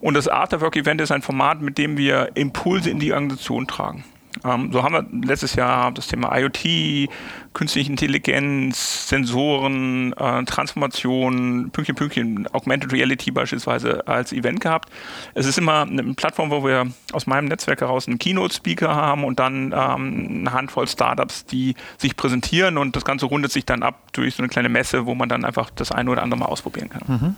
Und 0.01 0.15
das 0.15 0.27
Afterwork-Event 0.27 0.99
ist 0.99 1.11
ein 1.11 1.21
Format, 1.21 1.61
mit 1.61 1.77
dem 1.77 1.97
wir 1.97 2.31
Impulse 2.35 2.89
in 2.89 2.99
die 2.99 3.13
Organisation 3.13 3.67
tragen. 3.67 4.03
Ähm, 4.43 4.71
so 4.71 4.83
haben 4.83 4.93
wir 4.93 5.27
letztes 5.27 5.55
Jahr 5.55 5.91
das 5.91 6.07
Thema 6.07 6.35
IoT, 6.37 7.09
künstliche 7.53 7.89
Intelligenz, 7.89 9.07
Sensoren, 9.07 10.13
äh, 10.13 10.43
Transformation, 10.43 11.69
Pünktchen, 11.71 11.95
Pünktchen, 11.95 12.47
Augmented 12.53 12.91
Reality 12.91 13.31
beispielsweise 13.31 14.07
als 14.07 14.33
Event 14.33 14.59
gehabt. 14.59 14.89
Es 15.33 15.45
ist 15.45 15.57
immer 15.57 15.83
eine 15.83 16.03
Plattform, 16.13 16.51
wo 16.51 16.63
wir 16.63 16.87
aus 17.13 17.27
meinem 17.27 17.45
Netzwerk 17.45 17.81
heraus 17.81 18.07
einen 18.07 18.19
Keynote-Speaker 18.19 18.93
haben 18.93 19.23
und 19.23 19.39
dann 19.39 19.73
ähm, 19.75 20.41
eine 20.41 20.53
Handvoll 20.53 20.87
Startups, 20.87 21.45
die 21.45 21.75
sich 21.97 22.15
präsentieren 22.17 22.77
und 22.77 22.95
das 22.95 23.05
Ganze 23.05 23.25
rundet 23.25 23.51
sich 23.51 23.65
dann 23.65 23.83
ab 23.83 24.11
durch 24.13 24.35
so 24.35 24.43
eine 24.43 24.49
kleine 24.49 24.69
Messe, 24.69 25.05
wo 25.05 25.15
man 25.15 25.29
dann 25.29 25.45
einfach 25.45 25.69
das 25.69 25.91
eine 25.91 26.09
oder 26.09 26.23
andere 26.23 26.39
mal 26.39 26.47
ausprobieren 26.47 26.89
kann. 26.89 27.03
Mhm. 27.07 27.35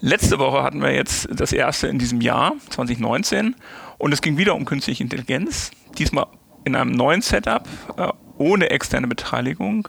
Letzte 0.00 0.38
Woche 0.38 0.62
hatten 0.62 0.82
wir 0.82 0.94
jetzt 0.94 1.28
das 1.30 1.52
erste 1.52 1.88
in 1.88 1.98
diesem 1.98 2.20
Jahr, 2.20 2.52
2019, 2.70 3.56
und 3.98 4.12
es 4.12 4.20
ging 4.20 4.36
wieder 4.36 4.54
um 4.54 4.64
künstliche 4.64 5.02
Intelligenz. 5.02 5.70
Diesmal 5.98 6.26
in 6.64 6.76
einem 6.76 6.92
neuen 6.92 7.22
Setup, 7.22 7.66
äh, 7.96 8.08
ohne 8.38 8.70
externe 8.70 9.06
Beteiligung, 9.06 9.88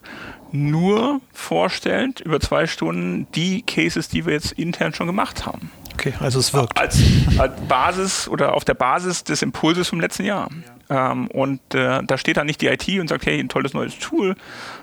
nur 0.51 1.19
vorstellend 1.33 2.21
über 2.21 2.39
zwei 2.39 2.67
Stunden 2.67 3.27
die 3.35 3.63
Cases, 3.63 4.07
die 4.07 4.25
wir 4.25 4.33
jetzt 4.33 4.53
intern 4.53 4.93
schon 4.93 5.07
gemacht 5.07 5.45
haben. 5.45 5.71
Okay, 5.93 6.13
also 6.19 6.39
es 6.39 6.53
wirkt. 6.53 6.79
Als, 6.79 7.01
als 7.37 7.59
Basis 7.67 8.27
oder 8.27 8.53
auf 8.53 8.63
der 8.63 8.75
Basis 8.75 9.23
des 9.23 9.41
Impulses 9.41 9.89
vom 9.89 9.99
letzten 9.99 10.25
Jahr. 10.25 10.47
Ja. 10.89 11.11
Ähm, 11.11 11.27
und 11.27 11.59
äh, 11.73 12.01
da 12.03 12.17
steht 12.17 12.37
dann 12.37 12.45
nicht 12.45 12.61
die 12.61 12.67
IT 12.67 12.87
und 12.99 13.07
sagt, 13.07 13.25
hey, 13.25 13.39
ein 13.39 13.49
tolles 13.49 13.73
neues 13.73 13.97
Tool, 13.97 14.35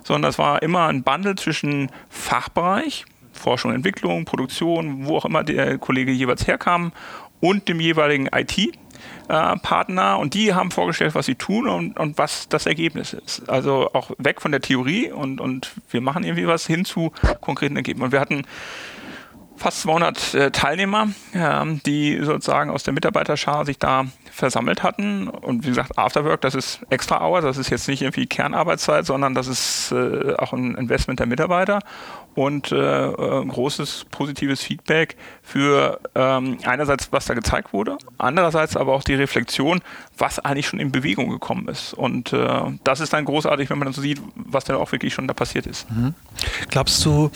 sondern 0.03 0.29
das 0.29 0.39
war 0.39 0.63
immer 0.63 0.89
ein 0.89 1.03
Bundle 1.03 1.37
zwischen 1.37 1.91
Fachbereich, 2.11 3.07
Forschung, 3.35 3.73
Entwicklung, 3.73 4.25
Produktion, 4.25 5.07
wo 5.07 5.17
auch 5.17 5.25
immer 5.25 5.45
der 5.45 5.79
Kollege 5.79 6.13
jeweils 6.13 6.47
herkam 6.47 6.93
und 7.41 7.69
dem 7.69 7.81
jeweiligen 7.81 8.29
IT 8.33 8.75
Partner 9.27 10.19
und 10.19 10.35
die 10.35 10.53
haben 10.55 10.71
vorgestellt, 10.71 11.15
was 11.15 11.27
sie 11.27 11.35
tun 11.35 11.67
und, 11.69 11.99
und 11.99 12.19
was 12.19 12.49
das 12.49 12.67
Ergebnis 12.67 13.15
ist. 13.15 13.49
Also 13.49 13.91
auch 13.93 14.11
weg 14.19 14.43
von 14.43 14.51
der 14.51 14.61
Theorie 14.61 15.11
und, 15.11 15.41
und 15.41 15.73
wir 15.91 16.03
machen 16.03 16.25
irgendwie 16.25 16.47
was 16.47 16.67
hin 16.67 16.85
zu 16.85 17.11
konkreten 17.41 17.77
Ergebnissen. 17.77 18.05
Und 18.05 18.13
wir 18.13 18.21
hatten 18.21 18.45
fast 19.57 19.83
200 19.83 20.35
äh, 20.35 20.51
Teilnehmer, 20.51 21.09
äh, 21.33 21.65
die 21.87 22.19
sozusagen 22.23 22.71
aus 22.71 22.83
der 22.83 22.93
Mitarbeiterschar 22.93 23.65
sich 23.65 23.79
da 23.79 24.07
versammelt 24.31 24.83
hatten. 24.83 25.29
Und 25.29 25.65
wie 25.65 25.69
gesagt, 25.69 25.97
Afterwork, 25.97 26.41
das 26.41 26.55
ist 26.55 26.81
extra 26.91 27.25
Hour, 27.25 27.41
das 27.41 27.57
ist 27.57 27.71
jetzt 27.71 27.89
nicht 27.89 28.03
irgendwie 28.03 28.27
Kernarbeitszeit, 28.27 29.07
sondern 29.07 29.35
das 29.35 29.47
ist 29.47 29.93
äh, 29.93 30.35
auch 30.37 30.53
ein 30.53 30.75
Investment 30.75 31.21
der 31.21 31.27
Mitarbeiter 31.27 31.81
und 32.35 32.73
äh, 32.73 33.07
äh, 33.07 33.45
großes 33.47 34.07
positives 34.11 34.63
Feedback 34.63 35.17
für 35.43 36.01
ähm, 36.15 36.59
einerseits, 36.65 37.13
was 37.13 37.27
da 37.27 37.35
gezeigt 37.35 37.73
wurde, 37.73 37.97
andererseits 38.19 38.77
aber 38.77 38.93
auch 38.95 39.05
die 39.05 39.15
Reflexion, 39.15 39.81
was 40.19 40.39
eigentlich 40.39 40.67
schon 40.67 40.81
in 40.81 40.91
Bewegung 40.91 41.29
gekommen 41.29 41.69
ist. 41.69 41.95
Und 41.95 42.33
äh, 42.33 42.63
das 42.83 43.01
ist 43.01 43.13
dann 43.13 43.25
großartig, 43.25 43.71
wenn 43.71 43.79
man 43.79 43.87
dann 43.87 43.95
so 43.95 44.01
sieht, 44.01 44.21
was 44.35 44.65
dann 44.65 44.77
auch 44.77 44.91
wirklich 44.93 45.15
schon 45.15 45.29
da 45.29 45.35
passiert 45.35 45.67
ist. 45.67 45.91
Mhm. 45.91 46.15
Glaubst 46.71 47.05
du, 47.05 47.31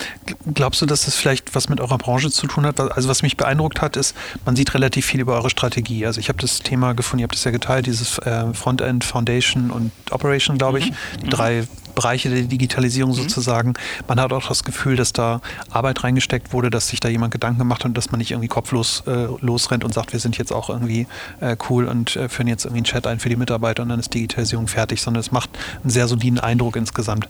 glaubst 0.55 0.83
du, 0.83 0.87
dass 0.87 1.05
das 1.05 1.15
vielleicht 1.15 1.55
was 1.55 1.69
mit 1.69 1.81
eurer 1.81 1.99
Branche 1.99 2.31
zu 2.31 2.47
tun 2.47 2.67
hat? 2.67 2.81
Also 2.81 3.09
was 3.09 3.23
mich 3.23 3.37
beeindruckt 3.37 3.81
hat, 3.81 3.97
ist, 3.97 4.17
man 4.45 4.57
sieht 4.57 4.75
relativ 4.75 5.07
viel 5.07 5.21
über 5.21 5.35
eure 5.35 5.51
Strategie. 5.51 6.07
Also 6.07 6.21
ich 6.21 6.29
habe 6.29 6.41
das 6.41 6.61
Thema 6.61 6.95
gefunden, 6.95 7.21
ihr 7.21 7.25
habt 7.25 7.35
das 7.35 7.45
ja 7.45 7.51
geteilt, 7.51 7.87
dieses 7.87 8.19
äh, 8.19 8.53
Frontend, 8.55 9.05
Foundation 9.05 9.71
und 9.71 9.93
Operation, 10.11 10.59
glaube 10.59 10.79
ich, 10.79 10.91
mhm. 10.91 10.95
die 11.25 11.31
drei 11.31 11.69
Bereiche 11.95 12.31
der 12.31 12.43
Digitalisierung 12.43 13.13
mhm. 13.13 13.17
sozusagen. 13.17 13.75
Man 14.07 14.21
hat 14.21 14.33
auch 14.33 14.49
das 14.49 14.65
Gefühl, 14.65 14.97
dass 14.97 15.13
da 15.13 15.41
Arbeit 15.71 16.05
reingesteckt 16.05 16.53
wurde, 16.53 16.71
dass 16.71 16.89
sich 16.89 17.01
da 17.01 17.09
jemand 17.09 17.33
Gedanken 17.33 17.59
gemacht 17.59 17.81
hat 17.81 17.91
und 17.91 17.97
dass 17.97 18.11
man 18.11 18.19
nicht 18.19 18.31
irgendwie 18.31 18.49
kopflos 18.49 19.03
äh, 19.07 19.29
losrennt 19.41 19.85
und 19.85 19.93
sagt, 19.95 20.13
wir 20.13 20.21
sind 20.21 20.39
jetzt 20.39 20.53
auch 20.53 20.71
irgendwie 20.71 21.07
äh, 21.41 21.57
cool 21.69 21.87
und 21.87 22.17
äh, 22.17 22.29
führen 22.29 22.49
jetzt 22.49 22.65
irgendwie 22.65 22.79
einen 22.79 22.85
Chat 22.85 23.07
ein 23.07 23.21
für 23.21 23.29
die 23.29 23.37
Mitarbeiter 23.37 23.83
und 23.83 23.89
dann 23.89 24.01
ist 24.01 24.13
Digitalisierung 24.15 24.69
fertig, 24.69 25.01
sondern 25.03 25.21
es 25.21 25.33
macht 25.33 25.51
einen 25.83 25.91
sehr 25.91 26.09
soliden 26.09 26.39
Eindruck 26.39 26.77
insgesamt. 26.77 27.29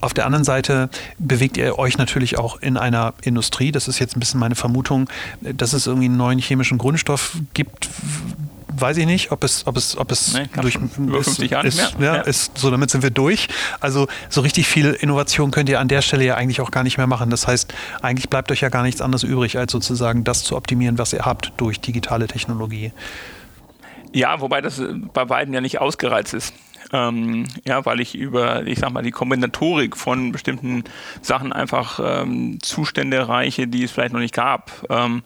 Auf 0.00 0.12
der 0.12 0.26
anderen 0.26 0.44
Seite 0.44 0.90
bewegt 1.18 1.56
ihr 1.56 1.78
euch 1.78 1.96
natürlich 1.96 2.38
auch 2.38 2.60
in 2.60 2.76
einer 2.76 3.14
Industrie, 3.22 3.72
das 3.72 3.88
ist 3.88 4.00
jetzt 4.00 4.16
ein 4.16 4.20
bisschen 4.20 4.38
meine 4.38 4.54
Vermutung, 4.54 5.08
dass 5.40 5.72
es 5.72 5.86
irgendwie 5.86 6.06
einen 6.06 6.18
neuen 6.18 6.38
chemischen 6.38 6.76
Grundstoff 6.76 7.38
gibt, 7.54 7.88
weiß 8.76 8.96
ich 8.98 9.06
nicht, 9.06 9.30
ob 9.32 9.44
es, 9.44 9.66
ob 9.66 9.76
es, 9.76 9.96
ob 9.96 10.10
es 10.10 10.34
nee, 10.34 10.48
durch 10.60 10.76
über 10.76 11.22
50 11.22 11.50
Jahre 11.50 11.66
ist, 11.66 11.98
mehr. 11.98 12.14
Ja, 12.14 12.16
ja. 12.16 12.22
Ist, 12.22 12.58
so 12.58 12.70
damit 12.70 12.90
sind 12.90 13.02
wir 13.02 13.10
durch. 13.10 13.48
Also 13.80 14.06
so 14.28 14.40
richtig 14.40 14.66
viel 14.66 14.92
Innovation 14.92 15.50
könnt 15.50 15.68
ihr 15.68 15.80
an 15.80 15.88
der 15.88 16.02
Stelle 16.02 16.24
ja 16.24 16.34
eigentlich 16.36 16.60
auch 16.60 16.70
gar 16.70 16.82
nicht 16.82 16.96
mehr 16.96 17.06
machen. 17.06 17.30
Das 17.30 17.46
heißt, 17.46 17.72
eigentlich 18.02 18.28
bleibt 18.28 18.50
euch 18.50 18.60
ja 18.60 18.68
gar 18.68 18.82
nichts 18.82 19.00
anderes 19.00 19.22
übrig, 19.22 19.58
als 19.58 19.72
sozusagen 19.72 20.24
das 20.24 20.44
zu 20.44 20.56
optimieren, 20.56 20.98
was 20.98 21.12
ihr 21.12 21.24
habt 21.24 21.52
durch 21.56 21.80
digitale 21.80 22.26
Technologie. 22.26 22.92
Ja, 24.12 24.40
wobei 24.40 24.60
das 24.60 24.80
bei 25.12 25.24
beiden 25.24 25.52
ja 25.52 25.60
nicht 25.60 25.80
ausgereizt 25.80 26.34
ist. 26.34 26.54
Ähm, 26.92 27.46
ja, 27.64 27.84
weil 27.86 28.00
ich 28.00 28.14
über, 28.14 28.66
ich 28.66 28.78
sag 28.78 28.92
mal, 28.92 29.02
die 29.02 29.10
Kombinatorik 29.10 29.96
von 29.96 30.30
bestimmten 30.30 30.84
Sachen 31.22 31.52
einfach 31.52 31.98
ähm, 32.02 32.58
Zustände 32.62 33.16
erreiche, 33.16 33.66
die 33.66 33.82
es 33.82 33.90
vielleicht 33.90 34.12
noch 34.12 34.20
nicht 34.20 34.34
gab. 34.34 34.70
Ähm, 34.90 35.22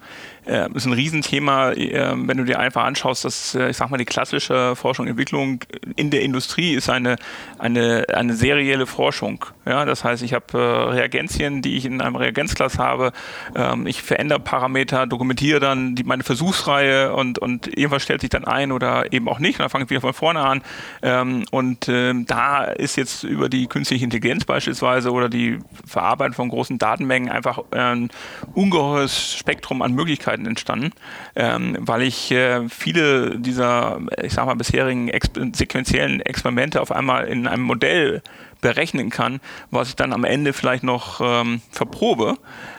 äh, 0.49 0.69
ist 0.75 0.87
ein 0.87 0.93
Riesenthema, 0.93 1.73
äh, 1.73 2.15
wenn 2.17 2.39
du 2.39 2.45
dir 2.45 2.59
einfach 2.59 2.85
anschaust, 2.85 3.25
dass, 3.25 3.55
äh, 3.55 3.69
ich 3.71 3.77
sag 3.77 3.91
mal, 3.91 3.99
die 3.99 4.05
klassische 4.05 4.75
Forschung 4.75 5.05
und 5.05 5.11
Entwicklung 5.11 5.61
in 5.97 6.11
der 6.11 6.23
Industrie 6.23 6.75
ist 6.75 6.89
eine, 6.89 7.17
eine, 7.59 8.07
eine 8.13 8.35
serielle 8.35 8.87
Forschung. 8.87 9.45
Ja, 9.67 9.85
das 9.85 10.05
heißt, 10.05 10.23
ich 10.23 10.33
habe 10.33 10.47
äh, 10.59 10.93
Reagenzien, 10.95 11.61
die 11.61 11.77
ich 11.77 11.85
in 11.85 12.01
einem 12.01 12.17
Reagenzglas 12.17 12.79
habe. 12.79 13.13
Ähm, 13.55 13.87
ich 13.87 14.03
verändere 14.03 14.41
Parameter, 14.41 15.07
dokumentiere 15.07 15.61
dann 15.61 15.95
die, 15.95 16.05
meine 16.05 16.23
Versuchsreihe 16.23 17.13
und, 17.15 17.39
und 17.39 17.67
irgendwas 17.67 18.03
stellt 18.03 18.23
sich 18.23 18.31
dann 18.31 18.45
ein 18.45 18.73
oder 18.73 19.13
eben 19.13 19.29
auch 19.29 19.39
nicht. 19.39 19.59
Und 19.59 19.65
dann 19.65 19.71
fange 19.71 19.85
ich 19.85 19.91
wieder 19.91 20.01
von 20.01 20.15
vorne 20.15 20.41
an. 20.41 20.63
Ähm, 21.03 21.45
und 21.51 21.89
ähm, 21.89 22.25
da 22.27 22.65
ist 22.65 22.97
jetzt 22.97 23.23
über 23.23 23.49
die 23.49 23.67
künstliche 23.67 24.05
Intelligenz 24.05 24.45
beispielsweise 24.47 25.13
oder 25.13 25.29
die 25.29 25.59
Verarbeitung 25.87 26.35
von 26.35 26.49
großen 26.49 26.79
Datenmengen 26.79 27.31
einfach 27.31 27.61
ein 27.71 28.09
ungeheures 28.55 29.35
Spektrum 29.35 29.83
an 29.83 29.93
Möglichkeiten 29.93 30.38
Möglichkeiten 30.39 30.47
entstanden, 30.47 30.93
ähm, 31.35 31.77
weil 31.81 32.03
ich 32.03 32.31
äh, 32.31 32.69
viele 32.69 33.39
dieser, 33.39 34.01
ich 34.23 34.33
sag 34.33 34.47
mal, 34.47 34.55
bisherigen 34.55 35.09
exp 35.09 35.39
sequenziellen 35.53 36.21
Experimente 36.21 36.81
auf 36.81 36.93
einmal 36.93 37.27
in 37.27 37.47
einem 37.47 37.63
Modell 37.63 38.23
berechnen 38.61 39.11
kann, 39.11 39.41
was 39.71 39.91
ich 39.91 39.97
dann 39.97 40.13
am 40.13 40.25
Ende 40.25 40.53
vielleicht 40.53 40.83
noch 40.83 41.21
ähm, 41.23 41.61
verprobe, 41.71 42.37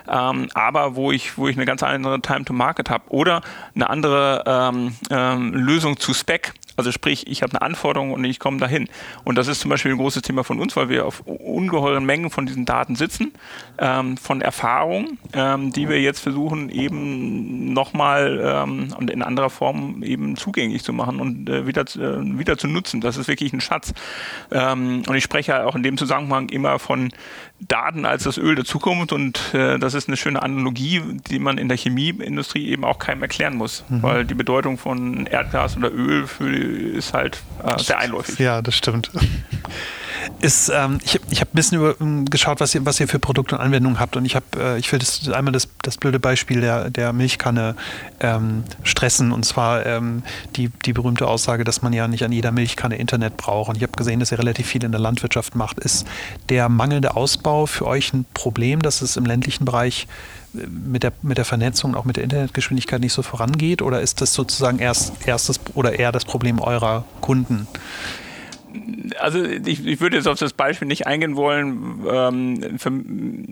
ähm, 0.08 0.48
aber 0.52 0.94
wo 0.94 1.10
ich, 1.10 1.38
wo 1.38 1.48
ich 1.48 1.56
eine 1.56 1.64
ganz 1.64 1.82
andere 1.82 2.20
Time 2.20 2.44
to 2.44 2.52
Market 2.52 2.90
habe 2.90 3.04
oder 3.08 3.40
eine 3.74 3.88
andere 3.88 4.44
ähm, 4.46 4.94
ähm 5.10 5.54
Lösung 5.54 5.98
zu 5.98 6.12
Spec. 6.12 6.52
Also 6.80 6.92
sprich, 6.92 7.26
ich 7.26 7.42
habe 7.42 7.52
eine 7.52 7.60
Anforderung 7.60 8.14
und 8.14 8.24
ich 8.24 8.38
komme 8.38 8.56
dahin. 8.56 8.88
Und 9.22 9.36
das 9.36 9.48
ist 9.48 9.60
zum 9.60 9.68
Beispiel 9.68 9.92
ein 9.92 9.98
großes 9.98 10.22
Thema 10.22 10.44
von 10.44 10.58
uns, 10.58 10.76
weil 10.76 10.88
wir 10.88 11.04
auf 11.04 11.20
ungeheuren 11.26 12.06
Mengen 12.06 12.30
von 12.30 12.46
diesen 12.46 12.64
Daten 12.64 12.96
sitzen, 12.96 13.34
ähm, 13.76 14.16
von 14.16 14.40
Erfahrungen, 14.40 15.18
ähm, 15.34 15.74
die 15.74 15.90
wir 15.90 16.00
jetzt 16.00 16.20
versuchen 16.20 16.70
eben 16.70 17.74
nochmal 17.74 18.40
ähm, 18.42 18.94
und 18.96 19.10
in 19.10 19.20
anderer 19.20 19.50
Form 19.50 20.02
eben 20.02 20.36
zugänglich 20.36 20.82
zu 20.82 20.94
machen 20.94 21.20
und 21.20 21.50
äh, 21.50 21.66
wieder, 21.66 21.82
äh, 21.82 22.38
wieder 22.38 22.56
zu 22.56 22.66
nutzen. 22.66 23.02
Das 23.02 23.18
ist 23.18 23.28
wirklich 23.28 23.52
ein 23.52 23.60
Schatz. 23.60 23.92
Ähm, 24.50 25.02
und 25.06 25.14
ich 25.14 25.24
spreche 25.24 25.66
auch 25.66 25.76
in 25.76 25.82
dem 25.82 25.98
Zusammenhang 25.98 26.48
immer 26.48 26.78
von 26.78 27.10
Daten 27.60 28.04
als 28.04 28.24
das 28.24 28.38
Öl 28.38 28.54
der 28.54 28.64
Zukunft 28.64 29.12
und 29.12 29.54
äh, 29.54 29.78
das 29.78 29.94
ist 29.94 30.08
eine 30.08 30.16
schöne 30.16 30.42
Analogie, 30.42 31.02
die 31.30 31.38
man 31.38 31.58
in 31.58 31.68
der 31.68 31.76
Chemieindustrie 31.76 32.68
eben 32.68 32.84
auch 32.84 32.98
keinem 32.98 33.22
erklären 33.22 33.56
muss, 33.56 33.84
mhm. 33.88 34.02
weil 34.02 34.24
die 34.24 34.34
Bedeutung 34.34 34.78
von 34.78 35.26
Erdgas 35.26 35.76
oder 35.76 35.92
Öl 35.92 36.26
für, 36.26 36.54
ist 36.54 37.14
halt 37.14 37.42
äh, 37.62 37.78
sehr 37.78 37.98
einläufig. 37.98 38.38
Ja, 38.38 38.62
das 38.62 38.74
stimmt 38.74 39.10
ist, 40.40 40.70
ähm, 40.74 40.98
ich, 41.04 41.20
ich 41.30 41.40
habe 41.40 41.50
ein 41.50 41.54
bisschen 41.54 41.78
über, 41.78 42.00
um, 42.00 42.24
geschaut, 42.24 42.60
was 42.60 42.74
ihr, 42.74 42.84
was 42.86 42.98
ihr 43.00 43.08
für 43.08 43.18
Produkte 43.18 43.56
und 43.56 43.60
Anwendungen 43.60 44.00
habt. 44.00 44.16
Und 44.16 44.24
ich 44.24 44.34
habe, 44.36 44.44
äh, 44.58 44.78
ich 44.78 44.90
will 44.90 44.98
das 44.98 45.28
einmal 45.28 45.52
das, 45.52 45.68
das 45.82 45.96
blöde 45.96 46.18
Beispiel 46.18 46.60
der, 46.60 46.90
der 46.90 47.12
Milchkanne 47.12 47.76
ähm, 48.20 48.64
stressen. 48.82 49.32
Und 49.32 49.44
zwar 49.44 49.84
ähm, 49.86 50.22
die, 50.56 50.70
die 50.84 50.92
berühmte 50.92 51.26
Aussage, 51.26 51.64
dass 51.64 51.82
man 51.82 51.92
ja 51.92 52.08
nicht 52.08 52.24
an 52.24 52.32
jeder 52.32 52.52
Milchkanne 52.52 52.96
Internet 52.96 53.36
braucht. 53.36 53.68
Und 53.68 53.76
ich 53.76 53.82
habe 53.82 53.92
gesehen, 53.92 54.20
dass 54.20 54.32
ihr 54.32 54.38
relativ 54.38 54.66
viel 54.66 54.84
in 54.84 54.92
der 54.92 55.00
Landwirtschaft 55.00 55.54
macht. 55.54 55.78
Ist 55.78 56.06
der 56.48 56.68
mangelnde 56.68 57.16
Ausbau 57.16 57.66
für 57.66 57.86
euch 57.86 58.12
ein 58.12 58.24
Problem, 58.32 58.82
dass 58.82 59.02
es 59.02 59.16
im 59.16 59.26
ländlichen 59.26 59.64
Bereich 59.64 60.06
äh, 60.54 60.66
mit 60.66 61.02
der, 61.02 61.12
mit 61.22 61.38
der 61.38 61.44
Vernetzung, 61.44 61.94
auch 61.94 62.04
mit 62.04 62.16
der 62.16 62.24
Internetgeschwindigkeit 62.24 63.00
nicht 63.00 63.12
so 63.12 63.22
vorangeht? 63.22 63.82
Oder 63.82 64.00
ist 64.00 64.20
das 64.20 64.32
sozusagen 64.32 64.78
erst 64.78 65.26
erstes 65.26 65.60
oder 65.74 65.98
eher 65.98 66.12
das 66.12 66.24
Problem 66.24 66.60
eurer 66.60 67.04
Kunden? 67.20 67.66
Also 69.18 69.42
ich, 69.42 69.86
ich, 69.86 70.00
würde 70.00 70.16
jetzt 70.16 70.26
auf 70.26 70.38
das 70.38 70.52
Beispiel 70.52 70.88
nicht 70.88 71.06
eingehen 71.06 71.36
wollen. 71.36 72.04
Ähm, 72.10 72.78
für, 72.78 72.92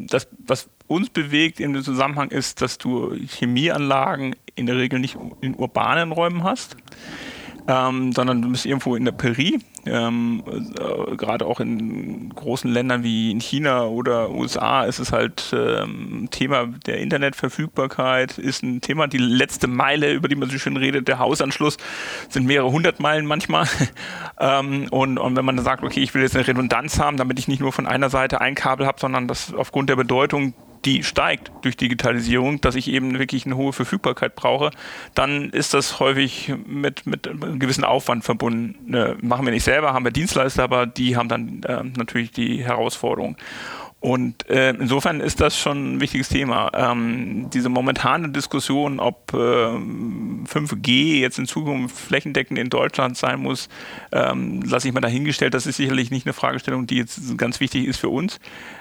das, 0.09 0.29
was 0.39 0.69
uns 0.87 1.11
bewegt 1.11 1.61
in 1.61 1.73
dem 1.73 1.83
Zusammenhang 1.83 2.31
ist, 2.31 2.61
dass 2.63 2.79
du 2.79 3.15
Chemieanlagen 3.15 4.37
in 4.55 4.67
der 4.67 4.77
Regel 4.77 4.99
nicht 4.99 5.17
in 5.41 5.55
urbanen 5.55 6.13
Räumen 6.13 6.45
hast 6.45 6.77
ähm, 7.69 8.13
sondern 8.13 8.41
du 8.41 8.51
bist 8.51 8.65
irgendwo 8.65 8.97
in 8.97 9.05
der 9.05 9.13
Perie. 9.13 9.59
Ähm, 9.85 10.43
äh, 10.47 11.17
Gerade 11.17 11.45
auch 11.45 11.61
in 11.61 12.31
großen 12.35 12.71
Ländern 12.71 13.03
wie 13.03 13.31
in 13.31 13.41
China 13.41 13.85
oder 13.85 14.31
USA 14.31 14.85
ist 14.85 14.99
es 14.99 15.13
halt 15.13 15.53
ähm, 15.53 16.29
Thema 16.31 16.67
der 16.87 16.99
Internetverfügbarkeit, 16.99 18.39
ist 18.39 18.63
ein 18.63 18.81
Thema. 18.81 19.07
Die 19.07 19.19
letzte 19.19 19.67
Meile, 19.67 20.15
über 20.15 20.29
die 20.29 20.35
man 20.35 20.49
so 20.49 20.59
schön 20.59 20.79
redet, 20.79 21.09
der 21.09 21.19
Hausanschluss, 21.19 21.77
sind 22.31 22.47
mehrere 22.47 22.73
hundert 22.73 23.01
Meilen 23.01 23.27
manchmal. 23.27 23.67
ähm, 24.41 24.89
und, 24.91 25.19
und 25.19 25.37
wenn 25.37 25.45
man 25.45 25.57
dann 25.57 25.65
sagt, 25.65 25.85
okay, 25.85 26.01
ich 26.01 26.15
will 26.15 26.23
jetzt 26.23 26.37
eine 26.37 26.49
Redundanz 26.49 26.99
haben, 26.99 27.19
damit 27.19 27.39
ich 27.39 27.49
nicht 27.49 27.61
nur 27.61 27.73
von 27.73 27.87
einer 27.87 28.09
Seite 28.09 28.41
ein 28.41 28.55
Kabel 28.55 28.87
habe, 28.87 28.99
sondern 28.99 29.29
das 29.29 29.53
aufgrund 29.53 29.91
der 29.91 29.97
Bedeutung 29.97 30.55
die 30.89 31.05
steigt 31.05 31.53
durch 31.61 31.77
Digitalisierung, 31.77 32.63
dass 32.63 32.75
ich 32.75 32.89
eben 32.89 33.19
wirklich 33.19 33.45
eine 33.45 33.59
hohe 33.59 33.75
Verfügbarkeit 33.75 34.35
brauche, 34.35 34.71
dann 35.15 35.51
ist 35.51 35.75
das 35.75 36.01
häufig 36.01 36.55
mit, 36.67 37.05
mit 37.05 37.29
einem 37.29 37.59
gewissen 37.59 37.85
Aufwand 37.85 38.25
verbunden. 38.25 38.95
Äh, 38.95 39.15
machen 39.21 39.45
wir 39.45 39.53
nicht 39.53 39.65
selber, 39.65 39.93
haben 39.93 40.07
wir 40.07 40.13
Dienstleister, 40.13 40.63
aber 40.63 40.87
die 40.87 41.15
haben 41.15 41.29
dann 41.29 41.63
äh, 41.65 41.85
natürlich 41.85 42.31
die 42.31 42.65
Herausforderung. 42.65 43.37
Und 44.01 44.49
äh, 44.49 44.71
insofern 44.71 45.21
ist 45.21 45.41
das 45.41 45.59
schon 45.59 45.97
ein 45.97 46.01
wichtiges 46.01 46.29
Thema. 46.29 46.71
Ähm, 46.73 47.51
diese 47.53 47.69
momentane 47.69 48.29
Diskussion, 48.29 49.01
ob 49.01 49.35
äh, 49.35 49.37
5G 49.37 51.19
jetzt 51.19 51.39
in 51.41 51.47
Zukunft 51.47 51.97
flächendeckend 51.97 52.61
in 52.61 52.71
Deutschland 52.71 53.17
sein 53.17 53.41
muss, 53.41 53.69
ähm, 54.13 54.63
lasse 54.63 54.87
ich 54.87 54.95
mal 54.95 55.01
dahingestellt. 55.01 55.53
Das 55.53 55.67
ist 55.67 55.77
sicherlich 55.77 56.13
nicht 56.13 56.27
eine 56.27 56.33
Fragestellung, 56.33 56.87
die 56.87 56.97
jetzt 56.97 57.37
ganz 57.37 57.59
wichtig 57.59 57.87
ist 57.87 57.99
für 57.99 58.09
uns. 58.09 58.39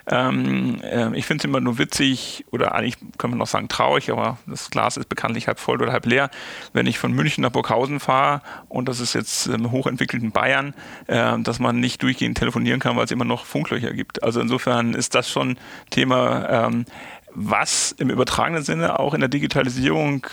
Ähm, 0.10 0.80
äh, 0.82 1.16
ich 1.18 1.26
finde 1.26 1.42
es 1.42 1.46
immer 1.46 1.60
nur 1.60 1.78
witzig 1.78 2.46
oder 2.52 2.74
eigentlich 2.74 2.98
können 3.18 3.34
wir 3.34 3.38
noch 3.38 3.48
sagen 3.48 3.68
traurig, 3.68 4.10
aber 4.10 4.38
das 4.48 4.70
Glas 4.70 4.96
ist 4.96 5.10
bekanntlich 5.10 5.48
halb 5.48 5.60
voll 5.60 5.82
oder 5.82 5.92
halb 5.92 6.06
leer. 6.06 6.30
Wenn 6.72 6.88
ich 6.88 6.98
von 6.98 7.12
München 7.12 7.42
nach 7.42 7.52
Burghausen 7.52 8.00
fahre 8.00 8.42
und 8.70 8.88
das 8.88 9.02
ist 9.02 9.14
jetzt 9.14 9.48
im 9.48 9.72
hochentwickelten 9.72 10.32
Bayern, 10.32 10.74
äh, 11.08 11.38
dass 11.40 11.60
man 11.60 11.80
nicht 11.80 12.02
durchgehend 12.04 12.38
telefonieren 12.38 12.80
kann, 12.80 12.96
weil 12.96 13.06
es 13.06 13.12
immer 13.12 13.26
noch 13.26 13.46
Funklöcher 13.46 13.94
gibt. 13.94 14.24
Also 14.24 14.40
insofern 14.40 14.94
ist 14.94 15.14
das 15.14 15.30
schon 15.30 15.58
Thema, 15.90 16.68
ähm, 16.68 16.86
was 17.34 17.92
im 17.92 18.10
übertragenen 18.10 18.64
Sinne 18.64 19.00
auch 19.00 19.14
in 19.14 19.20
der 19.20 19.30
Digitalisierung 19.30 20.26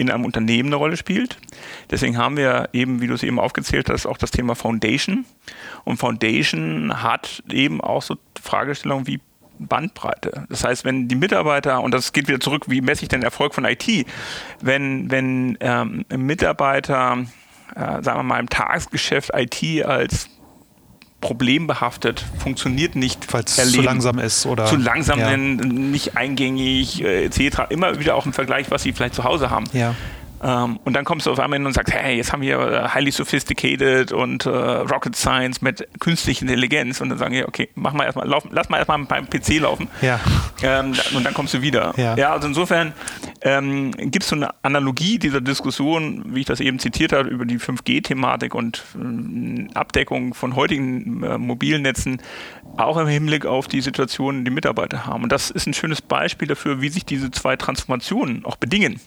in 0.00 0.10
einem 0.10 0.24
Unternehmen 0.24 0.70
eine 0.70 0.76
Rolle 0.76 0.96
spielt. 0.96 1.36
Deswegen 1.90 2.16
haben 2.16 2.38
wir 2.38 2.70
eben, 2.72 3.02
wie 3.02 3.06
du 3.06 3.12
es 3.12 3.22
eben 3.22 3.38
aufgezählt 3.38 3.90
hast, 3.90 4.06
auch 4.06 4.16
das 4.16 4.30
Thema 4.30 4.54
Foundation. 4.54 5.26
Und 5.84 5.98
Foundation 5.98 7.02
hat 7.02 7.42
eben 7.52 7.82
auch 7.82 8.00
so 8.00 8.16
Fragestellungen 8.40 9.06
wie 9.06 9.20
Bandbreite. 9.58 10.46
Das 10.48 10.64
heißt, 10.64 10.86
wenn 10.86 11.06
die 11.08 11.16
Mitarbeiter, 11.16 11.82
und 11.82 11.92
das 11.92 12.14
geht 12.14 12.28
wieder 12.28 12.40
zurück, 12.40 12.64
wie 12.68 12.80
messe 12.80 13.02
ich 13.02 13.08
den 13.10 13.22
Erfolg 13.22 13.54
von 13.54 13.66
IT, 13.66 14.06
wenn, 14.62 15.10
wenn 15.10 15.58
ähm, 15.60 16.06
Mitarbeiter, 16.16 17.18
äh, 17.76 18.02
sagen 18.02 18.20
wir 18.20 18.22
mal, 18.22 18.40
im 18.40 18.48
Tagesgeschäft 18.48 19.32
IT 19.34 19.84
als 19.84 20.30
problembehaftet, 21.20 22.24
funktioniert 22.38 22.96
nicht. 22.96 23.32
Weil 23.32 23.44
es 23.44 23.56
zu 23.72 23.82
langsam 23.82 24.18
ist 24.18 24.46
oder 24.46 24.66
zu 24.66 24.76
langsam, 24.76 25.18
ja. 25.18 25.36
nicht 25.36 26.16
eingängig, 26.16 27.02
äh, 27.02 27.24
etc. 27.24 27.62
Immer 27.70 27.98
wieder 27.98 28.14
auch 28.14 28.26
im 28.26 28.32
Vergleich, 28.32 28.70
was 28.70 28.82
sie 28.82 28.92
vielleicht 28.92 29.14
zu 29.14 29.24
Hause 29.24 29.50
haben. 29.50 29.64
Ja. 29.72 29.94
Ähm, 30.42 30.78
und 30.84 30.94
dann 30.94 31.04
kommst 31.04 31.26
du 31.26 31.30
auf 31.30 31.38
einmal 31.38 31.58
hin 31.58 31.66
und 31.66 31.72
sagst, 31.72 31.92
hey, 31.92 32.16
jetzt 32.16 32.32
haben 32.32 32.42
wir 32.42 32.58
äh, 32.58 32.88
highly 32.88 33.10
sophisticated 33.10 34.12
und 34.12 34.46
äh, 34.46 34.48
Rocket 34.48 35.14
Science 35.14 35.60
mit 35.60 35.86
künstlicher 36.00 36.42
Intelligenz. 36.42 37.00
Und 37.00 37.10
dann 37.10 37.18
sagen 37.18 37.34
wir, 37.34 37.46
okay, 37.46 37.68
mach 37.74 37.92
mal 37.92 38.04
erstmal 38.04 38.26
laufen, 38.26 38.50
lass 38.52 38.68
mal 38.68 38.78
erstmal 38.78 38.98
beim 39.04 39.28
PC 39.28 39.60
laufen. 39.60 39.88
Ja. 40.00 40.18
Ähm, 40.62 40.94
und 41.14 41.24
dann 41.24 41.34
kommst 41.34 41.54
du 41.54 41.62
wieder. 41.62 41.92
Ja, 41.96 42.16
ja 42.16 42.32
also 42.32 42.48
insofern 42.48 42.92
ähm, 43.42 43.92
gibt 43.92 44.22
es 44.22 44.28
so 44.28 44.36
eine 44.36 44.50
Analogie 44.62 45.18
dieser 45.18 45.40
Diskussion, 45.40 46.34
wie 46.34 46.40
ich 46.40 46.46
das 46.46 46.60
eben 46.60 46.78
zitiert 46.78 47.12
habe, 47.12 47.28
über 47.28 47.44
die 47.44 47.58
5G-Thematik 47.58 48.54
und 48.54 48.82
äh, 48.96 49.68
Abdeckung 49.74 50.34
von 50.34 50.56
heutigen 50.56 51.22
äh, 51.22 51.38
mobilen 51.38 51.82
Netzen, 51.82 52.22
auch 52.76 52.96
im 52.96 53.08
Hinblick 53.08 53.44
auf 53.44 53.68
die 53.68 53.80
Situation, 53.80 54.44
die 54.44 54.50
Mitarbeiter 54.50 55.06
haben. 55.06 55.22
Und 55.24 55.32
das 55.32 55.50
ist 55.50 55.66
ein 55.66 55.74
schönes 55.74 56.00
Beispiel 56.00 56.48
dafür, 56.48 56.80
wie 56.80 56.88
sich 56.88 57.04
diese 57.04 57.30
zwei 57.30 57.56
Transformationen 57.56 58.44
auch 58.44 58.56
bedingen. 58.56 59.00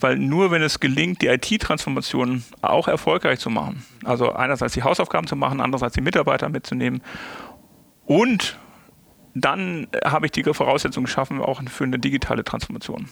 Weil 0.00 0.16
nur 0.16 0.50
wenn 0.50 0.62
es 0.62 0.80
gelingt, 0.80 1.22
die 1.22 1.26
IT-Transformation 1.26 2.44
auch 2.62 2.88
erfolgreich 2.88 3.40
zu 3.40 3.50
machen, 3.50 3.84
also 4.04 4.32
einerseits 4.32 4.74
die 4.74 4.82
Hausaufgaben 4.82 5.26
zu 5.26 5.36
machen, 5.36 5.60
andererseits 5.60 5.94
die 5.94 6.00
Mitarbeiter 6.00 6.48
mitzunehmen 6.48 7.02
und 8.06 8.58
dann 9.34 9.86
habe 10.04 10.26
ich 10.26 10.32
die 10.32 10.42
Voraussetzungen 10.42 11.06
geschaffen, 11.06 11.40
auch 11.40 11.62
für 11.68 11.84
eine 11.84 11.98
digitale 11.98 12.44
Transformation. 12.44 13.08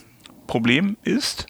Problem 0.47 0.97
ist, 1.03 1.47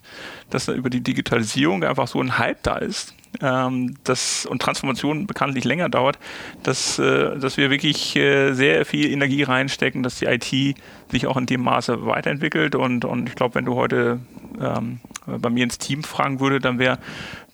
dass 0.50 0.68
über 0.68 0.90
die 0.90 1.02
Digitalisierung 1.02 1.84
einfach 1.84 2.08
so 2.08 2.20
ein 2.20 2.38
Hype 2.38 2.62
da 2.62 2.76
ist, 2.76 3.14
ähm, 3.40 3.94
das, 4.04 4.46
und 4.46 4.62
Transformation 4.62 5.26
bekanntlich 5.26 5.64
länger 5.64 5.88
dauert, 5.88 6.18
dass, 6.62 6.98
äh, 6.98 7.38
dass 7.38 7.56
wir 7.56 7.70
wirklich 7.70 8.16
äh, 8.16 8.52
sehr 8.52 8.84
viel 8.84 9.10
Energie 9.10 9.42
reinstecken, 9.42 10.02
dass 10.02 10.16
die 10.16 10.26
IT 10.26 10.76
sich 11.10 11.26
auch 11.26 11.36
in 11.36 11.46
dem 11.46 11.62
Maße 11.62 12.06
weiterentwickelt. 12.06 12.74
Und, 12.74 13.04
und 13.04 13.28
ich 13.28 13.34
glaube, 13.34 13.56
wenn 13.56 13.64
du 13.64 13.74
heute 13.74 14.20
ähm, 14.60 15.00
bei 15.26 15.50
mir 15.50 15.64
ins 15.64 15.78
Team 15.78 16.02
fragen 16.02 16.40
würde, 16.40 16.60
dann 16.60 16.78
wäre 16.78 16.98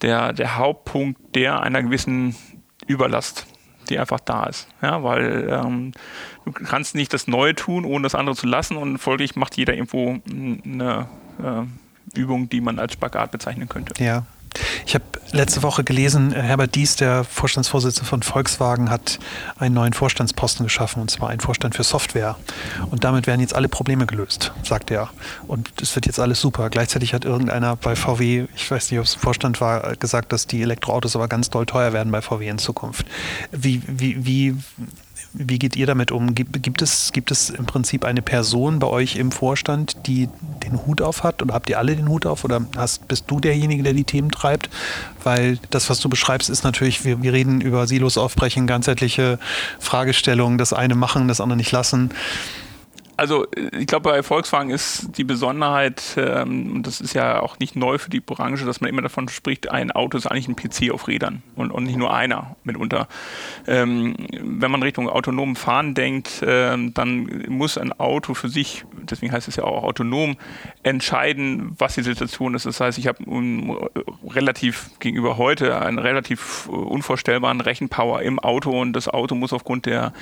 der, 0.01 0.33
der 0.33 0.57
Hauptpunkt 0.57 1.35
der 1.35 1.61
einer 1.61 1.81
gewissen 1.81 2.35
Überlast 2.87 3.47
die 3.89 3.99
einfach 3.99 4.19
da 4.19 4.45
ist. 4.45 4.67
Ja, 4.81 5.03
weil 5.03 5.47
ähm, 5.49 5.91
du 6.45 6.51
kannst 6.51 6.95
nicht 6.95 7.13
das 7.13 7.27
Neue 7.27 7.55
tun, 7.55 7.85
ohne 7.85 8.03
das 8.03 8.15
andere 8.15 8.35
zu 8.35 8.47
lassen 8.47 8.77
und 8.77 8.97
folglich 8.97 9.35
macht 9.35 9.57
jeder 9.57 9.73
irgendwo 9.73 10.19
eine 10.29 11.07
äh, 11.41 12.19
Übung, 12.19 12.49
die 12.49 12.61
man 12.61 12.79
als 12.79 12.93
Spagat 12.93 13.31
bezeichnen 13.31 13.69
könnte. 13.69 14.01
Ja, 14.03 14.25
ich 14.85 14.95
habe 14.95 15.05
letzte 15.31 15.63
Woche 15.63 15.83
gelesen, 15.83 16.33
äh, 16.33 16.41
Herbert 16.41 16.75
Dies, 16.75 16.95
der 16.95 17.23
Vorstandsvorsitzende 17.23 18.07
von 18.07 18.23
Volkswagen, 18.23 18.89
hat 18.89 19.19
einen 19.57 19.75
neuen 19.75 19.93
Vorstandsposten 19.93 20.65
geschaffen, 20.65 21.01
und 21.01 21.11
zwar 21.11 21.29
einen 21.29 21.39
Vorstand 21.39 21.75
für 21.75 21.83
Software. 21.83 22.37
Und 22.91 23.03
damit 23.03 23.27
werden 23.27 23.41
jetzt 23.41 23.55
alle 23.55 23.67
Probleme 23.67 24.05
gelöst, 24.05 24.53
sagt 24.63 24.91
er. 24.91 25.09
Und 25.47 25.69
es 25.81 25.95
wird 25.95 26.05
jetzt 26.05 26.19
alles 26.19 26.39
super. 26.39 26.69
Gleichzeitig 26.69 27.13
hat 27.13 27.25
irgendeiner 27.25 27.75
bei 27.75 27.95
VW, 27.95 28.45
ich 28.55 28.69
weiß 28.69 28.91
nicht, 28.91 28.99
ob 28.99 29.05
es 29.05 29.15
Vorstand 29.15 29.59
war, 29.59 29.95
gesagt, 29.95 30.31
dass 30.31 30.47
die 30.47 30.61
Elektroautos 30.61 31.15
aber 31.15 31.27
ganz 31.27 31.49
doll 31.49 31.65
teuer 31.65 31.93
werden 31.93 32.11
bei 32.11 32.21
VW 32.21 32.47
in 32.47 32.57
Zukunft. 32.57 33.05
Wie, 33.51 33.81
wie, 33.87 34.25
wie 34.25 34.55
wie 35.33 35.57
geht 35.57 35.75
ihr 35.75 35.87
damit 35.87 36.11
um? 36.11 36.35
Gibt, 36.35 36.81
es, 36.81 37.11
gibt 37.11 37.31
es 37.31 37.49
im 37.49 37.65
Prinzip 37.65 38.05
eine 38.05 38.21
Person 38.21 38.79
bei 38.79 38.87
euch 38.87 39.15
im 39.15 39.31
Vorstand, 39.31 40.07
die 40.07 40.29
den 40.63 40.85
Hut 40.85 41.01
auf 41.01 41.23
hat? 41.23 41.41
Oder 41.41 41.53
habt 41.53 41.69
ihr 41.69 41.79
alle 41.79 41.95
den 41.95 42.07
Hut 42.07 42.25
auf? 42.25 42.43
Oder 42.43 42.61
hast, 42.77 43.07
bist 43.07 43.25
du 43.27 43.39
derjenige, 43.39 43.83
der 43.83 43.93
die 43.93 44.03
Themen 44.03 44.31
treibt? 44.31 44.69
Weil 45.23 45.57
das, 45.71 45.89
was 45.89 45.99
du 45.99 46.09
beschreibst, 46.09 46.49
ist 46.49 46.63
natürlich, 46.63 47.03
wir, 47.03 47.21
wir 47.23 47.33
reden 47.33 47.61
über 47.61 47.87
Silos 47.87 48.17
aufbrechen, 48.17 48.67
ganzheitliche 48.67 49.39
Fragestellungen, 49.79 50.57
das 50.57 50.71
eine 50.71 50.95
machen, 50.95 51.27
das 51.27 51.41
andere 51.41 51.57
nicht 51.57 51.71
lassen 51.71 52.11
also 53.17 53.45
ich 53.77 53.87
glaube, 53.87 54.09
bei 54.09 54.23
Volkswagen 54.23 54.69
ist 54.69 55.17
die 55.17 55.23
Besonderheit, 55.23 56.01
ähm, 56.17 56.75
und 56.75 56.87
das 56.87 57.01
ist 57.01 57.13
ja 57.13 57.41
auch 57.41 57.59
nicht 57.59 57.75
neu 57.75 57.97
für 57.97 58.09
die 58.09 58.19
Branche, 58.19 58.65
dass 58.65 58.81
man 58.81 58.89
immer 58.89 59.01
davon 59.01 59.29
spricht, 59.29 59.69
ein 59.71 59.91
Auto 59.91 60.17
ist 60.17 60.27
eigentlich 60.27 60.47
ein 60.47 60.55
PC 60.55 60.91
auf 60.91 61.07
Rädern 61.07 61.43
und, 61.55 61.71
und 61.71 61.83
nicht 61.83 61.97
nur 61.97 62.13
einer 62.13 62.55
mitunter. 62.63 63.07
Ähm, 63.67 64.15
wenn 64.39 64.71
man 64.71 64.83
Richtung 64.83 65.09
autonomen 65.09 65.55
Fahren 65.55 65.93
denkt, 65.93 66.43
ähm, 66.45 66.93
dann 66.93 67.45
muss 67.47 67.77
ein 67.77 67.91
Auto 67.93 68.33
für 68.33 68.49
sich, 68.49 68.85
deswegen 69.03 69.31
heißt 69.31 69.47
es 69.47 69.57
ja 69.57 69.63
auch 69.63 69.83
autonom, 69.83 70.37
entscheiden, 70.83 71.75
was 71.77 71.95
die 71.95 72.03
Situation 72.03 72.55
ist. 72.55 72.65
Das 72.65 72.79
heißt, 72.79 72.97
ich 72.97 73.07
habe 73.07 73.23
um, 73.25 73.77
relativ 74.27 74.89
gegenüber 74.99 75.37
heute 75.37 75.81
einen 75.81 75.99
relativ 75.99 76.67
unvorstellbaren 76.67 77.61
Rechenpower 77.61 78.21
im 78.21 78.39
Auto 78.39 78.79
und 78.79 78.93
das 78.93 79.07
Auto 79.07 79.35
muss 79.35 79.53
aufgrund 79.53 79.85
der, 79.85 80.13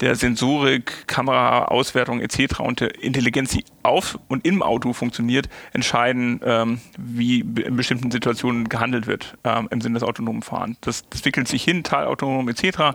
der 0.00 0.14
Sensorik, 0.14 1.06
Kamera, 1.06 1.66
Auswertung 1.66 2.20
etc 2.20 2.60
und 2.60 2.80
der 2.80 3.02
Intelligenz, 3.02 3.50
die 3.50 3.64
auf 3.82 4.18
und 4.28 4.46
im 4.46 4.62
Auto 4.62 4.92
funktioniert, 4.92 5.48
entscheiden, 5.72 6.40
ähm, 6.44 6.80
wie 6.98 7.40
in 7.40 7.76
bestimmten 7.76 8.10
Situationen 8.10 8.68
gehandelt 8.68 9.06
wird 9.06 9.36
ähm, 9.44 9.68
im 9.70 9.80
Sinne 9.80 9.94
des 9.94 10.02
autonomen 10.02 10.42
Fahrens. 10.42 10.78
Das, 10.80 11.08
das 11.10 11.24
entwickelt 11.24 11.48
sich 11.48 11.64
hin, 11.64 11.82
teilautonom 11.82 12.48
etc. 12.48 12.94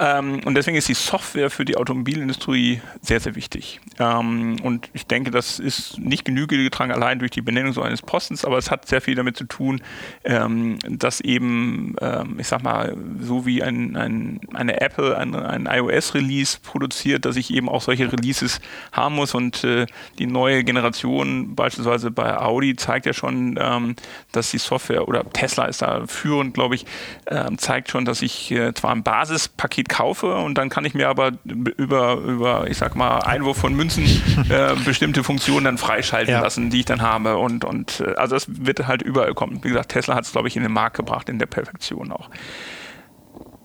Ähm, 0.00 0.40
und 0.44 0.54
deswegen 0.54 0.76
ist 0.76 0.88
die 0.88 0.94
Software 0.94 1.50
für 1.50 1.64
die 1.64 1.76
Automobilindustrie 1.76 2.80
sehr, 3.00 3.20
sehr 3.20 3.34
wichtig. 3.34 3.80
Ähm, 3.98 4.56
und 4.62 4.90
ich 4.92 5.06
denke, 5.06 5.30
das 5.30 5.58
ist 5.58 5.98
nicht 5.98 6.24
Genüge 6.24 6.56
getragen 6.62 6.92
allein 6.92 7.18
durch 7.18 7.30
die 7.30 7.42
Benennung 7.42 7.72
so 7.72 7.82
eines 7.82 8.02
Postens, 8.02 8.44
aber 8.44 8.58
es 8.58 8.70
hat 8.70 8.88
sehr 8.88 9.00
viel 9.00 9.14
damit 9.14 9.36
zu 9.36 9.44
tun, 9.44 9.82
ähm, 10.24 10.78
dass 10.88 11.20
eben, 11.20 11.94
ähm, 12.00 12.36
ich 12.38 12.48
sag 12.48 12.62
mal, 12.62 12.96
so 13.20 13.46
wie 13.46 13.62
ein, 13.62 13.96
ein, 13.96 14.40
eine 14.52 14.80
Apple 14.80 15.16
ein, 15.16 15.34
ein 15.34 15.66
iOS-Release 15.70 16.58
produziert, 16.62 17.24
dass 17.24 17.36
ich 17.36 17.52
eben 17.52 17.68
auch 17.68 17.82
solche 17.82 18.10
Releases 18.10 18.60
haben 18.92 19.14
muss. 19.14 19.34
Und 19.34 19.62
äh, 19.64 19.86
die 20.18 20.26
neue 20.26 20.64
Generation, 20.64 21.54
beispielsweise 21.54 22.10
bei 22.10 22.36
Audi, 22.36 22.74
zeigt 22.74 23.06
ja 23.06 23.12
schon, 23.12 23.58
ähm, 23.60 23.94
dass 24.32 24.50
die 24.50 24.58
Software 24.58 25.06
oder 25.06 25.24
Tesla 25.32 25.66
ist 25.66 25.82
da 25.82 26.06
führend, 26.06 26.54
glaube 26.54 26.74
ich, 26.74 26.86
äh, 27.26 27.50
zeigt 27.56 27.90
schon, 27.90 28.04
dass 28.04 28.22
ich 28.22 28.50
äh, 28.50 28.74
zwar 28.74 28.92
ein 28.92 29.02
Basispaket 29.02 29.83
kaufe 29.88 30.34
und 30.34 30.56
dann 30.56 30.68
kann 30.68 30.84
ich 30.84 30.94
mir 30.94 31.08
aber 31.08 31.32
über, 31.44 32.14
über 32.14 32.66
ich 32.68 32.78
sag 32.78 32.96
mal, 32.96 33.18
Einwurf 33.18 33.58
von 33.58 33.74
Münzen 33.74 34.04
äh, 34.48 34.74
bestimmte 34.84 35.24
Funktionen 35.24 35.64
dann 35.64 35.78
freischalten 35.78 36.34
ja. 36.34 36.40
lassen, 36.40 36.70
die 36.70 36.80
ich 36.80 36.84
dann 36.86 37.02
habe. 37.02 37.36
Und, 37.36 37.64
und 37.64 38.00
äh, 38.00 38.14
also 38.14 38.36
das 38.36 38.46
wird 38.48 38.86
halt 38.86 39.02
überall 39.02 39.34
kommen. 39.34 39.62
Wie 39.62 39.68
gesagt, 39.68 39.92
Tesla 39.92 40.14
hat 40.14 40.24
es, 40.24 40.32
glaube 40.32 40.48
ich, 40.48 40.56
in 40.56 40.62
den 40.62 40.72
Markt 40.72 40.96
gebracht, 40.96 41.28
in 41.28 41.38
der 41.38 41.46
Perfektion 41.46 42.12
auch. 42.12 42.30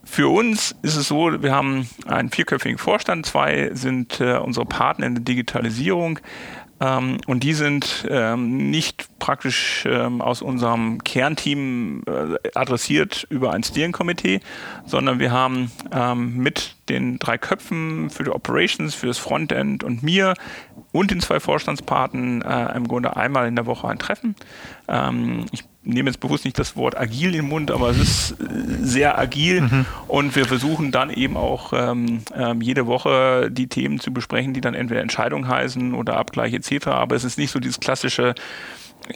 Für 0.03 0.27
uns 0.27 0.75
ist 0.81 0.95
es 0.95 1.07
so, 1.07 1.43
wir 1.43 1.53
haben 1.53 1.87
einen 2.07 2.31
vierköpfigen 2.31 2.79
Vorstand, 2.79 3.27
zwei 3.27 3.69
sind 3.73 4.19
äh, 4.19 4.37
unsere 4.37 4.65
Partner 4.65 5.05
in 5.05 5.13
der 5.13 5.23
Digitalisierung 5.23 6.19
ähm, 6.79 7.17
und 7.27 7.43
die 7.43 7.53
sind 7.53 8.05
ähm, 8.09 8.69
nicht 8.69 9.07
praktisch 9.19 9.85
ähm, 9.85 10.21
aus 10.21 10.41
unserem 10.41 11.03
Kernteam 11.03 12.03
äh, 12.07 12.49
adressiert 12.55 13.27
über 13.29 13.51
ein 13.53 13.63
Steering-Komitee, 13.63 14.39
sondern 14.85 15.19
wir 15.19 15.31
haben 15.31 15.71
ähm, 15.91 16.37
mit 16.37 16.75
den 16.89 17.19
drei 17.19 17.37
Köpfen 17.37 18.09
für 18.09 18.23
die 18.23 18.31
Operations, 18.31 18.95
für 18.95 19.07
das 19.07 19.17
Frontend 19.17 19.83
und 19.83 20.03
mir 20.03 20.33
und 20.91 21.11
den 21.11 21.21
zwei 21.21 21.39
Vorstandspartnern 21.39 22.41
äh, 22.41 22.75
im 22.75 22.87
Grunde 22.87 23.15
einmal 23.15 23.47
in 23.47 23.55
der 23.55 23.65
Woche 23.65 23.87
ein 23.87 23.99
Treffen. 23.99 24.35
Ähm, 24.87 25.45
ich 25.51 25.68
nehme 25.83 26.09
jetzt 26.09 26.19
bewusst 26.19 26.45
nicht 26.45 26.59
das 26.59 26.75
Wort 26.75 26.97
agil 26.97 27.27
in 27.27 27.43
den 27.43 27.47
Mund, 27.47 27.71
aber 27.71 27.89
es 27.89 27.97
ist 27.97 28.31
äh, 28.31 28.45
sehr 28.81 29.17
agil 29.17 29.61
mhm. 29.61 29.85
und 30.07 30.35
wir 30.35 30.45
versuchen 30.45 30.91
dann 30.91 31.09
eben 31.09 31.37
auch 31.37 31.73
ähm, 31.73 32.21
ähm, 32.35 32.61
jede 32.61 32.85
Woche 32.85 33.49
die 33.51 33.67
Themen 33.67 33.99
zu 33.99 34.11
besprechen, 34.11 34.53
die 34.53 34.61
dann 34.61 34.73
entweder 34.73 35.01
Entscheidung 35.01 35.47
heißen 35.47 35.93
oder 35.93 36.17
Abgleich 36.17 36.53
etc. 36.53 36.87
Aber 36.87 37.15
es 37.15 37.23
ist 37.23 37.37
nicht 37.37 37.51
so 37.51 37.59
dieses 37.59 37.79
klassische 37.79 38.35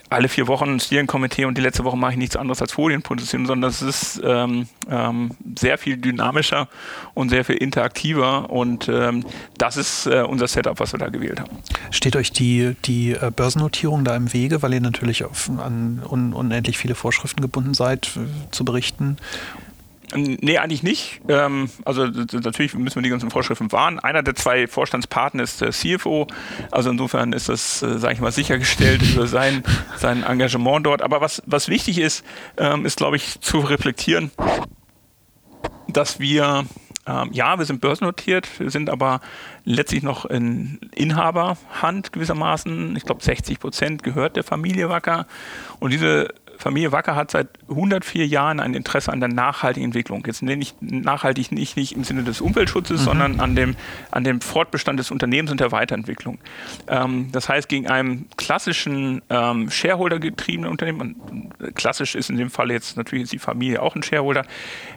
alle 0.09 0.29
vier 0.29 0.47
Wochen 0.47 0.69
ein 0.69 0.79
Steering-Komitee 0.79 1.45
und 1.45 1.57
die 1.57 1.61
letzte 1.61 1.83
Woche 1.83 1.97
mache 1.97 2.13
ich 2.13 2.17
nichts 2.17 2.35
anderes 2.35 2.61
als 2.61 2.71
Folien 2.71 3.01
produzieren, 3.01 3.45
sondern 3.45 3.69
es 3.69 3.81
ist 3.81 4.21
ähm, 4.23 4.67
ähm, 4.89 5.31
sehr 5.57 5.77
viel 5.77 5.97
dynamischer 5.97 6.67
und 7.13 7.29
sehr 7.29 7.45
viel 7.45 7.55
interaktiver 7.55 8.49
und 8.49 8.89
ähm, 8.89 9.25
das 9.57 9.77
ist 9.77 10.07
äh, 10.07 10.21
unser 10.21 10.47
Setup, 10.47 10.79
was 10.79 10.93
wir 10.93 10.99
da 10.99 11.09
gewählt 11.09 11.39
haben. 11.39 11.57
Steht 11.91 12.15
euch 12.15 12.31
die, 12.31 12.75
die 12.85 13.11
äh, 13.11 13.31
Börsennotierung 13.35 14.03
da 14.03 14.15
im 14.15 14.33
Wege, 14.33 14.61
weil 14.61 14.73
ihr 14.73 14.81
natürlich 14.81 15.23
auf, 15.23 15.49
an 15.49 16.01
un, 16.09 16.33
unendlich 16.33 16.77
viele 16.77 16.95
Vorschriften 16.95 17.41
gebunden 17.41 17.73
seid, 17.73 18.17
äh, 18.17 18.51
zu 18.51 18.65
berichten? 18.65 19.17
Nee, 20.15 20.57
eigentlich 20.57 20.83
nicht. 20.83 21.21
Ähm, 21.27 21.69
also 21.85 22.05
natürlich 22.05 22.73
müssen 22.75 22.95
wir 22.95 23.01
die 23.01 23.09
ganzen 23.09 23.31
Vorschriften 23.31 23.71
wahren. 23.71 23.99
Einer 23.99 24.23
der 24.23 24.35
zwei 24.35 24.67
Vorstandspartner 24.67 25.43
ist 25.43 25.61
der 25.61 25.71
CFO. 25.71 26.27
Also 26.71 26.89
insofern 26.91 27.33
ist 27.33 27.49
das, 27.49 27.81
äh, 27.81 27.97
sage 27.97 28.13
ich 28.13 28.21
mal, 28.21 28.31
sichergestellt 28.31 29.01
über 29.13 29.27
sein, 29.27 29.63
sein 29.97 30.23
Engagement 30.23 30.85
dort. 30.85 31.01
Aber 31.01 31.21
was, 31.21 31.41
was 31.45 31.67
wichtig 31.67 31.97
ist, 31.99 32.23
ähm, 32.57 32.85
ist, 32.85 32.97
glaube 32.97 33.15
ich, 33.15 33.41
zu 33.41 33.59
reflektieren, 33.59 34.31
dass 35.87 36.19
wir 36.19 36.65
Ähm, 37.05 37.31
ja, 37.33 37.57
wir 37.59 37.65
sind 37.65 37.81
börsennotiert, 37.81 38.47
wir 38.61 38.69
sind 38.69 38.89
aber 38.89 39.19
letztlich 39.65 40.03
noch 40.03 40.23
in 40.25 40.79
Inhaberhand 40.95 42.13
gewissermaßen. 42.13 42.95
Ich 42.95 43.03
glaube, 43.03 43.21
60 43.21 43.59
Prozent 43.59 44.03
gehört 44.03 44.37
der 44.37 44.45
Familie 44.45 44.87
Wacker. 44.87 45.27
Und 45.81 45.91
diese 45.91 46.29
Familie 46.57 46.91
Wacker 46.91 47.15
hat 47.15 47.31
seit 47.31 47.47
104 47.69 48.27
Jahren 48.27 48.59
ein 48.59 48.73
Interesse 48.73 49.11
an 49.11 49.19
der 49.19 49.29
nachhaltigen 49.29 49.85
Entwicklung. 49.85 50.23
Jetzt 50.25 50.41
nenne 50.41 50.61
ich 50.61 50.75
nachhaltig 50.79 51.51
nicht, 51.51 51.77
nicht 51.77 51.93
im 51.93 52.03
Sinne 52.03 52.23
des 52.23 52.41
Umweltschutzes, 52.41 53.01
mhm. 53.01 53.05
sondern 53.05 53.39
an 53.39 53.55
dem, 53.55 53.75
an 54.11 54.23
dem 54.23 54.41
Fortbestand 54.41 54.99
des 54.99 55.11
Unternehmens 55.11 55.51
und 55.51 55.59
der 55.59 55.71
Weiterentwicklung. 55.71 56.39
Ähm, 56.87 57.29
das 57.31 57.49
heißt, 57.49 57.67
gegen 57.69 57.87
einem 57.87 58.27
klassischen 58.37 59.21
ähm, 59.29 59.69
Shareholder-getriebenen 59.69 60.69
Unternehmen, 60.69 61.15
und 61.29 61.75
klassisch 61.75 62.15
ist 62.15 62.29
in 62.29 62.37
dem 62.37 62.49
Fall 62.49 62.71
jetzt 62.71 62.97
natürlich 62.97 63.29
die 63.29 63.39
Familie 63.39 63.81
auch 63.81 63.95
ein 63.95 64.03
Shareholder, 64.03 64.45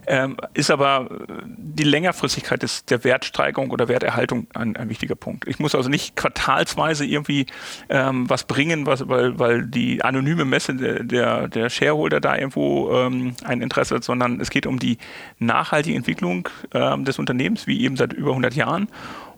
ähm, 0.06 0.36
ist 0.54 0.70
aber 0.70 1.08
die 1.56 1.84
Längerfristigkeit 1.84 2.62
des, 2.62 2.84
der 2.84 3.04
Wertsteigerung 3.04 3.70
oder 3.70 3.88
Werterhaltung 3.88 4.46
ein, 4.54 4.76
ein, 4.76 4.88
wichtiger 4.88 5.14
Punkt. 5.14 5.48
Ich 5.48 5.58
muss 5.58 5.74
also 5.74 5.88
nicht 5.88 6.16
quartalsweise 6.16 7.04
irgendwie 7.04 7.46
ähm, 7.88 8.28
was 8.28 8.44
bringen, 8.44 8.86
was, 8.86 9.08
weil, 9.08 9.38
weil 9.38 9.66
die 9.66 10.02
anonyme 10.02 10.44
Messe 10.44 10.74
der, 10.74 11.02
der 11.02 11.48
der 11.56 11.70
Shareholder 11.70 12.20
da 12.20 12.36
irgendwo 12.36 12.92
ähm, 12.92 13.34
ein 13.44 13.60
Interesse 13.60 13.96
hat, 13.96 14.04
sondern 14.04 14.40
es 14.40 14.50
geht 14.50 14.66
um 14.66 14.78
die 14.78 14.98
nachhaltige 15.38 15.96
Entwicklung 15.96 16.48
ähm, 16.72 17.04
des 17.04 17.18
Unternehmens, 17.18 17.66
wie 17.66 17.82
eben 17.82 17.96
seit 17.96 18.12
über 18.12 18.30
100 18.30 18.54
Jahren. 18.54 18.88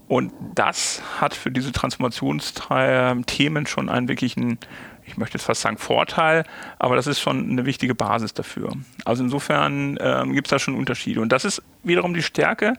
Und 0.08 0.32
das 0.54 1.02
hat 1.20 1.34
für 1.34 1.50
diese 1.50 1.70
Transformationsthemen 1.70 3.66
schon 3.66 3.88
einen 3.90 4.08
wirklichen, 4.08 4.58
ich 5.04 5.18
möchte 5.18 5.36
jetzt 5.36 5.44
fast 5.44 5.60
sagen 5.60 5.76
Vorteil, 5.76 6.44
aber 6.78 6.96
das 6.96 7.06
ist 7.06 7.20
schon 7.20 7.50
eine 7.50 7.66
wichtige 7.66 7.94
Basis 7.94 8.32
dafür. 8.32 8.72
Also 9.04 9.22
insofern 9.22 9.98
ähm, 10.00 10.32
gibt 10.32 10.46
es 10.46 10.50
da 10.50 10.58
schon 10.58 10.76
Unterschiede. 10.76 11.20
Und 11.20 11.30
das 11.30 11.44
ist 11.44 11.62
wiederum 11.82 12.14
die 12.14 12.22
Stärke 12.22 12.72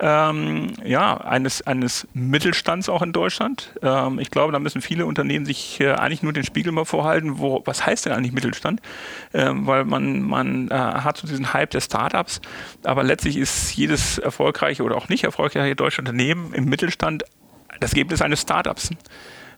ähm, 0.00 0.72
ja, 0.82 1.18
eines, 1.18 1.62
eines 1.62 2.08
Mittelstands 2.14 2.88
auch 2.88 3.02
in 3.02 3.12
Deutschland. 3.12 3.74
Ähm, 3.82 4.18
ich 4.18 4.30
glaube, 4.30 4.52
da 4.52 4.58
müssen 4.58 4.80
viele 4.80 5.04
Unternehmen 5.04 5.44
sich 5.44 5.78
äh, 5.80 5.92
eigentlich 5.92 6.22
nur 6.22 6.32
den 6.32 6.44
Spiegel 6.44 6.72
mal 6.72 6.86
vorhalten, 6.86 7.38
wo, 7.38 7.62
was 7.66 7.84
heißt 7.84 8.06
denn 8.06 8.12
eigentlich 8.14 8.32
Mittelstand? 8.32 8.80
Ähm, 9.34 9.66
weil 9.66 9.84
man, 9.84 10.22
man 10.22 10.68
äh, 10.68 10.74
hat 10.74 11.18
so 11.18 11.26
diesen 11.26 11.52
Hype 11.52 11.70
der 11.70 11.82
Startups, 11.82 12.40
aber 12.82 13.02
letztlich 13.02 13.36
ist 13.36 13.76
jedes 13.76 14.18
erfolgreiche 14.18 14.82
oder 14.82 14.96
auch 14.96 15.08
nicht 15.10 15.24
erfolgreiche 15.24 15.76
deutsche 15.76 16.00
Unternehmen 16.00 16.54
im 16.54 16.64
Mittelstand 16.64 17.24
das 17.78 17.92
Ergebnis 17.92 18.22
eines 18.22 18.40
Startups. 18.40 18.90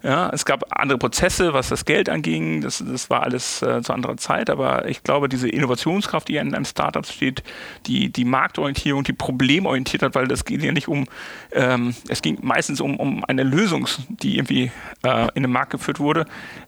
Ja, 0.02 0.30
es 0.30 0.44
gab 0.44 0.64
andere 0.70 0.98
Prozesse, 0.98 1.52
was 1.52 1.68
das 1.68 1.84
Geld 1.84 2.08
anging. 2.08 2.60
Das, 2.60 2.82
das 2.84 3.08
war 3.08 3.22
alles 3.22 3.62
äh, 3.62 3.82
zu 3.82 3.92
anderer 3.92 4.16
Zeit. 4.16 4.50
Aber 4.50 4.88
ich 4.88 5.04
glaube, 5.04 5.28
diese 5.28 5.48
Innovationskraft, 5.48 6.26
die 6.28 6.36
in 6.36 6.54
einem 6.54 6.64
Startup 6.64 7.06
steht, 7.06 7.44
die, 7.86 8.10
die 8.10 8.24
Marktorientierung, 8.24 9.04
die 9.04 9.12
problemorientiert 9.12 10.02
hat, 10.02 10.16
weil 10.16 10.26
das 10.26 10.44
geht 10.44 10.62
ja 10.62 10.72
nicht 10.72 10.88
um, 10.88 11.06
ähm, 11.52 11.94
es 12.08 12.20
ging 12.20 12.38
meistens 12.42 12.80
um, 12.80 12.96
um 12.96 13.24
eine 13.24 13.44
Lösung, 13.44 13.86
die 14.08 14.38
irgendwie 14.38 14.72
äh, 15.04 15.28
in 15.34 15.42
den 15.42 15.52
Markt 15.52 15.70
geführt 15.70 16.00
wurde. 16.00 16.26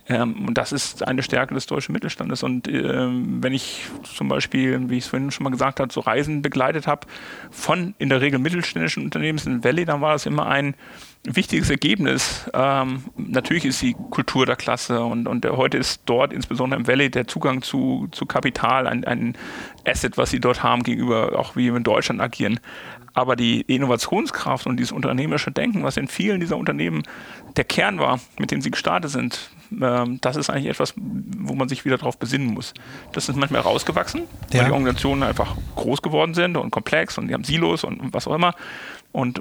Ähm, 0.09 0.47
und 0.47 0.59
das 0.59 0.73
ist 0.73 1.07
eine 1.07 1.23
Stärke 1.23 1.55
des 1.55 1.67
deutschen 1.67 1.93
Mittelstandes. 1.93 2.43
Und 2.43 2.69
ähm, 2.69 3.43
wenn 3.43 3.53
ich 3.53 3.87
zum 4.03 4.29
Beispiel, 4.29 4.91
wie 4.91 4.99
ich 4.99 5.05
es 5.05 5.11
vorhin 5.11 5.31
schon 5.31 5.45
mal 5.45 5.51
gesagt 5.51 5.81
habe, 5.81 5.93
so 5.93 6.01
Reisen 6.01 6.43
begleitet 6.43 6.87
habe 6.87 7.07
von 7.51 7.95
in 7.99 8.11
der 8.11 8.21
Regel 8.21 8.39
mittelständischen 8.39 9.05
Unternehmen 9.05 9.41
in 9.47 9.65
Valley, 9.65 9.85
dann 9.85 10.01
war 10.01 10.13
das 10.13 10.27
immer 10.27 10.47
ein 10.47 10.75
wichtiges 11.25 11.71
Ergebnis. 11.71 12.51
Ähm, 12.53 13.05
natürlich 13.17 13.65
ist 13.65 13.81
die 13.81 13.95
Kultur 14.11 14.45
der 14.45 14.57
Klasse 14.57 15.03
und, 15.03 15.27
und 15.27 15.47
heute 15.47 15.79
ist 15.79 16.03
dort, 16.05 16.33
insbesondere 16.33 16.81
im 16.81 16.87
Valley, 16.87 17.11
der 17.11 17.27
Zugang 17.27 17.63
zu, 17.63 18.09
zu 18.13 18.27
Kapital 18.27 18.87
ein, 18.87 19.05
ein 19.05 19.37
Asset, 19.87 20.19
was 20.19 20.31
sie 20.31 20.41
dort 20.41 20.63
haben, 20.63 20.83
gegenüber 20.83 21.39
auch 21.39 21.57
wie 21.57 21.71
wir 21.71 21.77
in 21.77 21.85
Deutschland 21.85 22.21
agieren. 22.21 22.61
Aber 23.15 23.37
die 23.37 23.61
Innovationskraft 23.62 24.67
und 24.67 24.77
dieses 24.77 24.93
unternehmerische 24.93 25.53
Denken, 25.53 25.85
was 25.85 25.97
in 25.97 26.09
vielen 26.09 26.41
dieser 26.41 26.57
Unternehmen 26.57 27.05
der 27.57 27.65
Kern 27.65 28.01
war, 28.01 28.19
mit 28.39 28.51
dem 28.51 28.61
sie 28.61 28.73
gestartet 28.73 29.12
sind, 29.12 29.51
ähm, 29.81 30.19
das 30.21 30.37
ist 30.37 30.51
eigentlich 30.51 30.67
etwas, 30.67 30.95
wo 30.97 31.55
man 31.55 31.69
sich 31.69 31.85
wieder 31.85 31.97
darauf 31.97 32.19
besinnen 32.19 32.49
muss. 32.49 32.75
Das 33.12 33.29
ist 33.29 33.37
manchmal 33.37 33.62
rausgewachsen, 33.62 34.23
ja. 34.53 34.61
weil 34.61 34.67
die 34.67 34.73
Organisationen 34.73 35.23
einfach 35.23 35.57
groß 35.77 36.03
geworden 36.03 36.35
sind 36.35 36.57
und 36.57 36.71
komplex 36.71 37.17
und 37.17 37.29
die 37.29 37.35
haben 37.35 37.45
Silos 37.45 37.85
und 37.85 38.12
was 38.12 38.27
auch 38.27 38.35
immer. 38.35 38.55
Und 39.12 39.41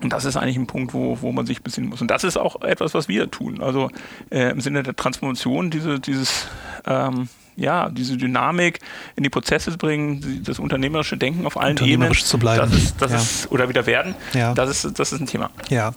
und 0.00 0.12
das 0.12 0.24
ist 0.24 0.36
eigentlich 0.36 0.56
ein 0.56 0.66
Punkt, 0.66 0.94
wo, 0.94 1.20
wo 1.20 1.30
man 1.30 1.46
sich 1.46 1.62
besinnen 1.62 1.88
muss. 1.88 2.00
Und 2.00 2.10
das 2.10 2.24
ist 2.24 2.36
auch 2.36 2.60
etwas, 2.62 2.92
was 2.92 3.08
wir 3.08 3.30
tun. 3.30 3.62
Also 3.62 3.88
äh, 4.30 4.50
im 4.50 4.60
Sinne 4.60 4.82
der 4.82 4.96
Transformation, 4.96 5.70
diese, 5.70 6.00
dieses, 6.00 6.48
ähm, 6.86 7.28
ja, 7.56 7.88
diese 7.90 8.16
Dynamik 8.16 8.80
in 9.16 9.22
die 9.22 9.30
Prozesse 9.30 9.76
bringen, 9.76 10.42
das 10.44 10.58
unternehmerische 10.58 11.16
Denken 11.16 11.46
auf 11.46 11.58
allen 11.58 11.76
Ebenen. 11.78 12.14
zu 12.14 12.38
bleiben. 12.38 12.70
Das 12.70 12.82
ist, 12.82 12.94
das 13.00 13.12
ja. 13.12 13.18
ist, 13.18 13.52
oder 13.52 13.68
wieder 13.68 13.86
werden. 13.86 14.14
Ja. 14.32 14.54
Das, 14.54 14.84
ist, 14.84 14.98
das 14.98 15.12
ist 15.12 15.20
ein 15.20 15.26
Thema. 15.26 15.50
Ja. 15.68 15.92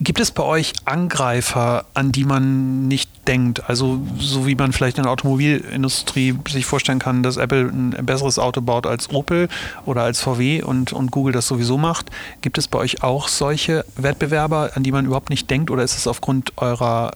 Gibt 0.00 0.20
es 0.20 0.30
bei 0.30 0.44
euch 0.44 0.74
Angreifer, 0.84 1.84
an 1.92 2.12
die 2.12 2.24
man 2.24 2.86
nicht 2.86 3.10
denkt? 3.26 3.68
Also 3.68 4.00
so 4.16 4.46
wie 4.46 4.54
man 4.54 4.72
vielleicht 4.72 4.96
in 4.96 5.02
der 5.02 5.12
Automobilindustrie 5.12 6.38
sich 6.48 6.66
vorstellen 6.66 7.00
kann, 7.00 7.24
dass 7.24 7.36
Apple 7.36 7.68
ein 7.68 8.06
besseres 8.06 8.38
Auto 8.38 8.60
baut 8.60 8.86
als 8.86 9.10
Opel 9.10 9.48
oder 9.86 10.02
als 10.02 10.20
VW 10.20 10.62
und, 10.62 10.92
und 10.92 11.10
Google 11.10 11.32
das 11.32 11.48
sowieso 11.48 11.78
macht. 11.78 12.10
Gibt 12.42 12.58
es 12.58 12.68
bei 12.68 12.78
euch 12.78 13.02
auch 13.02 13.26
solche 13.26 13.84
Wettbewerber, 13.96 14.70
an 14.74 14.84
die 14.84 14.92
man 14.92 15.04
überhaupt 15.04 15.30
nicht 15.30 15.50
denkt? 15.50 15.68
Oder 15.68 15.82
ist 15.82 15.96
es 15.96 16.06
aufgrund 16.06 16.52
eurer, 16.58 17.10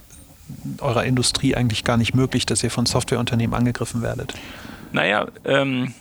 eurer 0.81 1.05
Industrie 1.05 1.55
eigentlich 1.55 1.85
gar 1.85 1.97
nicht 1.97 2.15
möglich, 2.15 2.47
dass 2.47 2.63
ihr 2.63 2.71
von 2.71 2.87
Softwareunternehmen 2.87 3.55
angegriffen 3.55 4.03
werdet? 4.03 4.35
Naja, 4.93 5.29
ähm, 5.45 5.95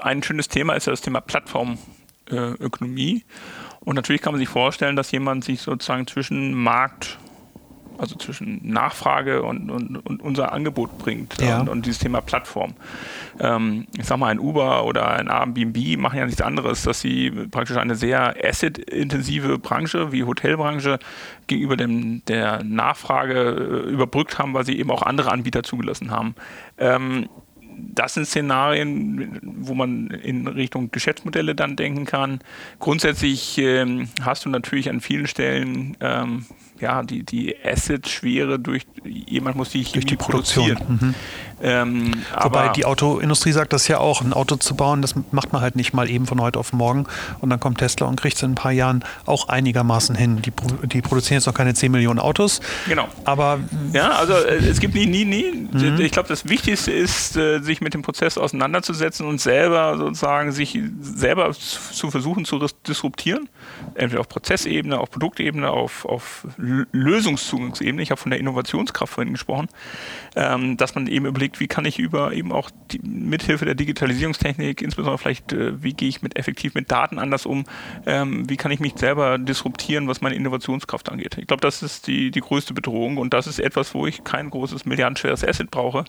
ein 0.00 0.22
schönes 0.22 0.48
Thema 0.48 0.74
ist 0.74 0.86
ja 0.86 0.92
das 0.92 1.00
Thema 1.00 1.20
Plattformökonomie. 1.20 3.16
Äh, 3.16 3.22
und 3.84 3.96
natürlich 3.96 4.22
kann 4.22 4.32
man 4.32 4.38
sich 4.38 4.48
vorstellen, 4.48 4.96
dass 4.96 5.10
jemand 5.10 5.44
sich 5.44 5.60
sozusagen 5.60 6.06
zwischen 6.06 6.54
Markt, 6.54 7.18
also 7.98 8.16
zwischen 8.16 8.60
Nachfrage 8.62 9.42
und, 9.42 9.70
und, 9.70 9.96
und 9.96 10.22
unser 10.22 10.52
Angebot 10.52 10.98
bringt 10.98 11.40
ja. 11.40 11.60
und, 11.60 11.68
und, 11.68 11.86
dieses 11.86 12.00
Thema 12.00 12.20
Plattform. 12.20 12.74
Ähm, 13.40 13.86
ich 13.96 14.06
sag 14.06 14.18
mal, 14.18 14.28
ein 14.28 14.38
Uber 14.38 14.84
oder 14.84 15.08
ein 15.08 15.28
Airbnb 15.28 15.98
machen 15.98 16.18
ja 16.18 16.26
nichts 16.26 16.40
anderes, 16.40 16.82
dass 16.82 17.00
sie 17.00 17.30
praktisch 17.30 17.76
eine 17.76 17.94
sehr 17.94 18.34
asset-intensive 18.42 19.58
Branche 19.58 20.12
wie 20.12 20.24
Hotelbranche 20.24 20.98
gegenüber 21.46 21.76
dem, 21.76 22.24
der 22.26 22.62
Nachfrage 22.64 23.84
äh, 23.86 23.90
überbrückt 23.90 24.38
haben, 24.38 24.54
weil 24.54 24.64
sie 24.64 24.78
eben 24.78 24.90
auch 24.90 25.02
andere 25.02 25.30
Anbieter 25.30 25.62
zugelassen 25.62 26.10
haben. 26.10 26.34
Ähm, 26.78 27.28
das 27.94 28.14
sind 28.14 28.26
Szenarien, 28.26 29.40
wo 29.42 29.74
man 29.74 30.08
in 30.08 30.46
Richtung 30.46 30.90
Geschäftsmodelle 30.90 31.54
dann 31.54 31.76
denken 31.76 32.04
kann. 32.04 32.40
Grundsätzlich 32.78 33.58
ähm, 33.58 34.08
hast 34.22 34.44
du 34.44 34.48
natürlich 34.48 34.88
an 34.88 35.00
vielen 35.00 35.26
Stellen 35.26 35.96
ähm, 36.00 36.46
ja, 36.82 37.02
die, 37.02 37.22
die 37.22 37.54
Asset-Schwere 37.64 38.58
durch, 38.58 38.82
jemand 39.04 39.56
muss 39.56 39.70
die 39.70 39.84
Chemie 39.84 39.92
durch 39.92 40.06
die 40.06 40.16
Produktion. 40.16 40.78
Mhm. 40.88 41.14
Ähm, 41.62 42.10
Wobei 42.42 42.70
die 42.70 42.84
Autoindustrie 42.84 43.52
sagt 43.52 43.72
das 43.72 43.86
ja 43.86 43.98
auch, 43.98 44.20
ein 44.20 44.32
Auto 44.32 44.56
zu 44.56 44.74
bauen, 44.74 45.00
das 45.00 45.14
macht 45.30 45.52
man 45.52 45.62
halt 45.62 45.76
nicht 45.76 45.94
mal 45.94 46.10
eben 46.10 46.26
von 46.26 46.40
heute 46.40 46.58
auf 46.58 46.72
morgen 46.72 47.06
und 47.40 47.50
dann 47.50 47.60
kommt 47.60 47.78
Tesla 47.78 48.08
und 48.08 48.20
kriegt 48.20 48.36
es 48.36 48.42
in 48.42 48.52
ein 48.52 48.54
paar 48.56 48.72
Jahren 48.72 49.04
auch 49.26 49.48
einigermaßen 49.48 50.16
hin. 50.16 50.42
Die, 50.42 50.52
die 50.88 51.02
produzieren 51.02 51.36
jetzt 51.36 51.46
noch 51.46 51.54
keine 51.54 51.72
10 51.72 51.92
Millionen 51.92 52.18
Autos. 52.18 52.60
Genau. 52.88 53.06
Aber 53.24 53.60
ja, 53.92 54.10
also 54.10 54.32
äh, 54.32 54.56
es 54.56 54.80
gibt 54.80 54.94
nie, 54.94 55.06
nie, 55.06 55.24
nie. 55.24 55.68
Mhm. 55.70 56.00
Ich 56.00 56.10
glaube, 56.10 56.28
das 56.28 56.48
Wichtigste 56.48 56.90
ist, 56.90 57.36
äh, 57.36 57.64
sich 57.72 57.80
mit 57.80 57.94
dem 57.94 58.02
Prozess 58.02 58.38
auseinanderzusetzen 58.38 59.26
und 59.26 59.40
selber 59.40 59.96
sozusagen 59.96 60.52
sich 60.52 60.78
selber 61.00 61.52
zu 61.52 62.10
versuchen 62.10 62.44
zu 62.44 62.64
disruptieren. 62.86 63.48
Entweder 63.94 64.20
auf 64.20 64.28
Prozessebene, 64.28 64.98
auf 64.98 65.10
Produktebene, 65.10 65.70
auf, 65.70 66.04
auf 66.04 66.46
Lösungszugangsebene. 66.56 68.02
Ich 68.02 68.10
habe 68.10 68.20
von 68.20 68.30
der 68.30 68.40
Innovationskraft 68.40 69.12
vorhin 69.12 69.32
gesprochen, 69.32 69.68
ähm, 70.36 70.76
dass 70.76 70.94
man 70.94 71.06
eben 71.06 71.26
überlegt, 71.26 71.60
wie 71.60 71.68
kann 71.68 71.84
ich 71.84 71.98
über 71.98 72.32
eben 72.32 72.52
auch 72.52 72.70
die, 72.90 73.00
mithilfe 73.02 73.64
der 73.64 73.74
Digitalisierungstechnik, 73.74 74.82
insbesondere 74.82 75.18
vielleicht, 75.18 75.52
äh, 75.52 75.82
wie 75.82 75.94
gehe 75.94 76.08
ich 76.08 76.22
mit 76.22 76.36
effektiv 76.36 76.74
mit 76.74 76.90
Daten 76.90 77.18
anders 77.18 77.46
um, 77.46 77.64
ähm, 78.06 78.48
wie 78.48 78.56
kann 78.56 78.70
ich 78.70 78.80
mich 78.80 78.94
selber 78.96 79.38
disruptieren, 79.38 80.08
was 80.08 80.20
meine 80.20 80.34
Innovationskraft 80.34 81.10
angeht. 81.10 81.38
Ich 81.38 81.46
glaube, 81.46 81.62
das 81.62 81.82
ist 81.82 82.06
die, 82.06 82.30
die 82.30 82.40
größte 82.40 82.74
Bedrohung 82.74 83.16
und 83.16 83.32
das 83.32 83.46
ist 83.46 83.58
etwas, 83.58 83.94
wo 83.94 84.06
ich 84.06 84.24
kein 84.24 84.50
großes 84.50 84.84
milliardenschweres 84.84 85.44
Asset 85.44 85.70
brauche, 85.70 86.04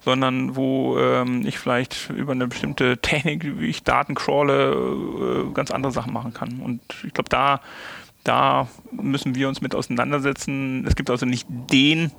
sondern 0.00 0.56
wo 0.56 0.91
ähm, 0.98 1.46
ich 1.46 1.58
vielleicht 1.58 2.10
über 2.10 2.32
eine 2.32 2.46
bestimmte 2.46 2.98
Technik, 2.98 3.58
wie 3.58 3.66
ich 3.66 3.82
Daten 3.82 4.14
crawle, 4.14 4.72
äh, 5.50 5.52
ganz 5.54 5.70
andere 5.70 5.92
Sachen 5.92 6.12
machen 6.12 6.34
kann. 6.34 6.60
Und 6.60 6.80
ich 7.04 7.12
glaube, 7.12 7.28
da 7.28 7.60
da 8.24 8.68
müssen 8.92 9.34
wir 9.34 9.48
uns 9.48 9.60
mit 9.60 9.74
auseinandersetzen. 9.74 10.86
Es 10.86 10.94
gibt 10.94 11.10
also 11.10 11.26
nicht 11.26 11.46
den 11.50 12.12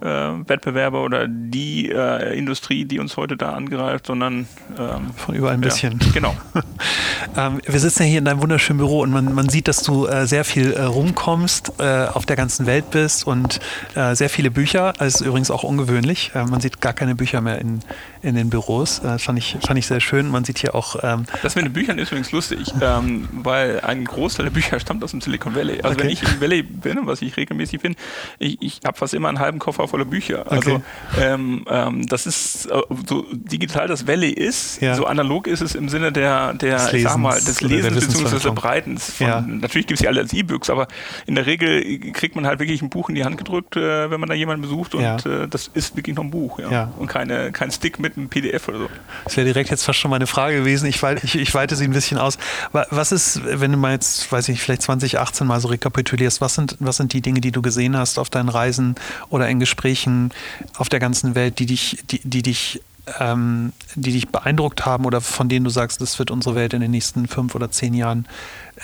äh, 0.00 0.06
Wettbewerber 0.06 1.02
oder 1.02 1.26
die 1.26 1.90
äh, 1.90 2.38
Industrie, 2.38 2.84
die 2.84 3.00
uns 3.00 3.16
heute 3.16 3.36
da 3.36 3.54
angreift, 3.54 4.06
sondern 4.06 4.46
ähm, 4.78 5.10
von 5.16 5.34
überall 5.34 5.54
ein 5.54 5.60
bisschen. 5.60 5.98
Ja, 6.00 6.12
genau. 6.12 6.36
ähm, 7.36 7.60
wir 7.66 7.80
sitzen 7.80 8.04
ja 8.04 8.08
hier 8.08 8.18
in 8.18 8.24
deinem 8.24 8.40
wunderschönen 8.40 8.78
Büro 8.78 9.00
und 9.00 9.10
man, 9.10 9.34
man 9.34 9.48
sieht, 9.48 9.66
dass 9.66 9.82
du 9.82 10.06
äh, 10.06 10.26
sehr 10.26 10.44
viel 10.44 10.72
äh, 10.72 10.82
rumkommst, 10.82 11.72
äh, 11.80 12.06
auf 12.06 12.26
der 12.26 12.36
ganzen 12.36 12.66
Welt 12.66 12.90
bist 12.92 13.26
und 13.26 13.58
äh, 13.96 14.14
sehr 14.14 14.30
viele 14.30 14.52
Bücher. 14.52 14.92
Das 14.98 15.16
ist 15.16 15.20
übrigens 15.22 15.50
auch 15.50 15.64
ungewöhnlich. 15.64 16.30
man 16.34 16.60
sieht 16.60 16.80
gar 16.80 16.92
keine 16.92 17.16
Bücher 17.16 17.40
mehr 17.40 17.58
in, 17.58 17.80
in 18.22 18.34
den 18.34 18.50
Büros. 18.50 19.00
Das 19.02 19.22
fand 19.22 19.38
ich, 19.38 19.56
fand 19.60 19.78
ich 19.78 19.86
sehr 19.86 20.00
schön. 20.00 20.28
Man 20.28 20.44
sieht 20.44 20.58
hier 20.58 20.74
auch. 20.74 20.96
Ähm 21.02 21.24
das 21.42 21.56
mit 21.56 21.64
den 21.64 21.72
Büchern 21.72 21.98
ist 21.98 22.10
übrigens 22.10 22.32
lustig, 22.32 22.72
ähm, 22.80 23.28
weil 23.32 23.80
ein 23.80 24.04
Großteil 24.04 24.44
der 24.46 24.52
Bücher 24.52 24.78
stammt 24.80 25.02
aus 25.02 25.12
dem 25.12 25.20
Silicon 25.20 25.54
Valley. 25.54 25.80
Also 25.82 25.94
okay. 25.94 26.04
wenn 26.04 26.10
ich 26.10 26.22
im 26.22 26.40
Valley 26.40 26.62
bin, 26.62 27.06
was 27.06 27.22
ich 27.22 27.36
regelmäßig 27.36 27.80
bin, 27.80 27.96
ich, 28.38 28.60
ich 28.60 28.80
habe 28.84 28.96
fast 28.98 29.14
immer 29.14 29.28
einen 29.28 29.38
halben 29.38 29.58
Koffer 29.58 29.88
voller 29.88 30.04
Bücher. 30.04 30.50
Also 30.50 30.76
okay. 30.76 30.82
ähm, 31.20 31.64
ähm, 31.68 32.06
das 32.06 32.26
ist 32.26 32.66
äh, 32.66 32.80
so 33.06 33.26
digital 33.32 33.88
das 33.88 34.06
Valley 34.06 34.30
ist, 34.30 34.80
ja. 34.82 34.94
so 34.94 35.06
analog 35.06 35.46
ist 35.46 35.62
es 35.62 35.74
im 35.74 35.88
Sinne 35.88 36.12
der, 36.12 36.54
der 36.54 36.76
des 36.76 36.92
Lesens, 36.92 37.16
mal, 37.16 37.40
des 37.40 37.60
Lesens 37.60 38.06
bzw. 38.06 38.50
Breitens. 38.50 39.14
Von, 39.14 39.26
ja. 39.26 39.40
Natürlich 39.40 39.86
gibt 39.86 39.98
es 39.98 40.02
sie 40.02 40.08
alle 40.08 40.20
als 40.20 40.32
E-Books, 40.32 40.70
aber 40.70 40.88
in 41.26 41.34
der 41.34 41.46
Regel 41.46 42.12
kriegt 42.12 42.36
man 42.36 42.46
halt 42.46 42.60
wirklich 42.60 42.82
ein 42.82 42.90
Buch 42.90 43.08
in 43.08 43.14
die 43.14 43.24
Hand 43.24 43.38
gedrückt, 43.38 43.76
äh, 43.76 44.10
wenn 44.10 44.20
man 44.20 44.28
da 44.28 44.34
jemanden 44.34 44.62
besucht 44.62 44.94
und 44.94 45.02
ja. 45.02 45.16
äh, 45.16 45.48
das 45.48 45.68
ist 45.72 45.96
wirklich 45.96 46.16
noch 46.16 46.24
ein 46.24 46.30
Buch 46.30 46.58
und 46.98 47.06
keine, 47.06 47.52
kein 47.52 47.70
Stick 47.70 47.98
mit 47.98 48.09
einem 48.16 48.28
PDF 48.28 48.68
oder 48.68 48.78
so. 48.78 48.90
Das 49.24 49.36
wäre 49.36 49.46
direkt 49.46 49.70
jetzt 49.70 49.84
fast 49.84 49.98
schon 49.98 50.10
meine 50.10 50.26
Frage 50.26 50.58
gewesen. 50.58 50.86
Ich, 50.86 51.02
ich, 51.02 51.34
ich 51.36 51.54
weite 51.54 51.76
sie 51.76 51.84
ein 51.84 51.92
bisschen 51.92 52.18
aus. 52.18 52.38
Was 52.72 53.12
ist, 53.12 53.40
wenn 53.44 53.72
du 53.72 53.78
mal 53.78 53.92
jetzt, 53.92 54.30
weiß 54.30 54.48
ich, 54.48 54.60
vielleicht 54.60 54.82
2018 54.82 55.46
mal 55.46 55.60
so 55.60 55.68
rekapitulierst, 55.68 56.40
was 56.40 56.54
sind, 56.54 56.76
was 56.80 56.96
sind 56.96 57.12
die 57.12 57.20
Dinge, 57.20 57.40
die 57.40 57.52
du 57.52 57.62
gesehen 57.62 57.96
hast 57.96 58.18
auf 58.18 58.30
deinen 58.30 58.48
Reisen 58.48 58.94
oder 59.28 59.48
in 59.48 59.60
Gesprächen 59.60 60.32
auf 60.76 60.88
der 60.88 61.00
ganzen 61.00 61.34
Welt, 61.34 61.58
die 61.58 61.66
dich, 61.66 61.98
die, 62.10 62.20
die 62.24 62.42
dich 62.42 62.82
ähm, 63.18 63.72
die 63.94 64.12
dich 64.12 64.28
beeindruckt 64.28 64.86
haben 64.86 65.04
oder 65.04 65.20
von 65.20 65.48
denen 65.48 65.64
du 65.64 65.70
sagst, 65.70 66.00
das 66.00 66.18
wird 66.18 66.30
unsere 66.30 66.54
Welt 66.54 66.74
in 66.74 66.80
den 66.80 66.90
nächsten 66.90 67.26
fünf 67.26 67.54
oder 67.54 67.70
zehn 67.70 67.94
Jahren 67.94 68.26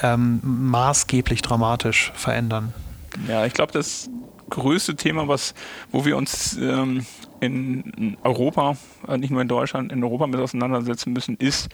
ähm, 0.03 0.41
maßgeblich 0.43 1.43
dramatisch 1.43 2.12
verändern? 2.16 2.72
Ja, 3.29 3.47
ich 3.47 3.53
glaube, 3.53 3.72
das 3.72 4.09
größte 4.51 4.97
Thema, 4.97 5.28
was, 5.28 5.55
wo 5.90 6.05
wir 6.05 6.16
uns 6.16 6.57
ähm, 6.61 7.07
in 7.40 8.16
Europa, 8.22 8.76
äh, 9.09 9.18
nicht 9.18 9.30
nur 9.30 9.42
in 9.42 9.49
Deutschland, 9.49 9.92
in 9.92 10.03
Europa 10.03 10.26
mit 10.26 10.40
auseinandersetzen 10.40 11.12
müssen, 11.12 11.36
ist 11.36 11.68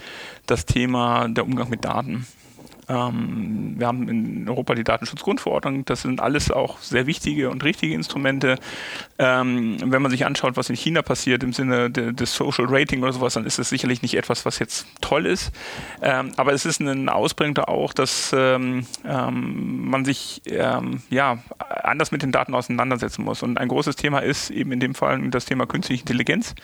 das 0.46 0.66
Thema 0.66 1.28
der 1.28 1.44
Umgang 1.44 1.68
mit 1.68 1.84
Daten. 1.84 2.26
Ähm, 2.92 3.74
wir 3.78 3.86
haben 3.86 4.08
in 4.08 4.48
Europa 4.48 4.74
die 4.74 4.84
Datenschutzgrundverordnung. 4.84 5.84
Das 5.84 6.02
sind 6.02 6.20
alles 6.20 6.50
auch 6.50 6.78
sehr 6.78 7.06
wichtige 7.06 7.50
und 7.50 7.64
richtige 7.64 7.94
Instrumente. 7.94 8.58
Ähm, 9.18 9.78
wenn 9.84 10.02
man 10.02 10.10
sich 10.10 10.26
anschaut, 10.26 10.56
was 10.56 10.68
in 10.68 10.76
China 10.76 11.02
passiert 11.02 11.42
im 11.42 11.52
Sinne 11.52 11.90
de, 11.90 12.12
des 12.12 12.34
Social 12.34 12.66
Rating 12.68 13.02
oder 13.02 13.12
sowas, 13.12 13.34
dann 13.34 13.46
ist 13.46 13.58
es 13.58 13.70
sicherlich 13.70 14.02
nicht 14.02 14.14
etwas, 14.14 14.44
was 14.44 14.58
jetzt 14.58 14.86
toll 15.00 15.26
ist. 15.26 15.52
Ähm, 16.02 16.32
aber 16.36 16.52
es 16.52 16.66
ist 16.66 16.80
ein 16.80 17.08
Ausbringer 17.08 17.68
auch, 17.68 17.92
dass 17.92 18.34
ähm, 18.36 18.86
ähm, 19.04 19.88
man 19.88 20.04
sich 20.04 20.42
ähm, 20.46 21.02
ja, 21.08 21.38
anders 21.58 22.12
mit 22.12 22.22
den 22.22 22.32
Daten 22.32 22.54
auseinandersetzen 22.54 23.24
muss. 23.24 23.42
Und 23.42 23.58
ein 23.58 23.68
großes 23.68 23.96
Thema 23.96 24.18
ist 24.18 24.50
eben 24.50 24.72
in 24.72 24.80
dem 24.80 24.94
Fall 24.94 25.20
das 25.30 25.46
Thema 25.46 25.66
künstliche 25.66 26.02
Intelligenz. 26.02 26.54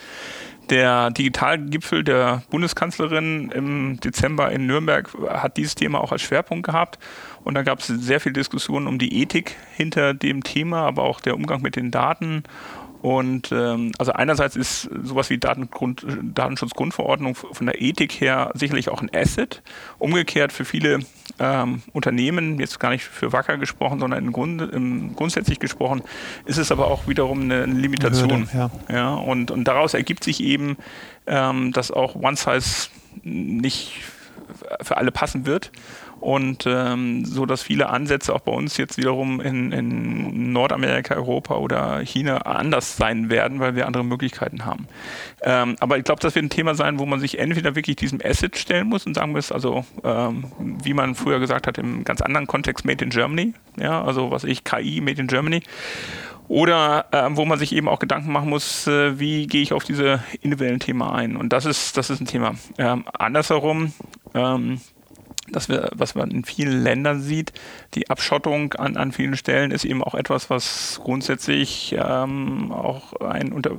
Der 0.70 1.10
Digitalgipfel 1.10 2.04
der 2.04 2.42
Bundeskanzlerin 2.50 3.50
im 3.50 4.00
Dezember 4.00 4.52
in 4.52 4.66
Nürnberg 4.66 5.08
hat 5.30 5.56
dieses 5.56 5.74
Thema 5.74 6.00
auch 6.00 6.12
als 6.12 6.20
Schwerpunkt 6.22 6.66
gehabt. 6.66 6.98
Und 7.42 7.54
da 7.54 7.62
gab 7.62 7.78
es 7.78 7.86
sehr 7.86 8.20
viel 8.20 8.34
Diskussionen 8.34 8.86
um 8.86 8.98
die 8.98 9.22
Ethik 9.22 9.56
hinter 9.74 10.12
dem 10.12 10.42
Thema, 10.42 10.82
aber 10.82 11.04
auch 11.04 11.20
der 11.20 11.34
Umgang 11.34 11.62
mit 11.62 11.76
den 11.76 11.90
Daten 11.90 12.42
und 13.00 13.52
ähm, 13.52 13.92
also 13.98 14.12
einerseits 14.12 14.56
ist 14.56 14.88
sowas 15.04 15.30
wie 15.30 15.38
Datengrund, 15.38 16.04
Datenschutzgrundverordnung 16.22 17.36
von 17.36 17.66
der 17.66 17.80
Ethik 17.80 18.20
her 18.20 18.50
sicherlich 18.54 18.88
auch 18.88 19.00
ein 19.00 19.10
Asset. 19.14 19.62
Umgekehrt 19.98 20.52
für 20.52 20.64
viele 20.64 21.00
ähm, 21.38 21.82
Unternehmen, 21.92 22.58
jetzt 22.58 22.80
gar 22.80 22.90
nicht 22.90 23.04
für 23.04 23.32
Wacker 23.32 23.56
gesprochen, 23.56 24.00
sondern 24.00 24.24
im 24.24 24.32
Grund, 24.32 24.60
im, 24.72 25.14
grundsätzlich 25.14 25.60
gesprochen, 25.60 26.02
ist 26.44 26.58
es 26.58 26.72
aber 26.72 26.88
auch 26.88 27.06
wiederum 27.06 27.42
eine, 27.42 27.62
eine 27.62 27.74
Limitation. 27.74 28.52
Hürde, 28.52 28.70
ja. 28.88 28.94
ja. 28.94 29.14
und, 29.14 29.52
und 29.52 29.64
daraus 29.64 29.94
ergibt 29.94 30.24
sich 30.24 30.42
eben, 30.42 30.76
ähm, 31.26 31.72
dass 31.72 31.92
auch 31.92 32.16
One 32.16 32.36
Size 32.36 32.88
nicht 33.22 33.92
für 34.82 34.96
alle 34.96 35.12
passen 35.12 35.46
wird 35.46 35.70
und 36.20 36.64
ähm, 36.66 37.24
so 37.24 37.46
dass 37.46 37.62
viele 37.62 37.88
Ansätze 37.88 38.34
auch 38.34 38.40
bei 38.40 38.52
uns 38.52 38.76
jetzt 38.76 38.98
wiederum 38.98 39.40
in, 39.40 39.72
in, 39.72 40.52
Nordamerika, 40.52 41.14
Europa 41.14 41.56
oder 41.56 42.00
China 42.00 42.38
anders 42.38 42.96
sein 42.96 43.30
werden, 43.30 43.60
weil 43.60 43.76
wir 43.76 43.86
andere 43.86 44.04
Möglichkeiten 44.04 44.64
haben. 44.64 44.88
Ähm, 45.42 45.76
aber 45.80 45.98
ich 45.98 46.04
glaube, 46.04 46.20
das 46.20 46.34
wird 46.34 46.46
ein 46.46 46.50
Thema 46.50 46.74
sein, 46.74 46.98
wo 46.98 47.06
man 47.06 47.20
sich 47.20 47.38
entweder 47.38 47.74
wirklich 47.74 47.96
diesem 47.96 48.20
Asset 48.24 48.56
stellen 48.56 48.88
muss 48.88 49.06
und 49.06 49.14
sagen 49.14 49.32
muss, 49.32 49.52
also 49.52 49.84
ähm, 50.04 50.44
wie 50.82 50.94
man 50.94 51.14
früher 51.14 51.38
gesagt 51.38 51.66
hat, 51.66 51.78
im 51.78 52.04
ganz 52.04 52.20
anderen 52.20 52.46
Kontext 52.46 52.84
Made 52.84 53.04
in 53.04 53.10
Germany, 53.10 53.54
ja, 53.76 54.02
also 54.02 54.30
was 54.30 54.44
ich 54.44 54.64
KI 54.64 55.00
Made 55.00 55.20
in 55.20 55.28
Germany 55.28 55.62
oder 56.48 57.06
äh, 57.12 57.28
wo 57.30 57.44
man 57.44 57.58
sich 57.58 57.74
eben 57.74 57.88
auch 57.88 57.98
Gedanken 57.98 58.32
machen 58.32 58.48
muss, 58.48 58.86
äh, 58.86 59.20
wie 59.20 59.46
gehe 59.46 59.62
ich 59.62 59.72
auf 59.72 59.84
diese 59.84 60.22
individuellen 60.40 60.80
Themen 60.80 61.02
ein. 61.02 61.36
Und 61.36 61.52
das 61.52 61.66
ist, 61.66 61.96
das 61.96 62.10
ist 62.10 62.20
ein 62.20 62.26
Thema. 62.26 62.54
Ähm, 62.78 63.04
andersherum, 63.12 63.92
ähm, 64.34 64.80
dass 65.52 65.68
wir, 65.68 65.90
was 65.94 66.14
man 66.14 66.30
in 66.30 66.44
vielen 66.44 66.82
Ländern 66.82 67.20
sieht, 67.20 67.52
die 67.94 68.10
Abschottung 68.10 68.74
an, 68.74 68.96
an 68.96 69.12
vielen 69.12 69.36
Stellen 69.36 69.70
ist 69.70 69.84
eben 69.84 70.02
auch 70.02 70.14
etwas, 70.14 70.50
was 70.50 71.00
grundsätzlich 71.02 71.94
ähm, 71.98 72.72
auch 72.72 73.14
ein 73.20 73.52
unter, 73.52 73.70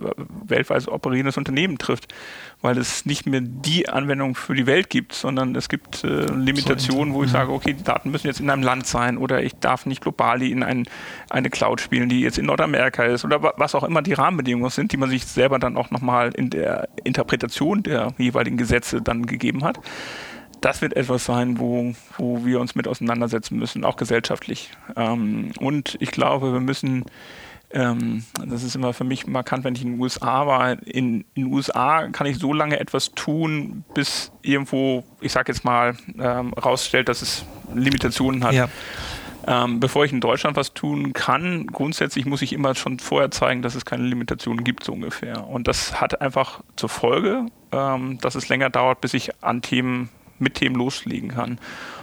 weltweit 0.46 0.88
operierendes 0.88 1.38
Unternehmen 1.38 1.78
trifft, 1.78 2.14
weil 2.62 2.78
es 2.78 3.06
nicht 3.06 3.26
mehr 3.26 3.42
die 3.42 3.90
Anwendung 3.90 4.36
für 4.36 4.56
die 4.56 4.66
Welt 4.66 4.90
gibt, 4.90 5.14
sondern 5.14 5.56
es 5.56 5.70
gibt 5.70 6.04
äh, 6.04 6.26
Limitationen, 6.26 7.14
wo 7.14 7.24
ich 7.24 7.32
sage, 7.32 7.52
okay, 7.52 7.74
die 7.74 7.84
Daten 7.84 8.12
müssen 8.12 8.28
jetzt 8.28 8.40
in 8.40 8.50
einem 8.50 8.64
Land 8.64 8.86
sein 8.86 9.18
oder 9.18 9.42
ich 9.42 9.56
darf 9.56 9.86
nicht 9.86 10.02
global 10.02 10.42
in 10.42 10.64
ein, 10.64 10.86
eine 11.30 11.50
Cloud 11.50 11.82
spielen, 11.82 12.10
die 12.10 12.22
jetzt 12.22 12.38
in 12.38 12.46
Nordamerika 12.46 13.04
ist 13.04 13.26
oder 13.26 13.54
was 13.58 13.76
auch 13.76 13.84
immer 13.84 14.02
die 14.02 14.14
Rahmenbedingungen 14.14 14.70
sind, 14.70 14.92
die 14.92 14.98
man 14.98 15.10
sich 15.10 15.26
selber 15.26 15.60
dann 15.60 15.78
auch 15.78 15.92
nochmal 15.92 16.32
in 16.36 16.50
der 16.50 16.90
Interpretation 17.04 17.84
der 17.84 18.14
jeweiligen 18.18 18.58
Gesetze 18.58 19.02
dann 19.02 19.26
gegeben 19.26 19.64
hat 19.64 19.80
das 20.62 20.82
wird 20.82 20.96
etwas 20.96 21.26
sein, 21.26 21.60
wo, 21.60 21.94
wo 22.18 22.46
wir 22.46 22.60
uns 22.60 22.76
mit 22.76 22.88
auseinandersetzen 22.88 23.58
müssen, 23.58 23.86
auch 23.86 23.96
gesellschaftlich. 23.96 24.72
Ähm, 24.96 25.52
und 25.60 25.98
ich 26.00 26.12
glaube, 26.12 26.54
wir 26.54 26.60
müssen, 26.60 27.06
ähm, 27.72 28.24
das 28.46 28.64
ist 28.64 28.76
immer 28.76 28.94
für 28.94 29.04
mich 29.04 29.28
markant, 29.28 29.64
wenn 29.64 29.76
ich 29.76 29.84
in 29.84 29.94
den 29.94 30.00
USA 30.00 30.48
war, 30.48 30.82
in 30.86 31.26
den 31.36 31.46
USA 31.46 32.08
kann 32.10 32.28
ich 32.28 32.38
so 32.38 32.54
lange 32.54 32.80
etwas 32.80 33.12
tun, 33.12 33.84
bis 33.94 34.32
irgendwo, 34.42 35.04
ich 35.22 35.32
sage 35.32 35.52
jetzt 35.52 35.64
mal, 35.64 35.96
ähm, 36.20 36.54
rausstellt, 36.54 37.10
dass 37.10 37.22
es 37.22 37.46
Limitationen 37.74 38.44
hat. 38.44 38.54
Ja. 38.54 38.70
Ähm, 39.48 39.80
bevor 39.80 40.06
ich 40.06 40.12
in 40.12 40.20
Deutschland 40.20 40.58
was 40.58 40.74
tun 40.74 41.14
kann, 41.14 41.66
grundsätzlich 41.68 42.26
muss 42.26 42.42
ich 42.42 42.54
immer 42.54 42.76
schon 42.76 43.00
vorher 43.00 43.32
zeigen, 43.32 43.62
dass 43.62 43.74
es 43.74 43.86
keine 43.86 44.04
Limitationen 44.04 44.64
gibt, 44.64 44.84
so 44.84 44.92
ungefähr. 44.92 45.48
Und 45.48 45.68
das 45.68 46.00
hat 46.02 46.22
einfach 46.22 46.62
zur 46.76 46.90
Folge, 46.90 47.46
ähm, 47.72 48.20
dass 48.20 48.36
es 48.36 48.50
länger 48.50 48.70
dauert, 48.70 49.02
bis 49.02 49.14
ich 49.14 49.32
an 49.42 49.62
Themen 49.62 50.10
mit 50.40 50.56
Themen 50.56 50.76
loslegen 50.76 51.30
kann. 51.30 51.60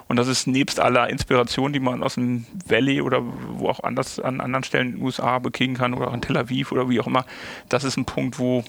Und 0.08 0.16
das 0.16 0.28
ist 0.28 0.46
nebst 0.46 0.78
aller 0.78 1.10
Inspiration, 1.10 1.72
die 1.72 1.80
man 1.80 2.02
aus 2.02 2.14
dem 2.14 2.46
Valley 2.66 3.00
oder 3.00 3.22
wo 3.22 3.68
auch 3.68 3.82
anders 3.82 4.20
an 4.20 4.40
anderen 4.40 4.64
Stellen 4.64 4.88
in 4.88 4.94
den 4.96 5.02
USA 5.02 5.38
bekriegen 5.38 5.74
kann 5.74 5.94
oder 5.94 6.08
auch 6.08 6.14
in 6.14 6.20
Tel 6.20 6.36
Aviv 6.36 6.70
oder 6.72 6.88
wie 6.88 7.00
auch 7.00 7.06
immer, 7.06 7.24
das 7.68 7.84
ist 7.84 7.96
ein 7.96 8.04
Punkt, 8.04 8.38
wo, 8.38 8.62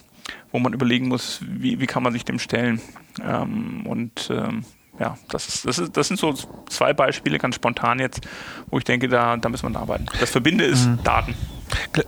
wo 0.52 0.60
man 0.60 0.74
überlegen 0.74 1.08
muss, 1.08 1.42
wie, 1.48 1.80
wie 1.80 1.86
kann 1.86 2.04
man 2.04 2.14
sich 2.14 2.26
dem 2.26 2.40
stellen. 2.40 2.82
Ähm, 3.24 3.86
und 3.86 4.30
ähm, 4.32 4.66
ja, 5.00 5.16
das, 5.30 5.48
ist, 5.48 5.66
das, 5.66 5.78
ist, 5.78 5.96
das 5.96 6.08
sind 6.08 6.20
so 6.20 6.34
zwei 6.70 6.94
Beispiele, 6.94 7.38
ganz 7.38 7.56
spontan 7.56 8.00
jetzt, 8.00 8.28
wo 8.68 8.80
ich 8.80 8.84
denke, 8.84 9.08
da, 9.08 9.38
da 9.38 9.50
müssen 9.50 9.72
wir 9.72 9.80
arbeiten. 9.80 10.08
Das 10.20 10.32
Verbinde 10.32 10.66
ist 10.66 10.88
mhm. 10.88 11.04
Daten. 11.04 11.36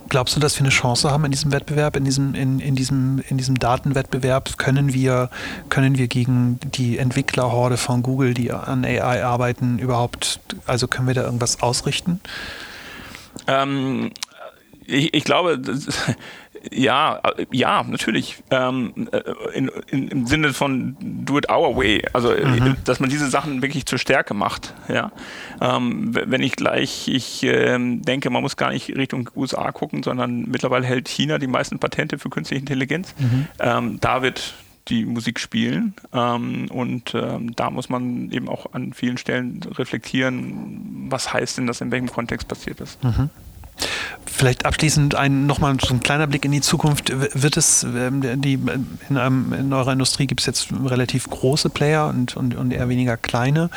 Glaubst 0.08 0.36
du, 0.36 0.40
dass 0.40 0.56
wir 0.56 0.60
eine 0.60 0.70
Chance 0.70 1.10
haben 1.10 1.24
in 1.24 1.30
diesem 1.30 1.52
Wettbewerb, 1.52 1.96
in 1.96 2.04
diesem, 2.04 2.34
in, 2.34 2.60
in 2.60 2.74
diesem, 2.74 3.22
in 3.28 3.36
diesem 3.38 3.58
Datenwettbewerb? 3.58 4.58
Können 4.58 4.92
wir, 4.92 5.30
können 5.68 5.98
wir 5.98 6.08
gegen 6.08 6.58
die 6.62 6.98
Entwicklerhorde 6.98 7.76
von 7.76 8.02
Google, 8.02 8.34
die 8.34 8.52
an 8.52 8.84
AI 8.84 9.24
arbeiten, 9.24 9.78
überhaupt, 9.78 10.40
also 10.66 10.88
können 10.88 11.06
wir 11.06 11.14
da 11.14 11.24
irgendwas 11.24 11.62
ausrichten? 11.62 12.20
Ähm, 13.46 14.12
ich, 14.86 15.14
ich, 15.14 15.24
glaube, 15.24 15.60
ja, 16.70 17.20
ja, 17.50 17.82
natürlich. 17.82 18.42
Ähm, 18.50 19.08
äh, 19.12 19.22
in, 19.54 19.70
in, 19.88 20.08
Im 20.08 20.26
Sinne 20.26 20.52
von 20.52 20.96
do 21.00 21.38
it 21.38 21.50
our 21.50 21.76
way. 21.76 22.02
Also, 22.12 22.32
äh, 22.32 22.44
mhm. 22.44 22.76
dass 22.84 23.00
man 23.00 23.08
diese 23.08 23.28
Sachen 23.28 23.62
wirklich 23.62 23.86
zur 23.86 23.98
Stärke 23.98 24.34
macht. 24.34 24.74
Ja. 24.88 25.12
Ähm, 25.60 26.10
wenn 26.12 26.42
ich 26.42 26.56
gleich, 26.56 27.08
ich 27.08 27.42
ähm, 27.44 28.02
denke, 28.02 28.30
man 28.30 28.42
muss 28.42 28.56
gar 28.56 28.70
nicht 28.70 28.90
Richtung 28.90 29.30
USA 29.34 29.72
gucken, 29.72 30.02
sondern 30.02 30.42
mittlerweile 30.42 30.86
hält 30.86 31.08
China 31.08 31.38
die 31.38 31.46
meisten 31.46 31.78
Patente 31.78 32.18
für 32.18 32.28
künstliche 32.28 32.60
Intelligenz. 32.60 33.14
Mhm. 33.18 33.48
Ähm, 33.58 33.98
da 34.00 34.22
wird 34.22 34.54
die 34.88 35.06
Musik 35.06 35.40
spielen. 35.40 35.94
Ähm, 36.12 36.68
und 36.70 37.14
ähm, 37.14 37.54
da 37.56 37.70
muss 37.70 37.88
man 37.88 38.30
eben 38.32 38.48
auch 38.48 38.72
an 38.72 38.92
vielen 38.92 39.16
Stellen 39.16 39.60
reflektieren, 39.78 41.06
was 41.08 41.32
heißt 41.32 41.58
denn 41.58 41.66
das, 41.66 41.80
in 41.80 41.90
welchem 41.90 42.08
Kontext 42.08 42.48
passiert 42.48 42.80
ist. 42.80 43.02
Mhm 43.02 43.30
Vielleicht 44.26 44.64
abschließend 44.64 45.14
ein, 45.16 45.46
nochmal 45.46 45.76
so 45.84 45.92
ein 45.92 46.00
kleiner 46.00 46.26
Blick 46.26 46.44
in 46.44 46.52
die 46.52 46.60
Zukunft. 46.60 47.10
Wird 47.10 47.56
es, 47.56 47.82
ähm, 47.82 48.40
die, 48.40 48.58
in, 49.08 49.16
einem, 49.16 49.52
in 49.52 49.72
eurer 49.72 49.92
Industrie 49.92 50.26
gibt 50.26 50.40
es 50.40 50.46
jetzt 50.46 50.68
relativ 50.84 51.28
große 51.28 51.68
Player 51.68 52.08
und, 52.08 52.36
und, 52.36 52.54
und 52.54 52.70
eher 52.72 52.88
weniger 52.88 53.16
kleine. 53.16 53.70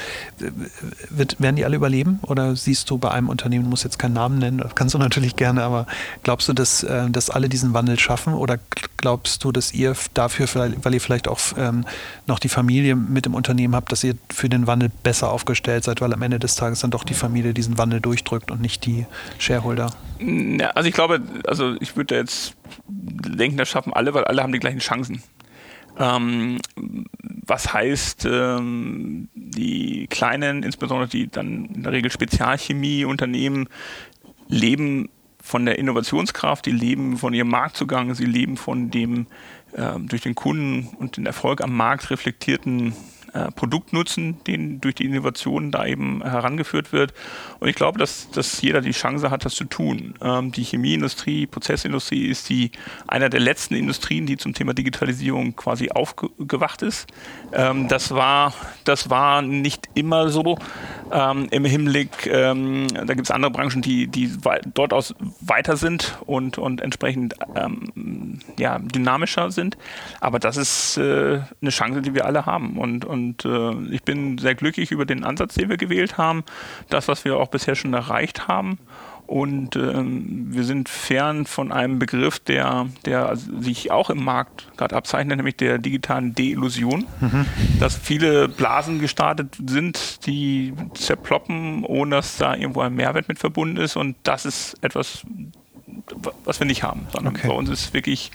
Wird, 1.09 1.41
werden 1.41 1.55
die 1.55 1.65
alle 1.65 1.75
überleben? 1.75 2.19
Oder 2.21 2.55
siehst 2.55 2.89
du 2.89 2.97
bei 2.97 3.11
einem 3.11 3.29
Unternehmen, 3.29 3.65
du 3.65 3.69
musst 3.69 3.83
jetzt 3.83 3.99
keinen 3.99 4.13
Namen 4.13 4.39
nennen, 4.39 4.63
kannst 4.75 4.93
du 4.93 4.99
natürlich 4.99 5.35
gerne, 5.35 5.63
aber 5.63 5.87
glaubst 6.23 6.47
du, 6.47 6.53
dass, 6.53 6.83
äh, 6.83 7.09
dass 7.09 7.29
alle 7.29 7.49
diesen 7.49 7.73
Wandel 7.73 7.99
schaffen? 7.99 8.33
Oder 8.33 8.59
glaubst 9.03 9.43
du, 9.43 9.51
dass 9.51 9.73
ihr 9.73 9.97
dafür, 10.13 10.47
weil 10.55 10.93
ihr 10.93 11.01
vielleicht 11.01 11.27
auch 11.27 11.37
ähm, 11.57 11.83
noch 12.25 12.39
die 12.39 12.47
Familie 12.47 12.95
mit 12.95 13.25
im 13.25 13.33
Unternehmen 13.33 13.75
habt, 13.75 13.91
dass 13.91 14.01
ihr 14.01 14.15
für 14.31 14.47
den 14.47 14.65
Wandel 14.65 14.89
besser 15.03 15.29
aufgestellt 15.29 15.83
seid, 15.83 15.99
weil 15.99 16.13
am 16.13 16.21
Ende 16.21 16.39
des 16.39 16.55
Tages 16.55 16.79
dann 16.79 16.89
doch 16.89 17.03
die 17.03 17.13
Familie 17.13 17.53
diesen 17.53 17.77
Wandel 17.77 17.99
durchdrückt 17.99 18.49
und 18.49 18.61
nicht 18.61 18.85
die 18.85 19.05
Shareholder? 19.39 19.91
Ja, 20.19 20.69
also 20.69 20.87
ich 20.87 20.95
glaube, 20.95 21.21
also 21.45 21.75
ich 21.81 21.97
würde 21.97 22.15
jetzt 22.15 22.55
denken, 22.87 23.57
das 23.57 23.67
schaffen 23.67 23.91
alle, 23.91 24.13
weil 24.13 24.23
alle 24.23 24.41
haben 24.41 24.53
die 24.53 24.59
gleichen 24.59 24.79
Chancen. 24.79 25.21
Ähm, 25.99 26.59
was 27.45 27.73
heißt, 27.73 28.25
ähm, 28.31 29.27
die 29.35 30.07
kleinen, 30.07 30.63
insbesondere 30.63 31.09
die 31.09 31.27
dann 31.27 31.65
in 31.65 31.83
der 31.83 31.91
Regel 31.91 32.09
Spezialchemieunternehmen, 32.09 33.67
leben 34.47 35.09
von 35.45 35.65
der 35.65 35.77
Innovationskraft, 35.77 36.65
die 36.65 36.71
leben 36.71 37.17
von 37.17 37.33
ihrem 37.33 37.49
Marktzugang, 37.49 38.15
sie 38.15 38.25
leben 38.25 38.55
von 38.55 38.89
dem 38.89 39.27
äh, 39.73 39.99
durch 39.99 40.21
den 40.21 40.35
Kunden 40.35 40.95
und 40.97 41.17
den 41.17 41.25
Erfolg 41.25 41.61
am 41.61 41.75
Markt 41.75 42.09
reflektierten 42.09 42.93
äh, 43.33 43.51
Produktnutzen, 43.51 44.43
den 44.45 44.79
durch 44.79 44.95
die 44.95 45.05
Innovation 45.05 45.71
da 45.71 45.85
eben 45.85 46.23
herangeführt 46.23 46.93
wird. 46.93 47.13
Und 47.59 47.67
ich 47.67 47.75
glaube, 47.75 47.97
dass, 47.97 48.29
dass 48.31 48.61
jeder 48.61 48.81
die 48.81 48.91
Chance 48.91 49.31
hat, 49.31 49.45
das 49.45 49.55
zu 49.55 49.65
tun. 49.65 50.13
Ähm, 50.21 50.51
die 50.51 50.63
Chemieindustrie, 50.63 51.47
Prozessindustrie 51.47 52.27
ist 52.27 52.49
die 52.49 52.71
einer 53.07 53.29
der 53.29 53.39
letzten 53.39 53.75
Industrien, 53.75 54.25
die 54.25 54.37
zum 54.37 54.53
Thema 54.53 54.73
Digitalisierung 54.73 55.55
quasi 55.55 55.89
aufgewacht 55.89 56.81
ist. 56.83 57.07
Ähm, 57.53 57.87
das 57.87 58.11
war, 58.11 58.53
das 58.83 59.09
war 59.09 59.41
nicht 59.41 59.89
immer 59.95 60.29
so 60.29 60.57
ähm, 61.11 61.47
im 61.51 61.65
Hinblick, 61.65 62.27
ähm, 62.27 62.87
da 62.89 63.13
gibt 63.13 63.27
es 63.27 63.31
andere 63.31 63.51
Branchen, 63.51 63.81
die, 63.81 64.07
die 64.07 64.31
dort 64.73 64.93
aus 64.93 65.15
weiter 65.41 65.77
sind 65.77 66.17
und, 66.25 66.57
und 66.57 66.81
entsprechend 66.81 67.35
ähm, 67.55 68.39
ja, 68.59 68.79
dynamischer 68.79 69.51
sind. 69.51 69.77
Aber 70.19 70.39
das 70.39 70.57
ist 70.57 70.97
äh, 70.97 71.41
eine 71.61 71.69
Chance, 71.69 72.01
die 72.01 72.13
wir 72.13 72.25
alle 72.25 72.45
haben. 72.45 72.77
Und, 72.77 73.05
und 73.05 73.22
äh, 73.45 73.73
ich 73.91 74.03
bin 74.03 74.37
sehr 74.37 74.55
glücklich 74.55 74.91
über 74.91 75.05
den 75.05 75.23
Ansatz, 75.23 75.55
den 75.55 75.69
wir 75.69 75.77
gewählt 75.77 76.17
haben, 76.17 76.43
das, 76.89 77.07
was 77.07 77.25
wir 77.25 77.37
auch 77.37 77.47
bisher 77.47 77.75
schon 77.75 77.93
erreicht 77.93 78.47
haben. 78.47 78.77
Und 79.25 79.77
ähm, 79.77 80.47
wir 80.49 80.65
sind 80.65 80.89
fern 80.89 81.45
von 81.45 81.71
einem 81.71 81.97
Begriff, 81.97 82.39
der, 82.39 82.87
der 83.05 83.35
sich 83.35 83.89
auch 83.89 84.09
im 84.09 84.23
Markt 84.23 84.67
gerade 84.75 84.95
abzeichnet, 84.95 85.37
nämlich 85.37 85.55
der 85.55 85.77
digitalen 85.77 86.35
Deillusion. 86.35 87.05
Mhm. 87.21 87.45
Dass 87.79 87.95
viele 87.95 88.49
Blasen 88.49 88.99
gestartet 88.99 89.55
sind, 89.65 90.25
die 90.27 90.73
zerploppen, 90.93 91.85
ohne 91.85 92.17
dass 92.17 92.37
da 92.37 92.53
irgendwo 92.53 92.81
ein 92.81 92.93
Mehrwert 92.95 93.29
mit 93.29 93.39
verbunden 93.39 93.77
ist. 93.77 93.95
Und 93.95 94.17
das 94.23 94.45
ist 94.45 94.77
etwas, 94.81 95.25
was 96.43 96.59
wir 96.59 96.67
nicht 96.67 96.83
haben, 96.83 97.07
sondern 97.11 97.35
okay. 97.35 97.47
bei 97.47 97.53
uns 97.53 97.69
ist 97.69 97.93
wirklich 97.93 98.31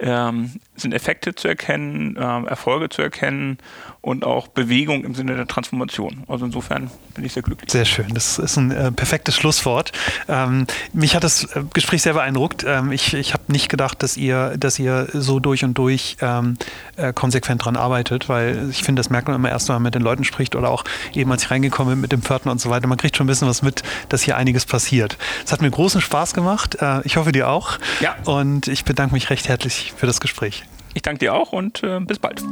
ähm, 0.00 0.52
sind 0.76 0.94
Effekte 0.94 1.34
zu 1.34 1.48
erkennen, 1.48 2.16
äh, 2.16 2.48
Erfolge 2.48 2.88
zu 2.88 3.02
erkennen 3.02 3.58
und 4.00 4.24
auch 4.24 4.48
Bewegung 4.48 5.04
im 5.04 5.14
Sinne 5.14 5.34
der 5.34 5.46
Transformation. 5.46 6.24
Also 6.28 6.46
insofern 6.46 6.90
bin 7.14 7.24
ich 7.24 7.32
sehr 7.32 7.42
glücklich. 7.42 7.70
Sehr 7.70 7.84
schön, 7.84 8.14
das 8.14 8.38
ist 8.38 8.56
ein 8.56 8.70
äh, 8.70 8.92
perfektes 8.92 9.34
Schlusswort. 9.34 9.92
Ähm, 10.28 10.66
mich 10.92 11.14
hat 11.14 11.24
das 11.24 11.44
äh, 11.44 11.64
Gespräch 11.72 12.02
sehr 12.02 12.14
beeindruckt. 12.14 12.64
Ähm, 12.66 12.92
ich 12.92 13.14
ich 13.14 13.32
habe 13.32 13.44
nicht 13.48 13.68
gedacht, 13.68 14.02
dass 14.02 14.16
ihr, 14.16 14.56
dass 14.56 14.78
ihr 14.78 15.08
so 15.12 15.40
durch 15.40 15.64
und 15.64 15.74
durch 15.74 16.16
ähm, 16.20 16.56
äh, 16.96 17.12
konsequent 17.12 17.64
dran 17.64 17.76
arbeitet, 17.76 18.28
weil 18.28 18.68
ich 18.70 18.82
finde, 18.82 19.00
das 19.00 19.10
merkt 19.10 19.28
man 19.28 19.36
immer 19.36 19.50
erst, 19.50 19.68
wenn 19.68 19.76
man 19.76 19.82
mit 19.82 19.94
den 19.94 20.02
Leuten 20.02 20.24
spricht 20.24 20.54
oder 20.54 20.70
auch 20.70 20.84
eben, 21.12 21.30
als 21.32 21.42
ich 21.42 21.50
reingekommen 21.50 21.94
bin 21.94 22.00
mit 22.00 22.12
dem 22.12 22.22
Pförtner 22.22 22.52
und 22.52 22.60
so 22.60 22.70
weiter. 22.70 22.86
Man 22.86 22.98
kriegt 22.98 23.16
schon 23.16 23.26
ein 23.26 23.28
bisschen 23.28 23.48
was 23.48 23.62
mit, 23.62 23.82
dass 24.08 24.22
hier 24.22 24.36
einiges 24.36 24.64
passiert. 24.64 25.18
Es 25.44 25.52
hat 25.52 25.60
mir 25.60 25.70
großen 25.70 26.00
Spaß 26.00 26.34
gemacht. 26.34 26.76
Äh, 26.80 27.00
ich 27.04 27.16
hoffe, 27.16 27.32
dir 27.32 27.48
auch. 27.48 27.78
Ja. 28.00 28.16
Und 28.24 28.68
ich 28.68 28.84
bedanke 28.84 29.14
mich 29.14 29.30
recht 29.30 29.48
herzlich 29.48 29.87
für 29.92 30.06
das 30.06 30.20
Gespräch. 30.20 30.64
Ich 30.94 31.02
danke 31.02 31.20
dir 31.20 31.34
auch 31.34 31.52
und 31.52 31.82
äh, 31.82 32.00
bis 32.00 32.18
bald. 32.18 32.42